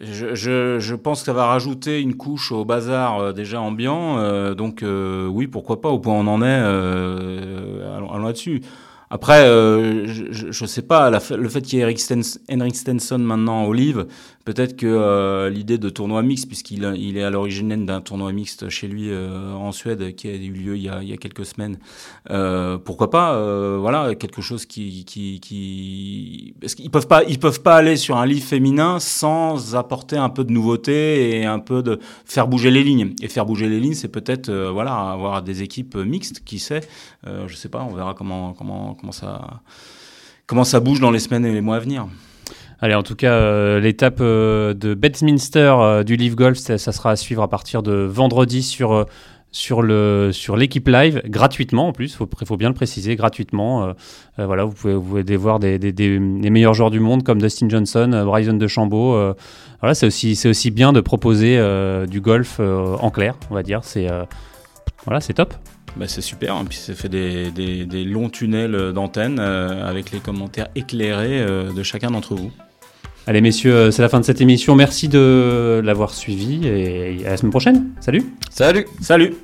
Je, 0.00 0.34
je, 0.34 0.78
je 0.78 0.94
pense 0.94 1.20
que 1.20 1.26
ça 1.26 1.32
va 1.32 1.46
rajouter 1.46 2.00
une 2.02 2.16
couche 2.16 2.52
au 2.52 2.64
bazar 2.64 3.18
euh, 3.18 3.32
déjà 3.32 3.60
ambiant. 3.60 4.18
euh, 4.18 4.54
donc 4.54 4.82
euh, 4.82 5.26
oui, 5.26 5.46
pourquoi 5.46 5.80
pas, 5.80 5.88
au 5.88 5.98
point 5.98 6.14
où 6.14 6.18
on 6.18 6.26
en 6.26 6.42
est, 6.42 6.46
euh, 6.46 7.96
allons, 7.96 8.12
allons 8.12 8.26
là-dessus. 8.26 8.60
Après, 9.08 9.44
euh, 9.44 10.06
je 10.06 10.46
ne 10.48 10.66
sais 10.66 10.82
pas, 10.82 11.10
le 11.10 11.48
fait 11.48 11.62
qu'il 11.62 11.78
y 11.78 11.82
ait 11.82 11.84
Henrik 11.84 12.76
Stenson 12.76 13.18
maintenant 13.18 13.64
au 13.64 13.72
livre, 13.72 14.06
peut-être 14.44 14.76
que 14.76 14.86
euh, 14.86 15.48
l'idée 15.48 15.78
de 15.78 15.88
tournoi 15.88 16.22
mixte, 16.22 16.48
puisqu'il 16.48 16.92
il 16.96 17.16
est 17.16 17.22
à 17.22 17.30
l'origine 17.30 17.86
d'un 17.86 18.00
tournoi 18.00 18.32
mixte 18.32 18.68
chez 18.68 18.88
lui 18.88 19.10
euh, 19.10 19.52
en 19.52 19.70
Suède 19.70 20.14
qui 20.16 20.28
a 20.28 20.34
eu 20.34 20.50
lieu 20.50 20.76
il 20.76 20.82
y 20.82 20.88
a, 20.88 21.16
quelques 21.18 21.46
semaines, 21.46 21.78
pourquoi 22.84 23.10
pas, 23.10 23.78
voilà, 23.78 24.14
quelque 24.16 24.42
chose 24.42 24.66
qui, 24.66 25.04
qui, 25.04 26.54
parce 26.60 26.74
qu'ils 26.74 26.90
peuvent 26.90 27.08
pas, 27.08 27.22
ils 27.24 27.38
peuvent 27.38 27.62
pas 27.62 27.76
aller 27.76 27.96
sur 27.96 28.16
un 28.16 28.26
livre 28.26 28.44
féminin 28.44 28.98
sans 28.98 29.76
apporter 29.76 30.16
un 30.16 30.30
peu 30.30 30.42
de 30.42 30.52
nouveauté 30.52 31.38
et 31.38 31.46
un 31.46 31.60
peu 31.60 31.82
de 31.82 32.00
faire 32.24 32.48
bouger 32.48 32.70
les 32.70 32.82
lignes. 32.82 33.14
Et 33.22 33.28
faire 33.28 33.46
bouger 33.46 33.68
les 33.68 33.78
lignes, 33.78 33.94
c'est 33.94 34.08
peut-être, 34.08 34.52
voilà, 34.52 34.94
avoir 34.96 35.42
des 35.42 35.62
équipes 35.62 35.96
mixtes, 35.96 36.42
qui 36.44 36.58
sait, 36.58 36.80
je 37.24 37.54
sais 37.54 37.68
pas, 37.68 37.86
on 37.88 37.94
verra 37.94 38.14
comment 38.14 38.52
comment 38.52 38.95
comment 38.96 40.64
ça, 40.64 40.80
bouge 40.80 41.00
dans 41.00 41.10
les 41.10 41.18
semaines 41.18 41.44
et 41.44 41.52
les 41.52 41.60
mois 41.60 41.76
à 41.76 41.80
venir. 41.80 42.06
Allez, 42.80 42.94
en 42.94 43.02
tout 43.02 43.16
cas, 43.16 43.32
euh, 43.32 43.80
l'étape 43.80 44.18
euh, 44.20 44.74
de 44.74 44.94
Bedminster 44.94 45.74
euh, 45.78 46.02
du 46.02 46.16
Leaf 46.16 46.36
Golf, 46.36 46.58
ça, 46.58 46.78
sera 46.78 47.10
à 47.10 47.16
suivre 47.16 47.42
à 47.42 47.48
partir 47.48 47.82
de 47.82 47.92
vendredi 47.92 48.62
sur, 48.62 49.06
sur, 49.50 49.82
l'équipe 49.82 50.86
live, 50.86 51.22
gratuitement 51.24 51.88
en 51.88 51.92
plus, 51.92 52.18
il 52.20 52.46
faut, 52.46 52.56
bien 52.58 52.68
le 52.68 52.74
préciser, 52.74 53.16
gratuitement. 53.16 53.94
voilà, 54.36 54.64
vous 54.64 54.72
pouvez, 54.72 54.94
vous 54.94 55.20
pouvez 55.22 55.36
voir 55.36 55.58
des, 55.58 55.78
des, 55.78 56.18
meilleurs 56.18 56.74
joueurs 56.74 56.90
du 56.90 57.00
monde 57.00 57.22
comme 57.22 57.40
Dustin 57.40 57.70
Johnson, 57.70 58.24
Bryson 58.26 58.54
DeChambeau. 58.54 59.32
voilà, 59.80 59.94
c'est 59.94 60.06
aussi, 60.06 60.36
c'est 60.36 60.50
aussi 60.50 60.70
bien 60.70 60.92
de 60.92 61.00
proposer 61.00 61.58
du 62.06 62.20
golf 62.20 62.60
en 62.60 63.10
clair, 63.10 63.36
on 63.50 63.54
va 63.54 63.62
dire. 63.62 63.80
C'est, 63.84 64.08
voilà, 65.06 65.22
c'est 65.22 65.34
top. 65.34 65.54
Bah, 65.96 66.04
c'est 66.08 66.20
super, 66.20 66.54
hein. 66.54 66.64
puis 66.68 66.76
ça 66.76 66.94
fait 66.94 67.08
des, 67.08 67.50
des, 67.50 68.04
longs 68.04 68.28
tunnels 68.28 68.92
d'antenne 68.92 69.38
euh, 69.40 69.88
avec 69.88 70.10
les 70.10 70.18
commentaires 70.18 70.68
éclairés 70.74 71.40
euh, 71.40 71.72
de 71.72 71.82
chacun 71.82 72.10
d'entre 72.10 72.34
vous. 72.34 72.52
Allez 73.26 73.40
messieurs, 73.40 73.74
euh, 73.74 73.90
c'est 73.90 74.02
la 74.02 74.10
fin 74.10 74.20
de 74.20 74.24
cette 74.24 74.42
émission. 74.42 74.74
Merci 74.76 75.08
de 75.08 75.80
l'avoir 75.82 76.12
suivi 76.12 76.66
et 76.66 77.26
à 77.26 77.30
la 77.30 77.36
semaine 77.38 77.50
prochaine. 77.50 77.86
Salut 78.00 78.24
Salut 78.50 78.86
Salut 79.00 79.34